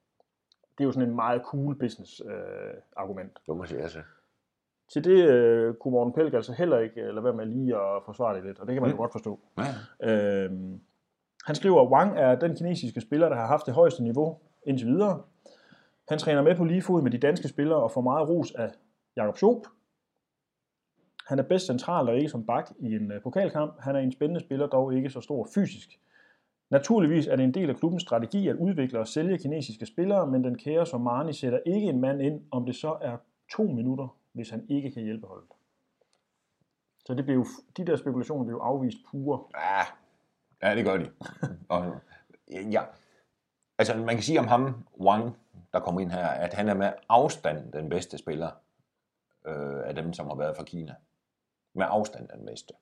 Det 0.78 0.84
er 0.84 0.86
jo 0.86 0.92
sådan 0.92 1.08
en 1.08 1.14
meget 1.14 1.42
cool 1.44 1.78
business 1.78 2.22
øh, 2.26 2.74
argument. 2.96 3.38
det 3.46 3.56
må 3.56 3.64
sige, 3.64 3.80
altså. 3.80 3.98
Til 4.92 5.04
det 5.04 5.28
øh, 5.28 5.74
kunne 5.74 5.92
Morten 5.92 6.12
Pelk 6.12 6.34
altså 6.34 6.52
heller 6.52 6.78
ikke 6.78 7.00
øh, 7.00 7.08
lade 7.14 7.24
være 7.24 7.32
med 7.32 7.46
lige 7.46 7.76
at 7.76 8.02
forsvare 8.04 8.36
det 8.36 8.44
lidt, 8.44 8.58
og 8.58 8.66
det 8.66 8.74
kan 8.74 8.82
man 8.82 8.90
jo 8.90 8.94
Mm. 8.96 8.98
godt 9.00 9.12
forstå. 9.12 9.40
Ja, 10.02 10.10
Øhm, 10.44 10.80
han 11.46 11.54
skriver, 11.54 11.82
at 11.82 11.88
Wang 11.88 12.18
er 12.18 12.34
den 12.34 12.56
kinesiske 12.56 13.00
spiller, 13.00 13.28
der 13.28 13.36
har 13.36 13.46
haft 13.46 13.66
det 13.66 13.74
højeste 13.74 14.02
niveau 14.02 14.38
indtil 14.66 14.86
videre. 14.86 15.22
Han 16.08 16.18
træner 16.18 16.42
med 16.42 16.56
på 16.56 16.64
lige 16.64 16.82
fod 16.82 17.02
med 17.02 17.10
de 17.10 17.18
danske 17.18 17.48
spillere 17.48 17.82
og 17.82 17.90
får 17.90 18.00
meget 18.00 18.28
ros 18.28 18.52
af 18.54 18.70
Jakob 19.16 19.36
Schoop. 19.36 19.66
Han 21.26 21.38
er 21.38 21.42
bedst 21.42 21.66
central 21.66 22.08
og 22.08 22.16
ikke 22.16 22.28
som 22.28 22.46
bak 22.46 22.70
i 22.78 22.94
en 22.94 23.12
øh, 23.12 23.22
pokalkamp. 23.22 23.74
Han 23.80 23.96
er 23.96 24.00
en 24.00 24.12
spændende 24.12 24.40
spiller, 24.40 24.66
dog 24.66 24.94
ikke 24.94 25.10
så 25.10 25.20
stor 25.20 25.48
fysisk. 25.54 25.98
Naturligvis 26.70 27.26
er 27.26 27.36
det 27.36 27.44
en 27.44 27.54
del 27.54 27.70
af 27.70 27.76
klubbens 27.76 28.02
strategi 28.02 28.48
at 28.48 28.56
udvikle 28.56 28.98
og 28.98 29.08
sælge 29.08 29.38
kinesiske 29.38 29.86
spillere, 29.86 30.26
men 30.26 30.44
den 30.44 30.58
kære 30.58 30.86
Somani 30.86 31.32
sætter 31.32 31.58
ikke 31.66 31.86
en 31.86 32.00
mand 32.00 32.22
ind, 32.22 32.42
om 32.50 32.66
det 32.66 32.76
så 32.76 32.98
er 33.00 33.16
to 33.52 33.62
minutter, 33.62 34.16
hvis 34.32 34.50
han 34.50 34.66
ikke 34.68 34.90
kan 34.90 35.02
hjælpe 35.02 35.26
holdet. 35.26 35.48
Så 37.04 37.14
det 37.14 37.24
blev, 37.24 37.46
de 37.76 37.84
der 37.84 37.96
spekulationer 37.96 38.44
blev 38.44 38.56
afvist 38.62 38.98
pure. 39.10 39.44
Ja, 39.54 39.82
ja 40.68 40.76
det 40.76 40.84
gør 40.84 40.96
de. 40.96 41.10
og, 41.68 41.94
ja, 42.72 42.82
altså 43.78 43.96
man 43.96 44.14
kan 44.14 44.22
sige 44.22 44.38
om 44.38 44.46
ham, 44.46 44.84
Wang, 45.00 45.36
der 45.72 45.80
kommer 45.80 46.00
ind 46.00 46.10
her, 46.10 46.26
at 46.26 46.54
han 46.54 46.68
er 46.68 46.74
med 46.74 46.92
afstand 47.08 47.72
den 47.72 47.88
bedste 47.88 48.18
spiller 48.18 48.50
øh, 49.46 49.88
af 49.88 49.94
dem, 49.94 50.12
som 50.12 50.26
har 50.26 50.34
været 50.34 50.56
fra 50.56 50.64
Kina. 50.64 50.94
Med 51.76 51.86
afstand 51.88 52.28
den 52.28 52.46
bedste. 52.46 52.74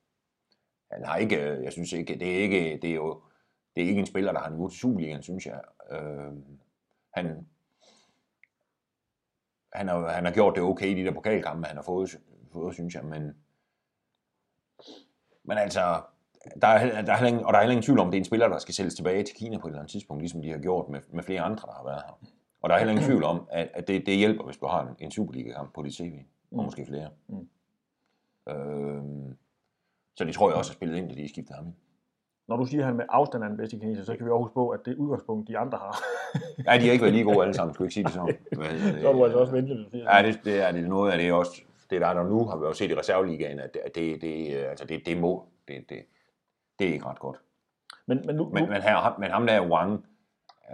Han 0.92 1.04
har 1.04 1.16
ikke, 1.16 1.50
øh, 1.50 1.64
jeg 1.64 1.72
synes 1.72 1.92
ikke, 1.92 2.18
det 2.18 2.34
er 2.34 2.38
ikke, 2.38 2.78
det 2.82 2.90
er 2.90 2.94
jo, 2.94 3.22
det 3.76 3.84
er 3.84 3.88
ikke 3.88 4.00
en 4.00 4.06
spiller, 4.06 4.32
der 4.32 4.40
har 4.40 4.50
niveau 4.50 4.68
til 4.68 4.78
Superligaen, 4.78 5.22
synes 5.22 5.46
jeg. 5.46 5.60
Øh, 5.90 6.32
han, 7.14 7.48
han, 9.72 9.88
har, 9.88 10.08
han 10.08 10.24
har 10.24 10.32
gjort 10.32 10.54
det 10.54 10.62
okay 10.62 10.86
i 10.86 10.94
de 10.94 11.04
der 11.04 11.14
pokalkampe, 11.14 11.66
han 11.66 11.76
har 11.76 11.82
fået, 11.82 12.18
fået 12.52 12.74
synes 12.74 12.94
jeg, 12.94 13.04
men 13.04 13.34
Men 15.44 15.58
altså, 15.58 16.02
der 16.62 16.68
er, 16.68 17.02
der 17.02 17.12
er 17.12 17.26
ingen, 17.26 17.44
og 17.44 17.52
der 17.52 17.58
er 17.58 17.62
heller 17.62 17.72
ingen 17.72 17.82
tvivl 17.82 17.98
om, 17.98 18.08
at 18.08 18.12
det 18.12 18.18
er 18.18 18.20
en 18.20 18.24
spiller, 18.24 18.48
der 18.48 18.58
skal 18.58 18.74
sælges 18.74 18.94
tilbage 18.94 19.22
til 19.22 19.36
Kina 19.36 19.58
på 19.58 19.66
et 19.66 19.70
eller 19.70 19.80
andet 19.80 19.92
tidspunkt, 19.92 20.22
ligesom 20.22 20.42
de 20.42 20.50
har 20.50 20.58
gjort 20.58 20.88
med, 20.88 21.00
med 21.12 21.22
flere 21.22 21.40
andre, 21.40 21.66
der 21.66 21.72
har 21.72 21.84
været 21.84 22.02
her. 22.06 22.28
Og 22.62 22.68
der 22.68 22.74
er 22.74 22.78
heller 22.78 22.92
ingen 22.92 23.06
tvivl 23.06 23.24
om, 23.24 23.48
at, 23.50 23.70
at 23.74 23.88
det, 23.88 24.06
det 24.06 24.16
hjælper, 24.16 24.44
hvis 24.44 24.56
du 24.56 24.66
har 24.66 24.86
en, 24.86 24.96
en 24.98 25.10
Superliga-kamp 25.10 25.74
på 25.74 25.82
dit 25.82 25.94
CV, 25.94 26.12
mm. 26.50 26.58
og 26.58 26.64
måske 26.64 26.86
flere. 26.86 27.10
Mm. 27.28 27.48
Øhm, 28.48 29.36
så 30.16 30.24
det 30.24 30.34
tror 30.34 30.48
jeg 30.48 30.56
også 30.56 30.70
har 30.70 30.74
spillet 30.74 30.96
ind, 30.96 31.08
da 31.08 31.14
de 31.14 31.28
skiftede 31.28 31.56
ham 31.56 31.66
ind. 31.66 31.74
Når 32.48 32.56
du 32.56 32.64
siger, 32.66 32.80
at 32.80 32.86
han 32.86 32.96
med 32.96 33.04
afstand 33.08 33.44
er 33.44 33.48
den 33.48 33.56
bedste 33.56 33.78
kineser, 33.78 34.04
så 34.04 34.16
kan 34.16 34.26
vi 34.26 34.30
også 34.30 34.42
huske 34.42 34.54
på, 34.54 34.68
at 34.68 34.80
det 34.84 34.96
udgangspunkt, 34.96 35.48
de 35.48 35.58
andre 35.58 35.78
har. 35.78 36.02
ja, 36.66 36.78
de 36.78 36.84
har 36.84 36.92
ikke 36.92 37.02
været 37.02 37.14
lige 37.14 37.24
gode 37.24 37.42
alle 37.42 37.54
sammen, 37.54 37.74
skulle 37.74 37.86
ikke 37.86 37.94
sige 37.94 38.04
det 38.04 38.12
sådan. 38.12 38.36
så 39.02 39.08
er 39.08 39.12
du 39.12 39.24
altså 39.24 39.38
også 39.38 39.52
ventet. 39.52 39.88
Ja, 39.92 40.22
det, 40.22 40.40
det, 40.44 40.60
er 40.60 40.72
det 40.72 40.88
noget 40.88 41.12
af 41.12 41.18
det 41.18 41.32
også. 41.32 41.62
Det 41.90 42.00
der 42.00 42.06
er 42.06 42.14
der 42.14 42.24
nu, 42.24 42.46
har 42.46 42.56
vi 42.56 42.64
også 42.64 42.78
set 42.78 42.90
i 42.90 42.98
reserveligaen, 42.98 43.58
at 43.58 43.74
det, 43.74 43.94
det, 43.94 44.22
det, 44.22 44.54
altså 44.54 44.84
det, 44.84 45.06
det 45.06 45.18
må, 45.18 45.44
det, 45.68 45.90
det, 45.90 45.98
det 46.78 46.88
er 46.88 46.92
ikke 46.92 47.06
ret 47.06 47.18
godt. 47.18 47.40
Men, 48.06 48.22
men, 48.26 48.36
nu, 48.36 48.48
men, 48.48 48.68
men, 48.68 48.82
her, 48.82 49.18
men 49.18 49.30
ham 49.30 49.46
der 49.46 49.68
Wang, 49.68 50.06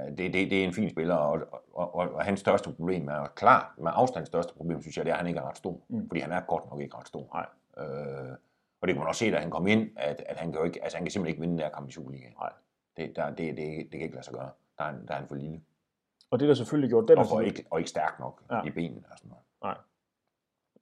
det, 0.08 0.32
det, 0.32 0.50
det 0.50 0.60
er 0.60 0.64
en 0.64 0.72
fin 0.72 0.90
spiller, 0.90 1.14
og, 1.14 1.40
og, 1.72 1.94
og, 1.94 2.14
og 2.14 2.24
hans 2.24 2.40
største 2.40 2.70
problem 2.70 3.08
er 3.08 3.26
klar, 3.36 3.74
med 3.78 3.90
afstand 3.94 4.26
største 4.26 4.54
problem, 4.54 4.82
synes 4.82 4.96
jeg, 4.96 5.04
det 5.04 5.10
er, 5.10 5.14
at 5.14 5.20
han 5.20 5.26
ikke 5.26 5.40
er 5.40 5.48
ret 5.48 5.56
stor. 5.56 5.80
Mm. 5.88 6.08
Fordi 6.08 6.20
han 6.20 6.32
er 6.32 6.40
godt 6.40 6.70
nok 6.70 6.80
ikke 6.80 6.96
ret 6.96 7.08
stor. 7.08 7.28
Nej. 7.34 7.46
Øh, 7.80 8.36
og 8.80 8.88
det 8.88 8.94
kan 8.94 9.00
man 9.00 9.08
også 9.08 9.18
se, 9.18 9.30
da 9.30 9.36
han 9.36 9.50
kom 9.50 9.66
ind, 9.66 9.90
at, 9.96 10.22
at 10.26 10.36
han, 10.36 10.52
kan 10.52 10.60
jo 10.60 10.64
ikke, 10.64 10.82
altså 10.82 10.96
han 10.96 11.04
kan 11.04 11.10
simpelthen 11.10 11.32
ikke 11.32 11.40
vinde 11.40 11.52
den 11.52 11.62
der 11.62 11.68
kamp 11.68 11.88
i 11.88 11.92
Superligaen. 11.92 12.34
Nej. 12.40 12.52
Det, 12.96 13.16
der, 13.16 13.26
det, 13.26 13.56
det, 13.56 13.56
det, 13.56 13.90
kan 13.90 14.00
ikke 14.00 14.14
lade 14.14 14.24
sig 14.24 14.34
gøre. 14.34 14.50
Der 14.78 14.84
er, 14.84 14.92
der 15.08 15.14
er 15.14 15.18
han 15.18 15.28
for 15.28 15.34
lille. 15.34 15.60
Og 16.30 16.40
det 16.40 16.48
der 16.48 16.54
selvfølgelig 16.54 16.90
gjort 16.90 17.08
den 17.08 17.18
og, 17.18 17.26
for 17.26 17.40
ikke, 17.40 17.64
og 17.70 17.78
ikke 17.80 17.90
stærk 17.90 18.20
nok 18.20 18.42
ja. 18.50 18.62
i 18.62 18.70
benene 18.70 19.04
og 19.10 19.18
sådan 19.18 19.28
noget. 19.28 19.44
Nej. 19.62 19.76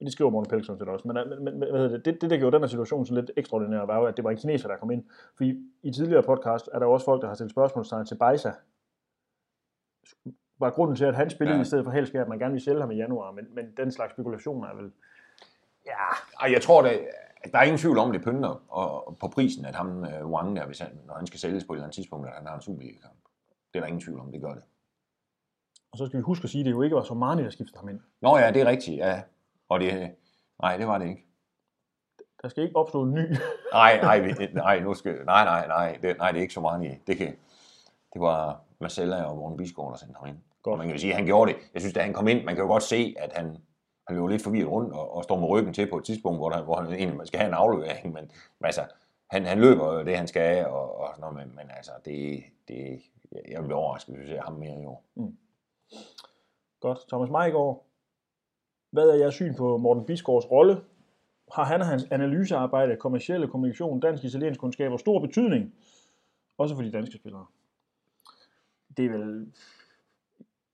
Det 0.00 0.12
skriver 0.12 0.30
Morten 0.30 0.50
Pelkson 0.50 0.78
til 0.78 0.88
også. 0.88 1.08
Men, 1.08 1.28
men, 1.28 1.44
men 1.44 1.58
hvad 1.58 1.80
hedder 1.80 1.88
det? 1.88 2.04
det? 2.04 2.20
Det, 2.20 2.30
der 2.30 2.38
gjorde 2.38 2.54
den 2.54 2.62
her 2.62 2.68
situation 2.68 3.06
så 3.06 3.14
lidt 3.14 3.30
ekstraordinær, 3.36 3.80
var 3.80 3.98
jo, 3.98 4.04
at 4.04 4.16
det 4.16 4.24
var 4.24 4.30
en 4.30 4.36
kineser, 4.36 4.68
der 4.68 4.76
kom 4.76 4.90
ind. 4.90 5.04
Fordi 5.36 5.58
i 5.82 5.92
tidligere 5.92 6.22
podcast 6.22 6.68
er 6.72 6.78
der 6.78 6.86
også 6.86 7.04
folk, 7.04 7.22
der 7.22 7.28
har 7.28 7.34
stillet 7.34 7.50
spørgsmålstegn 7.50 8.06
til 8.06 8.18
Beisa. 8.18 8.52
Var 10.58 10.70
grunden 10.70 10.96
til, 10.96 11.04
at 11.04 11.16
han 11.16 11.30
spillede 11.30 11.56
ja. 11.56 11.62
i 11.62 11.64
stedet 11.64 11.84
for 11.84 11.92
Helskær, 11.92 12.22
at 12.22 12.28
man 12.28 12.38
gerne 12.38 12.52
ville 12.52 12.64
sælge 12.64 12.80
ham 12.80 12.90
i 12.90 12.96
januar, 12.96 13.32
men, 13.32 13.54
men 13.54 13.72
den 13.76 13.92
slags 13.92 14.12
spekulation 14.12 14.64
er 14.64 14.74
vel... 14.74 14.92
Ja, 15.88 16.52
jeg 16.52 16.62
tror, 16.62 16.82
det, 16.82 17.08
der 17.52 17.58
er 17.58 17.62
ingen 17.62 17.78
tvivl 17.78 17.98
om, 17.98 18.12
det 18.12 18.24
pynter 18.24 18.72
og, 18.72 19.16
på 19.20 19.28
prisen, 19.28 19.64
at 19.64 19.74
ham 19.74 19.98
uh, 19.98 20.30
Wang 20.30 20.56
der, 20.56 20.66
hvis 20.66 20.78
han, 20.78 21.00
når 21.06 21.14
han 21.14 21.26
skal 21.26 21.40
sælges 21.40 21.64
på 21.64 21.72
et 21.72 21.76
eller 21.76 21.84
andet 21.84 21.94
tidspunkt, 21.94 22.28
at 22.28 22.34
han 22.34 22.46
har 22.46 22.54
en 22.54 22.62
Superliga-kamp. 22.62 23.18
Det 23.72 23.78
er 23.78 23.80
der 23.80 23.86
ingen 23.86 24.00
tvivl 24.00 24.20
om, 24.20 24.32
det 24.32 24.40
gør 24.40 24.54
det. 24.54 24.62
Og 25.92 25.98
så 25.98 26.06
skal 26.06 26.16
vi 26.16 26.22
huske 26.22 26.44
at 26.44 26.50
sige, 26.50 26.60
at 26.60 26.66
det 26.66 26.70
jo 26.70 26.82
ikke 26.82 26.96
var 26.96 27.02
så 27.02 27.14
meget, 27.14 27.38
der 27.38 27.50
skiftede 27.50 27.78
ham 27.78 27.88
ind. 27.88 28.00
Nå 28.20 28.38
ja, 28.38 28.50
det 28.50 28.62
er 28.62 28.66
rigtigt, 28.66 28.96
ja. 28.96 29.22
Og 29.68 29.80
det, 29.80 30.14
nej, 30.62 30.76
det 30.76 30.86
var 30.86 30.98
det 30.98 31.08
ikke. 31.08 31.24
Der 32.42 32.48
skal 32.48 32.64
ikke 32.64 32.76
opstå 32.76 33.02
en 33.02 33.14
ny. 33.14 33.26
nej, 33.72 34.00
nej, 34.00 34.48
nej, 34.52 34.80
nu 34.80 34.94
skal, 34.94 35.24
nej, 35.24 35.44
nej, 35.44 35.66
nej, 35.66 35.98
det, 36.02 36.18
nej, 36.18 36.32
det 36.32 36.38
er 36.38 36.42
ikke 36.42 36.54
så 36.54 36.60
meget. 36.60 36.98
Det, 37.06 37.16
kan, 37.16 37.36
det 38.12 38.20
var 38.20 38.60
Marcella 38.80 39.22
og 39.24 39.36
Morten 39.36 39.56
Bisgaard, 39.56 39.90
der 39.90 39.96
sendte 39.96 40.18
ham 40.18 40.28
ind. 40.28 40.38
Godt. 40.62 40.72
Og 40.72 40.78
man 40.78 40.88
kan 40.88 40.98
sige, 40.98 41.10
at 41.10 41.16
han 41.16 41.26
gjorde 41.26 41.52
det. 41.52 41.60
Jeg 41.74 41.82
synes, 41.82 41.94
da 41.94 42.02
han 42.02 42.12
kom 42.12 42.28
ind, 42.28 42.44
man 42.44 42.54
kan 42.54 42.64
jo 42.64 42.70
godt 42.70 42.82
se, 42.82 43.14
at 43.18 43.32
han, 43.32 43.56
han 44.08 44.16
løber 44.16 44.28
lidt 44.28 44.42
forvirret 44.42 44.70
rundt 44.70 44.92
og, 44.92 45.16
og 45.16 45.24
står 45.24 45.40
med 45.40 45.48
ryggen 45.48 45.74
til 45.74 45.90
på 45.90 45.98
et 45.98 46.04
tidspunkt, 46.04 46.38
hvor, 46.38 46.50
der, 46.50 46.62
hvor 46.62 46.76
han 46.76 46.92
egentlig 46.92 47.26
skal 47.26 47.40
have 47.40 47.48
en 47.48 47.54
aflevering, 47.54 48.12
men, 48.12 48.30
men 48.58 48.64
altså, 48.64 48.82
han, 49.30 49.44
han 49.44 49.60
løber 49.60 49.92
jo 49.92 50.04
det, 50.04 50.16
han 50.16 50.28
skal, 50.28 50.66
og, 50.66 50.98
og 50.98 51.08
sådan 51.14 51.20
noget, 51.20 51.36
men, 51.36 51.56
men 51.56 51.70
altså, 51.76 51.92
det, 52.04 52.42
det, 52.68 53.00
jeg 53.48 53.62
vil 53.64 53.72
overraske, 53.72 54.12
hvis 54.12 54.20
jeg 54.20 54.28
ser 54.28 54.42
ham 54.42 54.52
mere 54.52 54.82
i 54.82 54.84
år. 54.84 55.04
Mm. 55.14 55.36
Godt. 56.80 56.98
Thomas 57.08 57.30
Meigård, 57.30 57.84
hvad 58.90 59.08
er 59.08 59.14
jeres 59.14 59.34
syn 59.34 59.54
på 59.54 59.76
Morten 59.76 60.04
Bisgaards 60.04 60.50
rolle? 60.50 60.80
Har 61.52 61.64
han 61.64 61.80
og 61.80 61.86
hans 61.86 62.06
analysearbejde, 62.10 62.96
kommercielle 62.96 63.48
kommunikation, 63.48 64.00
dansk 64.00 64.24
italiensk 64.24 64.60
kundskaber 64.60 64.96
stor 64.96 65.20
betydning? 65.20 65.74
Også 66.58 66.74
for 66.74 66.82
de 66.82 66.92
danske 66.92 67.16
spillere. 67.16 67.46
Det 68.96 69.04
er 69.04 69.10
vel 69.10 69.52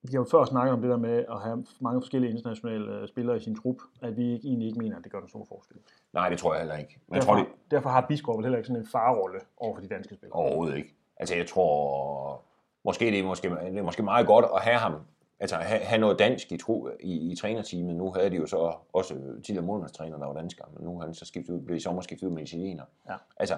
vi 0.05 0.12
har 0.12 0.18
jo 0.18 0.26
før 0.30 0.44
snakket 0.44 0.72
om 0.72 0.80
det 0.80 0.90
der 0.90 0.96
med 0.96 1.24
at 1.30 1.40
have 1.40 1.66
mange 1.80 2.00
forskellige 2.02 2.30
internationale 2.30 2.92
øh, 2.92 3.09
spillere 3.09 3.36
i 3.36 3.40
sin 3.40 3.55
trup, 3.55 3.76
at 4.02 4.16
vi 4.16 4.32
ikke, 4.32 4.48
egentlig 4.48 4.66
ikke 4.68 4.78
mener, 4.78 4.96
at 4.96 5.05
det 5.05 5.12
gør 5.12 5.20
en 5.20 5.28
stor 5.28 5.44
forskel. 5.48 5.76
Nej, 6.12 6.28
det 6.28 6.38
tror 6.38 6.55
jeg 6.55 6.61
heller 6.61 6.76
ikke. 6.76 7.00
Men 7.09 7.14
derfor, 7.14 7.36
jeg 7.36 7.44
tror, 7.44 7.52
det... 7.52 7.70
derfor 7.70 7.88
har 7.88 8.07
Biskov 8.09 8.42
heller 8.42 8.59
ikke 8.59 8.66
sådan 8.66 8.82
en 8.82 8.88
farrolle 8.92 9.40
over 9.57 9.74
for 9.74 9.82
de 9.82 9.88
danske 9.88 10.14
spillere. 10.14 10.38
Overhovedet 10.38 10.76
ikke. 10.76 10.94
Altså 11.16 11.34
jeg 11.34 11.46
tror, 11.46 12.42
måske 12.84 13.05
det 13.05 13.18
er 13.18 13.24
måske, 13.24 13.50
det 13.50 13.78
er 13.78 13.82
måske 13.82 14.02
meget 14.02 14.26
godt 14.26 14.44
at 14.55 14.61
have 14.61 14.76
ham, 14.76 14.94
altså 15.40 15.57
have, 15.57 15.80
have 15.80 16.00
noget 16.00 16.18
dansk 16.18 16.52
i, 16.52 16.57
tro, 16.57 16.88
i, 17.00 17.32
i 17.32 17.36
trænerteamet. 17.36 17.96
Nu 17.96 18.12
havde 18.12 18.30
de 18.30 18.36
jo 18.36 18.46
så 18.46 18.74
også 18.92 19.14
tidligere 19.44 19.66
målmandstræner, 19.66 20.18
der 20.18 20.26
var 20.26 20.34
danskere, 20.34 20.68
men 20.76 20.84
nu 20.84 20.98
har 20.98 21.05
han 21.05 21.14
så 21.14 21.24
skiftet 21.24 21.55
ud, 21.55 21.61
blevet 21.61 21.80
i 21.80 21.82
sommer 21.82 22.02
skiftet 22.02 22.26
ud 22.26 22.32
med 22.32 22.42
italiener. 22.42 22.84
Ja. 23.09 23.14
Altså, 23.36 23.57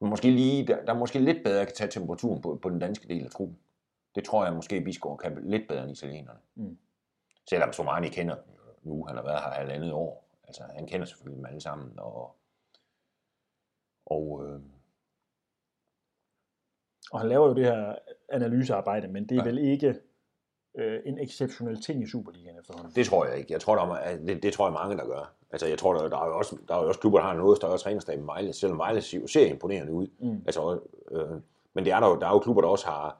måske 0.00 0.30
lige, 0.30 0.66
der, 0.66 0.84
der 0.84 0.94
er 0.94 0.98
måske 0.98 1.18
lidt 1.18 1.44
bedre 1.44 1.64
kan 1.64 1.74
tage 1.74 1.90
temperaturen 1.90 2.42
på, 2.42 2.58
på 2.62 2.68
den 2.70 2.78
danske 2.78 3.08
del 3.08 3.24
af 3.24 3.30
truppen. 3.30 3.58
Det 4.14 4.24
tror 4.24 4.44
jeg 4.44 4.54
måske, 4.54 4.80
Bisgaard 4.80 5.18
kan 5.18 5.38
lidt 5.42 5.68
bedre 5.68 5.82
end 5.82 5.92
italienerne. 5.92 6.38
Mm. 6.54 6.78
Selvom 7.48 7.72
Somani 7.72 8.08
kender 8.08 8.36
nu, 8.82 9.04
han 9.04 9.16
har 9.16 9.22
været 9.22 9.40
her 9.40 9.50
halvandet 9.50 9.92
år. 9.92 10.28
Altså, 10.44 10.62
han 10.76 10.86
kender 10.86 11.06
selvfølgelig 11.06 11.36
dem 11.36 11.46
alle 11.46 11.60
sammen. 11.60 11.98
Og, 11.98 12.36
og, 14.06 14.46
øh, 14.46 14.60
og 17.12 17.20
han 17.20 17.28
laver 17.28 17.48
jo 17.48 17.54
det 17.54 17.64
her 17.64 17.94
analysearbejde, 18.28 19.08
men 19.08 19.28
det 19.28 19.38
er 19.38 19.42
ja. 19.42 19.48
vel 19.48 19.58
ikke 19.58 20.00
øh, 20.74 21.00
en 21.04 21.18
exceptionel 21.18 21.82
ting 21.82 22.02
i 22.02 22.06
Superligaen 22.06 22.58
efterhånden? 22.58 22.92
Det 22.94 23.06
tror 23.06 23.26
jeg 23.26 23.38
ikke. 23.38 23.52
Jeg 23.52 23.60
tror, 23.60 23.74
der 23.74 23.94
er, 23.94 24.16
det, 24.16 24.42
det 24.42 24.52
tror 24.52 24.66
jeg 24.66 24.72
mange, 24.72 24.96
der 24.96 25.06
gør. 25.06 25.34
Altså, 25.50 25.66
jeg 25.66 25.78
tror, 25.78 25.94
der, 25.94 26.08
der, 26.08 26.18
er 26.18 26.26
jo 26.26 26.38
også, 26.38 26.58
der 26.68 26.74
er 26.74 26.82
jo 26.82 26.88
også 26.88 27.00
klubber, 27.00 27.18
der 27.18 27.26
har 27.26 27.34
noget 27.34 27.56
større 27.56 27.78
trænerstab 27.78 28.18
end 28.18 28.26
Vejle, 28.26 28.52
selvom 28.52 28.78
Vejle 28.78 29.00
ser 29.02 29.46
imponerende 29.46 29.92
ud. 29.92 30.06
Mm. 30.18 30.42
Altså, 30.46 30.80
øh, 31.10 31.40
men 31.74 31.84
det 31.84 31.92
er 31.92 32.00
der, 32.00 32.08
jo, 32.08 32.18
der 32.18 32.26
er 32.26 32.30
jo 32.30 32.38
klubber, 32.38 32.62
der 32.62 32.68
også 32.68 32.86
har, 32.86 33.18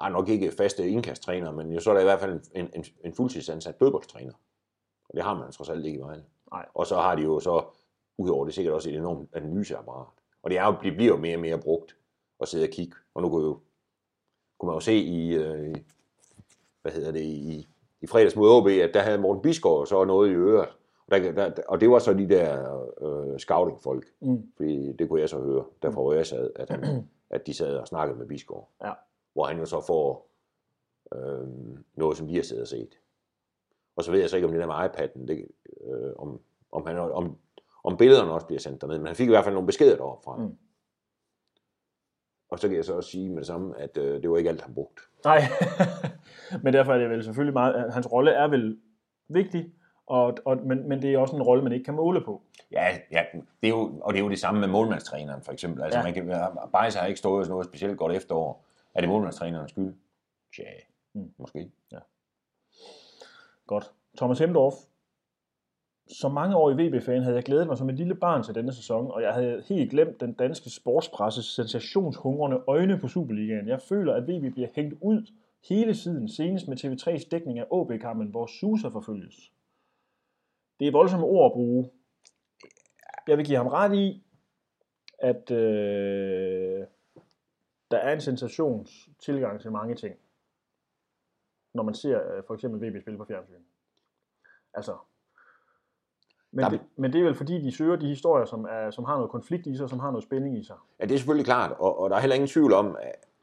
er 0.00 0.08
nok 0.08 0.28
ikke 0.28 0.52
faste 0.52 0.88
indkasttræner, 0.88 1.52
men 1.52 1.72
jo 1.72 1.80
så 1.80 1.90
er 1.90 1.94
der 1.94 2.00
i 2.00 2.04
hvert 2.04 2.20
fald 2.20 2.40
en, 2.54 2.70
en, 2.74 2.84
en 3.04 3.14
fuldtidsansat 3.14 3.80
dødboldstræner. 3.80 4.32
Og 5.08 5.14
det 5.14 5.22
har 5.22 5.34
man 5.34 5.52
trods 5.52 5.68
alt 5.68 5.86
ikke 5.86 5.98
i 5.98 6.02
Vejle. 6.02 6.24
Nej. 6.52 6.66
Og 6.74 6.86
så 6.86 6.96
har 6.96 7.14
de 7.14 7.22
jo 7.22 7.40
så, 7.40 7.64
udover 8.18 8.44
det 8.44 8.54
sikkert 8.54 8.74
også 8.74 8.90
et 8.90 8.96
enormt 8.96 9.28
analyseapparat. 9.32 10.06
Og 10.42 10.50
det, 10.50 10.58
er 10.58 10.66
jo, 10.66 10.74
det 10.82 10.96
bliver 10.96 11.14
jo 11.14 11.20
mere 11.20 11.36
og 11.36 11.40
mere 11.40 11.58
brugt 11.58 11.96
at 12.40 12.48
sidde 12.48 12.64
og 12.64 12.70
kigge. 12.70 12.96
Og 13.14 13.22
nu 13.22 13.28
kunne, 13.28 13.44
jo, 13.44 13.60
kunne 14.58 14.66
man 14.66 14.76
jo 14.76 14.80
se 14.80 14.94
i, 14.94 15.34
øh, 15.34 15.76
hvad 16.82 16.92
hedder 16.92 17.12
det, 17.12 17.20
i, 17.20 17.68
i 18.00 18.06
fredags 18.06 18.36
mod 18.36 18.50
OB, 18.50 18.66
at 18.66 18.94
der 18.94 19.00
havde 19.00 19.18
Morten 19.18 19.42
Bisgaard 19.42 19.86
så 19.86 20.04
noget 20.04 20.30
i 20.30 20.32
øret. 20.32 20.68
Og, 21.06 21.10
der, 21.10 21.32
der, 21.32 21.62
og 21.68 21.80
det 21.80 21.90
var 21.90 21.98
så 21.98 22.14
de 22.14 22.28
der 22.28 22.82
øh, 23.00 23.38
scouting-folk. 23.38 24.06
Mm. 24.20 24.52
Fordi 24.56 24.92
det 24.92 25.08
kunne 25.08 25.20
jeg 25.20 25.28
så 25.28 25.38
høre, 25.38 25.64
derfor 25.82 26.02
hvor 26.02 26.12
jeg 26.12 26.26
sad, 26.26 26.50
at, 26.56 26.70
han, 26.70 27.08
at 27.30 27.46
de 27.46 27.54
sad 27.54 27.76
og 27.76 27.86
snakkede 27.86 28.18
med 28.18 28.26
Bisgaard. 28.26 28.68
Ja 28.84 28.92
hvor 29.36 29.44
han 29.44 29.58
jo 29.58 29.66
så 29.66 29.80
får 29.80 30.30
øh, 31.14 31.48
noget, 31.94 32.16
som 32.16 32.26
de 32.28 32.34
har 32.34 32.42
siddet 32.42 32.62
og 32.62 32.68
set. 32.68 32.98
Og 33.96 34.04
så 34.04 34.10
ved 34.10 34.20
jeg 34.20 34.30
så 34.30 34.36
ikke, 34.36 34.46
om 34.46 34.52
det 34.52 34.60
der 34.60 34.66
med 34.66 34.74
iPad'en, 34.74 35.26
det, 35.26 35.48
øh, 35.86 36.12
om, 36.18 36.40
om, 36.72 36.86
han, 36.86 36.98
om, 36.98 37.38
om 37.84 37.96
billederne 37.96 38.32
også 38.32 38.46
bliver 38.46 38.60
sendt 38.60 38.80
derned, 38.80 38.98
men 38.98 39.06
han 39.06 39.16
fik 39.16 39.26
i 39.26 39.30
hvert 39.30 39.44
fald 39.44 39.54
nogle 39.54 39.66
beskeder 39.66 39.96
deroppe 39.96 40.24
fra. 40.24 40.36
Mm. 40.36 40.56
Og 42.50 42.58
så 42.58 42.68
kan 42.68 42.76
jeg 42.76 42.84
så 42.84 42.94
også 42.94 43.10
sige 43.10 43.28
med 43.28 43.38
det 43.38 43.46
samme, 43.46 43.78
at 43.78 43.96
øh, 43.96 44.22
det 44.22 44.30
var 44.30 44.36
ikke 44.36 44.50
alt, 44.50 44.60
han 44.60 44.74
brugte. 44.74 45.02
Nej, 45.24 45.40
men 46.62 46.72
derfor 46.72 46.92
er 46.92 46.98
det 46.98 47.10
vel 47.10 47.24
selvfølgelig 47.24 47.52
meget, 47.52 47.92
hans 47.92 48.12
rolle 48.12 48.30
er 48.30 48.48
vel 48.48 48.78
vigtig, 49.28 49.72
og, 50.06 50.38
og, 50.44 50.56
men, 50.66 50.88
men 50.88 51.02
det 51.02 51.14
er 51.14 51.18
også 51.18 51.36
en 51.36 51.42
rolle, 51.42 51.62
man 51.62 51.72
ikke 51.72 51.84
kan 51.84 51.94
måle 51.94 52.24
på. 52.24 52.42
Ja, 52.72 52.98
ja 53.10 53.24
det 53.32 53.66
er 53.66 53.68
jo, 53.68 54.00
og 54.02 54.12
det 54.12 54.20
er 54.20 54.24
jo 54.24 54.30
det 54.30 54.38
samme 54.38 54.60
med 54.60 54.68
målmandstræneren 54.68 55.42
for 55.42 55.52
eksempel. 55.52 55.82
Altså, 55.82 55.98
ja. 55.98 56.04
man 56.04 56.14
kan, 56.14 56.32
Bajs 56.72 56.94
har 56.94 57.06
ikke 57.06 57.18
stået 57.18 57.48
noget 57.48 57.66
specielt 57.66 57.98
godt 57.98 58.12
efterår. 58.12 58.65
Er 58.96 59.00
det 59.00 59.08
målmandstrænerens 59.08 59.70
skyld? 59.70 59.94
Tja, 60.56 60.64
mm. 61.12 61.32
måske. 61.38 61.70
Ja. 61.92 61.98
Godt. 63.66 63.92
Thomas 64.16 64.38
Hemdorf. 64.38 64.74
Så 66.08 66.28
mange 66.28 66.56
år 66.56 66.70
i 66.70 66.74
VB-fan 66.74 67.22
havde 67.22 67.36
jeg 67.36 67.44
glædet 67.44 67.66
mig 67.66 67.78
som 67.78 67.88
et 67.88 67.94
lille 67.94 68.14
barn 68.14 68.42
til 68.42 68.54
denne 68.54 68.72
sæson, 68.72 69.10
og 69.10 69.22
jeg 69.22 69.34
havde 69.34 69.64
helt 69.68 69.90
glemt 69.90 70.20
den 70.20 70.32
danske 70.32 70.70
sportspresses 70.70 71.44
sensationshungrende 71.44 72.62
øjne 72.66 72.98
på 72.98 73.08
Superligaen. 73.08 73.68
Jeg 73.68 73.80
føler, 73.80 74.14
at 74.14 74.22
VB 74.22 74.52
bliver 74.52 74.68
hængt 74.74 74.94
ud 75.00 75.26
hele 75.68 75.94
tiden, 75.94 76.28
senest 76.28 76.68
med 76.68 76.84
TV3's 76.84 77.28
dækning 77.30 77.58
af 77.58 77.66
OB-kampen, 77.70 78.28
hvor 78.28 78.46
Susa 78.46 78.88
forfølges. 78.88 79.52
Det 80.80 80.88
er 80.88 80.92
voldsomme 80.92 81.26
ord 81.26 81.46
at 81.46 81.52
bruge. 81.52 81.90
Jeg 83.28 83.38
vil 83.38 83.46
give 83.46 83.56
ham 83.56 83.66
ret 83.66 83.94
i, 83.94 84.22
at 85.18 85.50
øh, 85.50 86.86
der 87.96 88.02
er 88.02 88.12
en 88.12 88.20
sensationstilgang 88.20 89.60
til 89.60 89.72
mange 89.72 89.94
ting, 89.94 90.16
når 91.74 91.82
man 91.82 91.94
ser 91.94 92.32
øh, 92.32 92.42
for 92.46 92.54
eksempel 92.54 92.90
VB 92.90 93.00
spille 93.02 93.18
på 93.18 93.24
fjernsyn. 93.24 93.62
Altså, 94.74 94.96
men, 96.50 96.70
det, 96.70 96.80
men 96.96 97.12
det 97.12 97.20
er 97.20 97.24
vel 97.24 97.34
fordi, 97.34 97.62
de 97.62 97.76
søger 97.76 97.96
de 97.96 98.06
historier, 98.06 98.44
som, 98.44 98.64
er, 98.64 98.90
som 98.90 99.04
har 99.04 99.14
noget 99.14 99.30
konflikt 99.30 99.66
i 99.66 99.76
sig, 99.76 99.88
som 99.90 99.98
har 99.98 100.10
noget 100.10 100.24
spænding 100.24 100.58
i 100.58 100.64
sig. 100.64 100.76
Ja, 101.00 101.04
det 101.04 101.14
er 101.14 101.18
selvfølgelig 101.18 101.44
klart, 101.44 101.72
og, 101.78 101.98
og 101.98 102.10
der 102.10 102.16
er 102.16 102.20
heller 102.20 102.34
ingen 102.34 102.48
tvivl 102.48 102.72
om, 102.72 102.96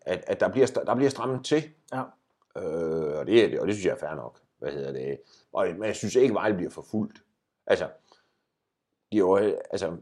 at, 0.06 0.24
at 0.28 0.40
der, 0.40 0.50
bliver, 0.50 0.68
der 0.86 0.96
bliver 0.96 1.10
strammet 1.10 1.46
til. 1.46 1.64
Ja. 1.94 2.04
Øh, 2.58 3.20
og, 3.20 3.26
det, 3.28 3.60
og 3.60 3.68
det 3.68 3.76
synes 3.76 3.86
jeg 3.86 3.92
er 3.92 4.08
fair 4.08 4.16
nok. 4.16 4.40
Hvad 4.60 4.72
hedder 4.72 4.92
det? 4.92 5.20
Og, 5.54 5.68
men 5.68 5.84
jeg 5.84 5.96
synes 5.96 6.16
ikke, 6.16 6.34
Vejle 6.34 6.56
bliver 6.56 6.72
for 6.72 6.82
fuldt. 6.82 7.24
Altså, 7.68 7.86
de 9.12 9.18
er 9.18 9.20
jo, 9.20 9.36
altså, 9.72 9.98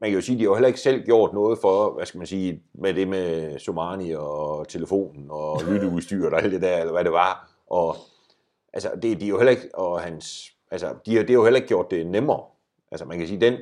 man 0.00 0.10
kan 0.10 0.14
jo 0.14 0.20
sige, 0.20 0.34
at 0.34 0.38
de 0.38 0.44
har 0.44 0.50
jo 0.50 0.54
heller 0.54 0.68
ikke 0.68 0.80
selv 0.80 1.04
gjort 1.04 1.32
noget 1.32 1.58
for, 1.58 1.90
hvad 1.90 2.06
skal 2.06 2.18
man 2.18 2.26
sige, 2.26 2.62
med 2.72 2.94
det 2.94 3.08
med 3.08 3.58
Somani 3.58 4.12
og 4.12 4.68
telefonen 4.68 5.26
og 5.30 5.60
lytteudstyr 5.68 6.30
og 6.30 6.42
alt 6.42 6.52
det 6.52 6.62
der, 6.62 6.78
eller 6.78 6.92
hvad 6.92 7.04
det 7.04 7.12
var. 7.12 7.50
Og 7.66 7.96
altså, 8.72 8.90
det, 9.02 9.20
de 9.20 9.24
er 9.24 9.28
jo 9.28 9.36
heller 9.36 9.50
ikke, 9.50 9.74
og 9.74 10.00
hans, 10.00 10.52
altså, 10.70 10.94
de 11.06 11.16
har, 11.16 11.22
det 11.22 11.30
har 11.30 11.34
jo 11.34 11.44
heller 11.44 11.58
ikke 11.60 11.68
gjort 11.68 11.90
det 11.90 12.06
nemmere. 12.06 12.44
Altså, 12.90 13.06
man 13.06 13.18
kan 13.18 13.26
sige, 13.26 13.40
den, 13.40 13.58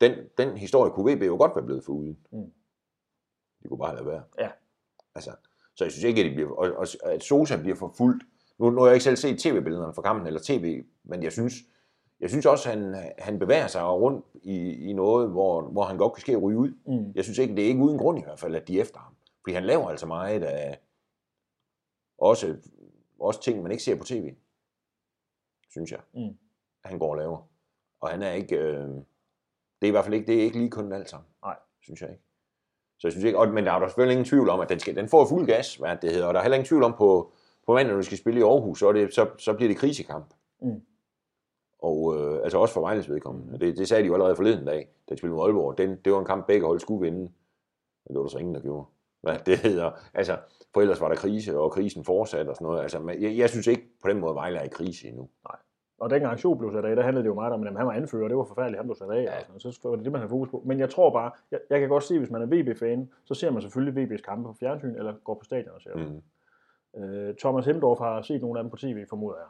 den, 0.00 0.12
den 0.38 0.56
historie 0.56 0.90
kunne 0.90 1.14
VB 1.14 1.22
jo 1.22 1.36
godt 1.36 1.56
være 1.56 1.64
blevet 1.64 1.84
foruden. 1.84 2.18
Mm. 2.32 2.52
De 3.62 3.68
kunne 3.68 3.78
bare 3.78 3.94
lade 3.94 4.06
være. 4.06 4.22
Ja. 4.38 4.48
Altså, 5.14 5.30
så 5.74 5.84
jeg 5.84 5.92
synes 5.92 6.04
ikke, 6.04 6.20
at, 6.20 6.30
de 6.30 6.34
bliver, 6.34 6.50
og, 6.50 6.72
og, 6.76 6.86
at 7.02 7.22
Sosa 7.22 7.56
bliver 7.56 7.76
forfulgt. 7.76 8.24
Nu, 8.58 8.70
nu 8.70 8.80
har 8.80 8.86
jeg 8.86 8.94
ikke 8.94 9.04
selv 9.04 9.16
set 9.16 9.38
tv-billederne 9.38 9.94
fra 9.94 10.02
kampen, 10.02 10.26
eller 10.26 10.40
tv, 10.44 10.82
men 11.04 11.22
jeg 11.22 11.32
synes, 11.32 11.54
jeg 12.20 12.30
synes 12.30 12.46
også, 12.46 12.68
han, 12.68 13.12
han 13.18 13.38
bevæger 13.38 13.66
sig 13.66 13.84
rundt 13.84 14.26
i, 14.42 14.88
i 14.90 14.92
noget, 14.92 15.30
hvor, 15.30 15.62
hvor 15.62 15.84
han 15.84 15.96
godt 15.96 16.12
kan 16.12 16.20
ske 16.20 16.32
at 16.32 16.42
ryge 16.42 16.58
ud. 16.58 16.72
Mm. 16.86 17.12
Jeg 17.14 17.24
synes 17.24 17.38
ikke, 17.38 17.56
det 17.56 17.64
er 17.64 17.68
ikke 17.68 17.82
uden 17.82 17.98
grund 17.98 18.18
i 18.18 18.22
hvert 18.22 18.38
fald, 18.38 18.54
at 18.54 18.68
de 18.68 18.78
er 18.78 18.82
efter 18.82 18.98
ham. 18.98 19.14
Fordi 19.42 19.54
han 19.54 19.64
laver 19.64 19.88
altså 19.88 20.06
meget 20.06 20.42
af 20.42 20.80
også, 22.18 22.56
også 23.20 23.42
ting, 23.42 23.62
man 23.62 23.72
ikke 23.72 23.82
ser 23.82 23.96
på 23.96 24.04
tv. 24.04 24.34
Synes 25.70 25.92
jeg. 25.92 26.00
Mm. 26.14 26.38
Han 26.84 26.98
går 26.98 27.10
og 27.10 27.16
laver. 27.16 27.48
Og 28.00 28.08
han 28.08 28.22
er 28.22 28.32
ikke... 28.32 28.56
Øh, 28.56 28.88
det 29.80 29.86
er 29.86 29.88
i 29.88 29.90
hvert 29.90 30.04
fald 30.04 30.14
ikke, 30.14 30.26
det 30.26 30.38
er 30.38 30.42
ikke 30.42 30.58
lige 30.58 30.70
kun 30.70 30.92
alt 30.92 31.10
sammen. 31.10 31.28
Nej. 31.42 31.56
Synes 31.82 32.00
jeg 32.02 32.10
ikke. 32.10 32.22
Så 32.98 33.08
jeg 33.08 33.12
synes 33.12 33.24
ikke, 33.24 33.38
og, 33.38 33.48
men 33.48 33.66
der 33.66 33.72
er 33.72 33.78
der 33.78 33.88
selvfølgelig 33.88 34.12
ingen 34.12 34.28
tvivl 34.28 34.48
om, 34.48 34.60
at 34.60 34.68
den, 34.68 34.78
skal, 34.78 34.96
den 34.96 35.08
får 35.08 35.26
fuld 35.26 35.46
gas, 35.46 35.76
hvad 35.76 35.96
det 35.96 36.12
hedder. 36.12 36.26
Og 36.26 36.34
der 36.34 36.40
er 36.40 36.44
heller 36.44 36.56
ingen 36.56 36.68
tvivl 36.68 36.82
om 36.82 36.92
på, 36.92 37.32
på 37.66 37.74
mandag, 37.74 37.92
når 37.92 38.00
du 38.00 38.06
skal 38.06 38.18
spille 38.18 38.40
i 38.40 38.42
Aarhus, 38.42 38.78
så, 38.78 38.92
det, 38.92 39.14
så, 39.14 39.30
så 39.38 39.54
bliver 39.54 39.68
det 39.68 39.76
krisekamp. 39.76 40.34
Mm. 40.62 40.82
Og 41.82 42.16
øh, 42.16 42.40
altså 42.44 42.58
også 42.58 42.74
for 42.74 42.80
Vejles 42.80 43.10
vedkommende. 43.10 43.58
Det, 43.58 43.78
det 43.78 43.88
sagde 43.88 44.02
de 44.02 44.06
jo 44.06 44.14
allerede 44.14 44.36
forleden 44.36 44.66
dag, 44.66 44.88
da 45.08 45.14
de 45.14 45.18
spillede 45.18 45.36
mod 45.36 45.44
Aalborg. 45.44 45.78
Den, 45.78 45.96
det 46.04 46.12
var 46.12 46.18
en 46.18 46.24
kamp, 46.24 46.46
begge 46.46 46.66
hold 46.66 46.80
skulle 46.80 47.00
vinde. 47.00 47.20
Men 47.20 48.08
det 48.08 48.16
var 48.16 48.22
der 48.22 48.28
så 48.28 48.38
ingen, 48.38 48.54
der 48.54 48.60
gjorde. 48.60 48.86
Hvad 49.20 49.38
det 49.46 49.58
hedder. 49.58 49.90
Altså, 50.14 50.36
for 50.74 50.80
ellers 50.80 51.00
var 51.00 51.08
der 51.08 51.16
krise, 51.16 51.58
og 51.58 51.72
krisen 51.72 52.04
fortsatte 52.04 52.50
og 52.50 52.56
sådan 52.56 52.66
noget. 52.66 52.82
Altså, 52.82 53.16
jeg, 53.20 53.36
jeg 53.36 53.50
synes 53.50 53.66
ikke 53.66 53.88
på 54.02 54.08
den 54.08 54.20
måde, 54.20 54.34
Vejle 54.34 54.58
er 54.58 54.64
i 54.64 54.68
krise 54.68 55.08
endnu. 55.08 55.28
Og 56.00 56.10
dengang 56.10 56.38
Sjo 56.38 56.54
blev 56.54 56.72
sat 56.72 56.84
af, 56.84 56.96
der 56.96 57.02
handlede 57.02 57.24
det 57.24 57.28
jo 57.28 57.34
meget 57.34 57.52
om, 57.52 57.66
at 57.66 57.76
han 57.76 57.86
var 57.86 57.92
anfører, 57.92 58.28
det 58.28 58.36
var 58.36 58.44
forfærdeligt, 58.44 58.78
han 58.78 58.86
blev 58.86 58.96
sat 58.96 59.10
af. 59.10 59.22
Ja. 59.22 59.54
Og 59.54 59.60
sådan, 59.60 59.72
så 59.72 59.88
var 59.88 59.96
det 59.96 60.04
det, 60.04 60.12
man 60.12 60.20
havde 60.20 60.30
fokus 60.30 60.48
på. 60.48 60.62
Men 60.66 60.78
jeg 60.80 60.90
tror 60.90 61.10
bare, 61.10 61.30
jeg, 61.50 61.60
jeg 61.70 61.80
kan 61.80 61.88
godt 61.88 62.04
se, 62.04 62.18
hvis 62.18 62.30
man 62.30 62.42
er 62.42 62.46
VB-fan, 62.46 63.10
så 63.24 63.34
ser 63.34 63.50
man 63.50 63.62
selvfølgelig 63.62 64.04
VB's 64.04 64.22
kampe 64.22 64.48
på 64.48 64.56
fjernsyn, 64.60 64.94
eller 64.94 65.14
går 65.24 65.34
på 65.34 65.44
stadion 65.44 65.74
og 65.74 65.80
ser 65.80 65.92
dem. 65.92 66.22
Mm. 66.94 67.02
Øh, 67.02 67.34
Thomas 67.36 67.66
Hemdorf 67.66 67.98
har 67.98 68.22
set 68.22 68.40
nogle 68.42 68.58
af 68.58 68.64
dem 68.64 68.70
på 68.70 68.76
tv, 68.76 69.06
formoder 69.08 69.36
jeg. 69.36 69.46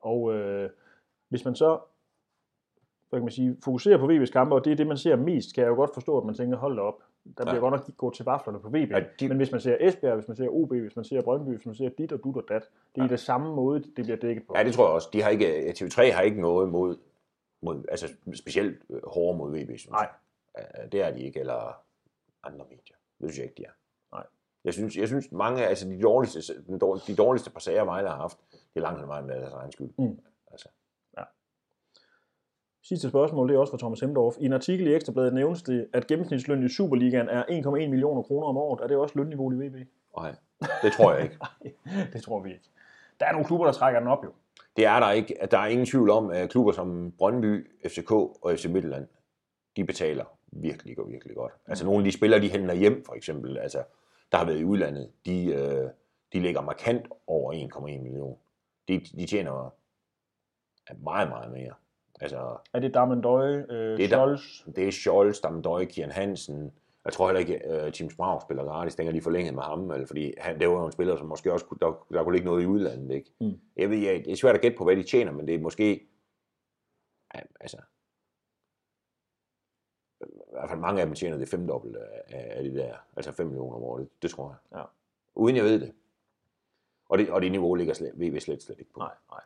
Og 0.00 0.34
øh, 0.34 0.70
hvis 1.28 1.44
man 1.44 1.54
så 1.54 1.78
hvad 3.08 3.20
kan 3.20 3.24
man 3.24 3.32
sige, 3.32 3.56
fokuserer 3.64 3.98
på 3.98 4.06
VB's 4.06 4.30
kampe, 4.32 4.54
og 4.54 4.64
det 4.64 4.72
er 4.72 4.76
det, 4.76 4.86
man 4.86 4.98
ser 4.98 5.16
mest, 5.16 5.54
kan 5.54 5.62
jeg 5.64 5.70
jo 5.70 5.74
godt 5.74 5.94
forstå, 5.94 6.18
at 6.18 6.24
man 6.24 6.34
tænker, 6.34 6.56
hold 6.56 6.76
da 6.76 6.82
op, 6.82 6.94
der 7.24 7.44
bliver 7.44 7.54
Ja. 7.54 7.60
godt 7.60 7.72
nok 7.74 7.96
gået 7.96 8.14
til 8.14 8.24
vaflerne 8.24 8.60
på 8.60 8.68
VB. 8.68 8.74
Ja, 8.74 9.04
de- 9.20 9.28
Men 9.28 9.36
hvis 9.36 9.52
man 9.52 9.60
ser 9.60 9.76
Esbjerg, 9.80 10.14
hvis 10.14 10.28
man 10.28 10.36
ser 10.36 10.48
OB, 10.48 10.68
hvis 10.70 10.96
man 10.96 11.04
ser 11.04 11.22
Brøndby, 11.22 11.48
hvis 11.50 11.66
man 11.66 11.74
ser 11.74 11.88
dit 11.88 12.12
og 12.12 12.24
dut 12.24 12.36
og 12.36 12.44
dat, 12.48 12.62
det 12.94 13.00
er 13.00 13.04
ja. 13.04 13.10
det 13.10 13.20
samme 13.20 13.54
måde, 13.54 13.80
det 13.82 13.94
bliver 14.04 14.16
dækket 14.16 14.46
på. 14.46 14.52
Ja, 14.56 14.64
det 14.64 14.74
tror 14.74 14.84
jeg 14.86 14.94
også. 14.94 15.08
De 15.12 15.22
har 15.22 15.30
ikke, 15.30 15.74
TV3 15.78 16.12
har 16.12 16.20
ikke 16.22 16.40
noget 16.40 16.68
mod, 16.68 16.96
mod 17.62 17.84
altså 17.88 18.08
specielt 18.34 18.82
øh, 18.90 19.00
hårde 19.06 19.38
mod 19.38 19.50
VB, 19.50 19.66
synes 19.68 19.90
Nej. 19.90 20.08
jeg. 20.54 20.92
Det 20.92 21.02
er 21.02 21.10
de 21.10 21.20
ikke, 21.22 21.40
eller 21.40 21.76
andre 22.42 22.64
medier. 22.70 22.96
Det 23.20 23.30
synes 23.30 23.38
jeg 23.38 23.44
ikke, 23.44 23.56
de 23.56 23.64
er. 23.64 23.70
Nej. 24.12 24.26
Jeg 24.64 24.72
synes, 24.72 24.96
jeg 24.96 25.08
synes 25.08 25.32
mange, 25.32 25.66
altså 25.66 25.88
de 25.88 26.02
dårligste, 26.02 26.40
de 27.06 27.16
dårligste 27.16 27.50
par 27.50 27.60
sager, 27.60 27.84
Vejle 27.84 28.08
har 28.08 28.16
haft, 28.16 28.38
det 28.50 28.58
er 28.76 28.80
langt 28.80 29.00
hen 29.00 29.08
vejen 29.08 29.26
med 29.26 29.40
deres 29.40 29.52
egen 29.52 29.72
skyld. 29.72 29.90
Mm. 29.98 30.18
Altså, 30.50 30.68
Sidste 32.88 33.08
spørgsmål, 33.08 33.48
det 33.48 33.54
er 33.54 33.58
også 33.58 33.70
fra 33.70 33.78
Thomas 33.78 34.00
Hemdorf. 34.00 34.34
I 34.40 34.44
en 34.44 34.52
artikel 34.52 34.86
i 34.86 34.94
Ekstrabladet 34.94 35.34
nævnes 35.34 35.62
det, 35.62 35.88
at 35.92 36.06
gennemsnitsløn 36.06 36.64
i 36.64 36.68
Superligaen 36.68 37.28
er 37.28 37.42
1,1 37.42 37.70
millioner 37.70 38.22
kroner 38.22 38.46
om 38.46 38.56
året. 38.56 38.80
Er 38.80 38.86
det 38.86 38.96
også 38.96 39.18
lønniveau 39.18 39.52
i 39.52 39.54
VB? 39.54 39.76
nej, 40.16 40.34
det 40.82 40.92
tror 40.92 41.12
jeg 41.12 41.22
ikke. 41.22 41.38
det 42.12 42.22
tror 42.22 42.40
vi 42.40 42.52
ikke. 42.52 42.70
Der 43.20 43.26
er 43.26 43.32
nogle 43.32 43.46
klubber, 43.46 43.66
der 43.66 43.72
trækker 43.72 44.00
den 44.00 44.08
op 44.08 44.24
jo. 44.24 44.32
Det 44.76 44.86
er 44.86 45.00
der 45.00 45.10
ikke. 45.10 45.36
Der 45.50 45.58
er 45.58 45.66
ingen 45.66 45.86
tvivl 45.86 46.10
om, 46.10 46.30
at 46.30 46.50
klubber 46.50 46.72
som 46.72 47.12
Brøndby, 47.18 47.70
FCK 47.88 48.10
og 48.10 48.52
FC 48.56 48.66
Midtjylland, 48.66 49.06
de 49.76 49.84
betaler 49.84 50.24
virkelig 50.52 50.98
og 50.98 51.08
virkelig 51.08 51.36
godt. 51.36 51.52
Altså 51.66 51.84
nogle 51.84 51.98
af 51.98 52.04
de 52.04 52.12
spillere, 52.12 52.40
de 52.40 52.48
henter 52.48 52.74
hjem, 52.74 53.04
for 53.06 53.14
eksempel, 53.14 53.58
altså, 53.58 53.82
der 54.32 54.38
har 54.38 54.44
været 54.46 54.60
i 54.60 54.64
udlandet, 54.64 55.10
de, 55.26 55.46
øh, 55.46 55.90
de 56.32 56.40
ligger 56.40 56.60
markant 56.60 57.06
over 57.26 57.52
1,1 57.52 58.02
million. 58.02 58.38
De, 58.88 59.00
de 59.00 59.26
tjener 59.26 59.74
meget, 61.02 61.28
meget 61.28 61.52
mere. 61.52 61.72
Altså, 62.20 62.56
Er 62.72 62.78
det 62.80 62.94
Damendøje, 62.94 63.66
øh, 63.70 63.96
Det 63.96 64.04
er 64.04 64.08
Scholz? 64.08 64.64
det 64.76 64.88
er 64.88 64.90
Scholz, 64.92 65.40
Damdøj, 65.40 65.84
Kian 65.84 66.10
Hansen. 66.10 66.72
Jeg 67.04 67.12
tror 67.12 67.26
heller 67.26 67.40
ikke, 67.40 67.64
at 67.64 67.86
uh, 67.86 67.92
Tim 67.92 68.10
Sprav 68.10 68.40
spiller 68.40 68.64
gratis. 68.64 68.94
Den 68.94 69.06
er 69.08 69.12
de 69.12 69.20
forlænget 69.20 69.54
med 69.54 69.62
ham, 69.62 69.90
eller 69.90 70.06
fordi 70.06 70.34
han, 70.38 70.60
det 70.60 70.68
var 70.68 70.74
jo 70.74 70.86
en 70.86 70.92
spiller, 70.92 71.16
som 71.16 71.26
måske 71.26 71.52
også 71.52 71.66
kunne, 71.66 71.78
der, 71.80 72.06
der 72.12 72.22
kunne 72.24 72.34
ligge 72.34 72.46
noget 72.46 72.62
i 72.62 72.66
udlandet. 72.66 73.14
Ikke? 73.14 73.32
Mm. 73.40 73.60
Jeg 73.76 73.90
ved, 73.90 73.98
jeg, 73.98 74.24
det 74.24 74.32
er 74.32 74.36
svært 74.36 74.54
at 74.54 74.60
gætte 74.60 74.78
på, 74.78 74.84
hvad 74.84 74.96
de 74.96 75.02
tjener, 75.02 75.32
men 75.32 75.46
det 75.46 75.54
er 75.54 75.58
måske... 75.58 76.08
Ja, 77.34 77.40
altså, 77.60 77.76
i 80.20 80.50
hvert 80.52 80.68
fald 80.68 80.80
mange 80.80 81.00
af 81.00 81.06
dem 81.06 81.14
tjener 81.14 81.38
det 81.38 81.48
femdobbelt 81.48 81.96
af, 81.96 82.22
af 82.28 82.64
de 82.64 82.74
der, 82.74 82.94
altså 83.16 83.32
5 83.32 83.46
millioner 83.46 83.76
om 83.76 83.82
året, 83.82 84.00
det, 84.02 84.22
det 84.22 84.30
tror 84.30 84.48
jeg. 84.48 84.78
Ja. 84.78 84.84
Uden 85.34 85.56
jeg 85.56 85.64
ved 85.64 85.80
det. 85.80 85.92
Og 87.08 87.18
det, 87.18 87.30
og 87.30 87.42
det 87.42 87.52
niveau 87.52 87.74
ligger 87.74 87.94
slet, 87.94 88.12
VV 88.14 88.40
slet, 88.40 88.62
slet 88.62 88.78
ikke 88.78 88.92
på. 88.92 89.00
Nej, 89.00 89.14
nej. 89.30 89.40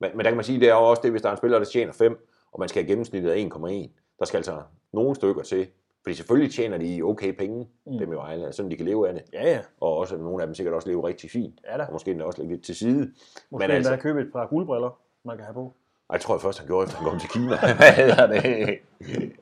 Men, 0.00 0.10
men 0.14 0.24
der 0.24 0.30
kan 0.30 0.36
man 0.36 0.44
sige, 0.44 0.60
det 0.60 0.68
er 0.68 0.74
jo 0.74 0.80
også 0.84 1.02
det, 1.02 1.10
hvis 1.10 1.22
der 1.22 1.28
er 1.28 1.32
en 1.32 1.36
spiller, 1.38 1.58
der 1.58 1.66
tjener 1.66 1.92
5, 1.92 2.26
og 2.52 2.60
man 2.60 2.68
skal 2.68 2.82
have 2.82 2.88
gennemsnittet 2.88 3.30
af 3.30 3.48
1,1. 3.54 3.88
Der 4.18 4.24
skal 4.24 4.36
altså 4.38 4.56
nogle 4.92 5.14
stykker 5.14 5.42
til. 5.42 5.66
Fordi 6.02 6.14
selvfølgelig 6.16 6.52
tjener 6.54 6.78
de 6.78 7.02
okay 7.02 7.32
penge, 7.32 7.68
Mm. 7.86 7.92
mm. 7.92 7.98
dem 7.98 8.12
i 8.12 8.16
Vejle, 8.16 8.52
sådan 8.52 8.70
de 8.70 8.76
kan 8.76 8.86
leve 8.86 9.08
af 9.08 9.14
det. 9.14 9.22
Ja, 9.32 9.50
ja. 9.50 9.58
Og 9.80 9.96
også 9.96 10.16
nogle 10.16 10.42
af 10.42 10.46
dem 10.48 10.54
sikkert 10.54 10.74
også 10.74 10.88
leve 10.88 11.06
rigtig 11.08 11.30
fint. 11.30 11.60
Ja 11.72 11.76
da. 11.78 11.82
Og 11.82 11.92
måske 11.92 12.10
endda 12.10 12.24
også 12.24 12.42
lidt 12.42 12.64
til 12.64 12.76
side. 12.76 12.98
Måske 12.98 13.12
Men 13.50 13.62
endda 13.62 13.74
altså- 13.90 13.96
købe 13.96 14.20
et 14.20 14.32
par 14.32 14.46
guldbriller, 14.46 14.98
man 15.24 15.36
kan 15.36 15.44
have 15.44 15.54
på. 15.54 15.74
Ej, 16.10 16.14
jeg 16.14 16.20
tror 16.20 16.34
jeg 16.34 16.40
først, 16.40 16.58
han 16.58 16.66
gjorde, 16.66 16.84
efter 16.84 16.96
han 16.98 17.08
kom 17.10 17.18
til 17.18 17.28
Kina. 17.30 17.56
Hvad 17.80 17.92
hedder 17.92 18.26
det? 18.26 18.78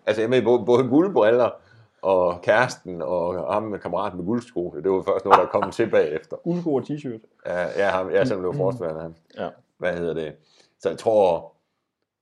Altså, 0.07 0.22
jeg 0.22 0.30
med 0.30 0.42
både, 0.42 0.64
både 0.66 0.88
guldbriller 0.88 1.50
og 2.02 2.40
kæresten 2.42 3.02
og 3.02 3.52
ham 3.55 3.62
med 3.62 3.78
kammeraten 3.78 4.18
med 4.18 4.26
guldsko. 4.26 4.74
Det 4.82 4.90
var 4.90 5.02
først 5.02 5.24
noget, 5.24 5.38
der 5.40 5.46
kom 5.46 5.70
til 5.70 5.90
bagefter. 5.90 6.36
Guldsko 6.44 6.74
og 6.74 6.82
t-shirt. 6.82 7.20
Ja, 7.46 7.59
jeg, 7.84 7.90
har, 7.92 8.11
jeg 8.11 8.20
er 8.20 8.24
simpelthen 8.24 8.40
blev 8.40 8.55
forsværende 8.55 9.00
ham. 9.00 9.14
Ja. 9.38 9.48
Hvad 9.85 9.97
hedder 9.99 10.14
det? 10.14 10.37
Så 10.78 10.89
jeg 10.89 10.99
tror, 10.99 11.53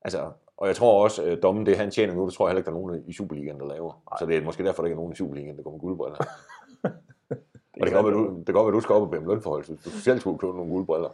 altså, 0.02 0.32
og 0.56 0.66
jeg 0.68 0.76
tror 0.76 1.02
også, 1.04 1.22
at 1.22 1.42
dommen, 1.42 1.66
det 1.66 1.76
han 1.76 1.90
tjener 1.90 2.14
nu, 2.14 2.26
det 2.26 2.34
tror 2.34 2.46
jeg 2.46 2.50
heller 2.50 2.60
ikke, 2.60 2.70
der 2.70 2.76
er 2.76 2.80
nogen 2.80 3.04
i 3.08 3.12
Superligaen, 3.12 3.60
der 3.60 3.66
laver. 3.66 4.02
Så 4.18 4.26
det 4.26 4.36
er 4.36 4.42
måske 4.42 4.64
derfor, 4.64 4.82
der 4.82 4.86
ikke 4.86 4.94
er 4.94 5.02
nogen 5.02 5.12
i 5.12 5.16
Superligaen, 5.16 5.56
der 5.56 5.62
går 5.62 5.70
med 5.70 5.80
guldbriller. 5.80 6.16
og 7.72 7.80
det 7.80 7.86
kan 7.86 7.92
godt 7.92 8.06
være, 8.06 8.14
du, 8.14 8.36
det 8.38 8.46
kan 8.46 8.54
godt 8.54 8.66
være, 8.66 8.74
du 8.74 8.80
skal 8.80 8.94
op 8.94 9.02
og 9.02 9.10
bede 9.10 9.20
om 9.20 9.28
lønforhold, 9.28 9.64
så 9.64 9.72
du 9.84 9.90
selv 9.90 10.20
skulle 10.20 10.38
købe 10.38 10.56
nogle 10.56 10.72
guldbriller. 10.72 11.08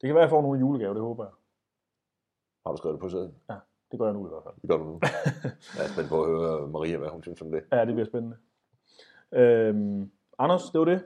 Det 0.00 0.06
kan 0.06 0.14
være, 0.14 0.24
at 0.24 0.26
jeg 0.26 0.30
får 0.30 0.42
nogle 0.42 0.60
julegave, 0.60 0.94
det 0.94 1.02
håber 1.02 1.24
jeg. 1.24 1.32
Har 2.66 2.72
du 2.72 2.76
skrevet 2.76 2.94
det 2.94 3.00
på 3.00 3.08
sæden? 3.08 3.34
Det 3.90 3.98
gør 3.98 4.06
jeg 4.06 4.14
nu 4.14 4.26
i 4.26 4.28
hvert 4.28 4.42
fald. 4.42 4.54
Det 4.62 4.70
gør 4.70 4.76
du 4.76 4.84
nu. 4.84 4.98
jeg 5.76 5.84
er 5.84 5.88
spændt 5.92 6.08
på 6.08 6.22
at 6.22 6.28
høre 6.30 6.68
Maria, 6.68 6.96
hvad 6.98 7.08
hun 7.08 7.22
synes 7.22 7.42
om 7.42 7.50
det. 7.50 7.62
Ja, 7.72 7.84
det 7.84 7.94
bliver 7.94 8.06
spændende. 8.06 8.36
Øhm, 9.32 10.10
Anders, 10.38 10.70
det 10.70 10.78
var 10.78 10.84
det. 10.84 11.02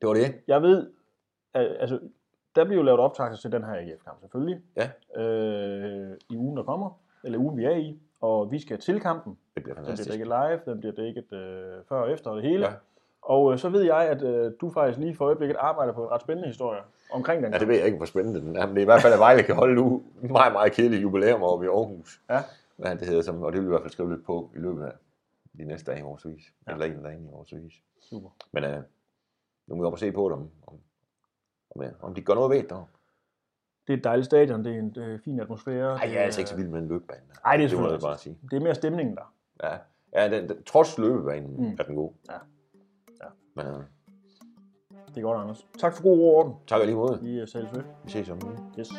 Det 0.00 0.08
var 0.08 0.14
det. 0.14 0.40
Jeg 0.46 0.62
ved, 0.62 0.90
altså, 1.54 2.00
der 2.56 2.64
bliver 2.64 2.76
jo 2.76 2.82
lavet 2.82 3.00
optagelser 3.00 3.40
til 3.40 3.52
den 3.52 3.64
her 3.64 3.72
AGF-kamp, 3.74 4.20
selvfølgelig. 4.20 4.60
Ja. 4.76 5.20
Øh, 5.22 6.16
I 6.30 6.36
ugen, 6.36 6.56
der 6.56 6.62
kommer, 6.62 6.90
eller 7.24 7.38
ugen, 7.38 7.56
vi 7.56 7.64
er 7.64 7.76
i. 7.76 7.98
Og 8.20 8.50
vi 8.50 8.58
skal 8.58 8.78
til 8.80 9.00
kampen. 9.00 9.38
Det 9.54 9.62
bliver 9.62 9.74
Den 9.74 9.82
bliver 9.82 9.90
fantastisk. 9.96 10.10
dækket 10.10 10.26
live, 10.26 10.60
den 10.74 10.80
bliver 10.80 10.94
dækket 10.94 11.32
øh, 11.32 11.84
før 11.88 12.00
og 12.00 12.12
efter 12.12 12.30
og 12.30 12.36
det 12.36 12.50
hele. 12.50 12.66
Ja. 12.66 12.72
Og 13.22 13.52
øh, 13.52 13.58
så 13.58 13.68
ved 13.68 13.82
jeg, 13.82 14.08
at 14.08 14.22
øh, 14.22 14.52
du 14.60 14.70
faktisk 14.70 14.98
lige 14.98 15.14
for 15.16 15.24
øjeblikket 15.24 15.56
arbejder 15.60 15.92
på 15.92 16.02
en 16.04 16.10
ret 16.10 16.20
spændende 16.20 16.48
historie 16.48 16.80
omkring 17.12 17.42
den 17.42 17.52
Ja, 17.52 17.58
det 17.58 17.68
ved 17.68 17.76
jeg 17.76 17.84
ikke, 17.86 17.96
hvor 17.96 18.06
spændende 18.06 18.40
den 18.40 18.56
er, 18.56 18.66
men 18.66 18.74
det 18.76 18.80
er 18.80 18.84
i 18.84 18.84
hvert 18.84 19.02
fald, 19.02 19.12
at 19.12 19.18
Vejle 19.18 19.42
kan 19.42 19.54
holde 19.54 19.74
nu 19.74 20.02
meget, 20.22 20.52
meget 20.52 20.72
kedeligt 20.72 21.02
jubilæum 21.02 21.42
oppe 21.42 21.64
i 21.64 21.68
Aarhus. 21.68 22.20
Ja. 22.30 22.38
Hvad 22.76 22.96
det 22.96 23.08
hedder, 23.08 23.22
som, 23.22 23.42
og 23.42 23.52
det 23.52 23.60
vil 23.60 23.66
vi 23.66 23.68
i 23.68 23.74
hvert 23.74 23.82
fald 23.82 23.92
skrive 23.92 24.10
lidt 24.10 24.24
på 24.26 24.50
i 24.56 24.58
løbet 24.58 24.84
af 24.84 24.92
de 25.58 25.64
næste 25.64 25.90
dage 25.90 26.00
i 26.00 26.02
årsvis. 26.02 26.52
Ja. 26.66 26.72
Eller 26.72 26.86
en 26.86 27.02
dag 27.02 27.14
i 27.14 27.28
årsvis. 27.32 27.72
Super. 28.00 28.28
Men 28.52 28.64
øh, 28.64 28.82
nu 29.66 29.74
må 29.74 29.82
vi 29.82 29.86
op 29.86 29.92
og 29.92 29.98
se 29.98 30.12
på 30.12 30.28
dem, 30.28 30.48
om, 30.66 30.74
ja, 31.80 31.88
om 32.02 32.14
de 32.14 32.20
gør 32.22 32.34
noget 32.34 32.50
ved 32.50 32.62
det. 32.62 32.84
Det 33.86 33.92
er 33.92 33.96
et 33.96 34.04
dejligt 34.04 34.26
stadion, 34.26 34.64
det 34.64 34.74
er 34.74 34.78
en 34.78 34.94
øh, 34.96 35.20
fin 35.20 35.40
atmosfære. 35.40 35.94
Ej, 35.94 36.08
jeg 36.08 36.16
er 36.16 36.22
altså 36.24 36.40
ikke 36.40 36.50
så 36.50 36.56
vild 36.56 36.68
med 36.68 36.78
en 36.80 36.88
løbebane. 36.88 37.20
der. 37.28 37.34
Ej, 37.44 37.56
det 37.56 37.64
er 37.64 37.68
det 37.68 37.78
må 37.78 37.90
jeg 37.90 38.00
bare 38.00 38.18
sige. 38.18 38.38
Det 38.50 38.56
er 38.56 38.60
mere 38.60 38.74
stemningen 38.74 39.16
der. 39.16 39.34
Ja, 39.62 39.76
ja 40.14 40.30
den, 40.36 40.48
den, 40.48 40.62
trods 40.64 40.98
løbebanen 40.98 41.56
Mm. 41.56 41.76
er 41.78 41.82
den 41.84 41.94
god. 41.96 42.12
Ja. 42.28 42.34
Ja. 43.22 43.28
Men 43.56 43.66
øh, 43.66 43.82
Det 45.08 45.16
er 45.16 45.22
godt, 45.22 45.40
Anders. 45.40 45.66
Tak 45.78 45.92
for 45.96 46.02
god 46.02 46.18
ord. 46.20 46.62
tak 46.66 46.80
alligevel. 46.80 47.22
Vi 47.22 47.38
er 47.38 47.46
sales 47.46 47.72
ved. 47.74 47.82
Vi 48.04 48.10
ses 48.10 48.30
om. 48.30 48.38
Yes. 48.78 48.90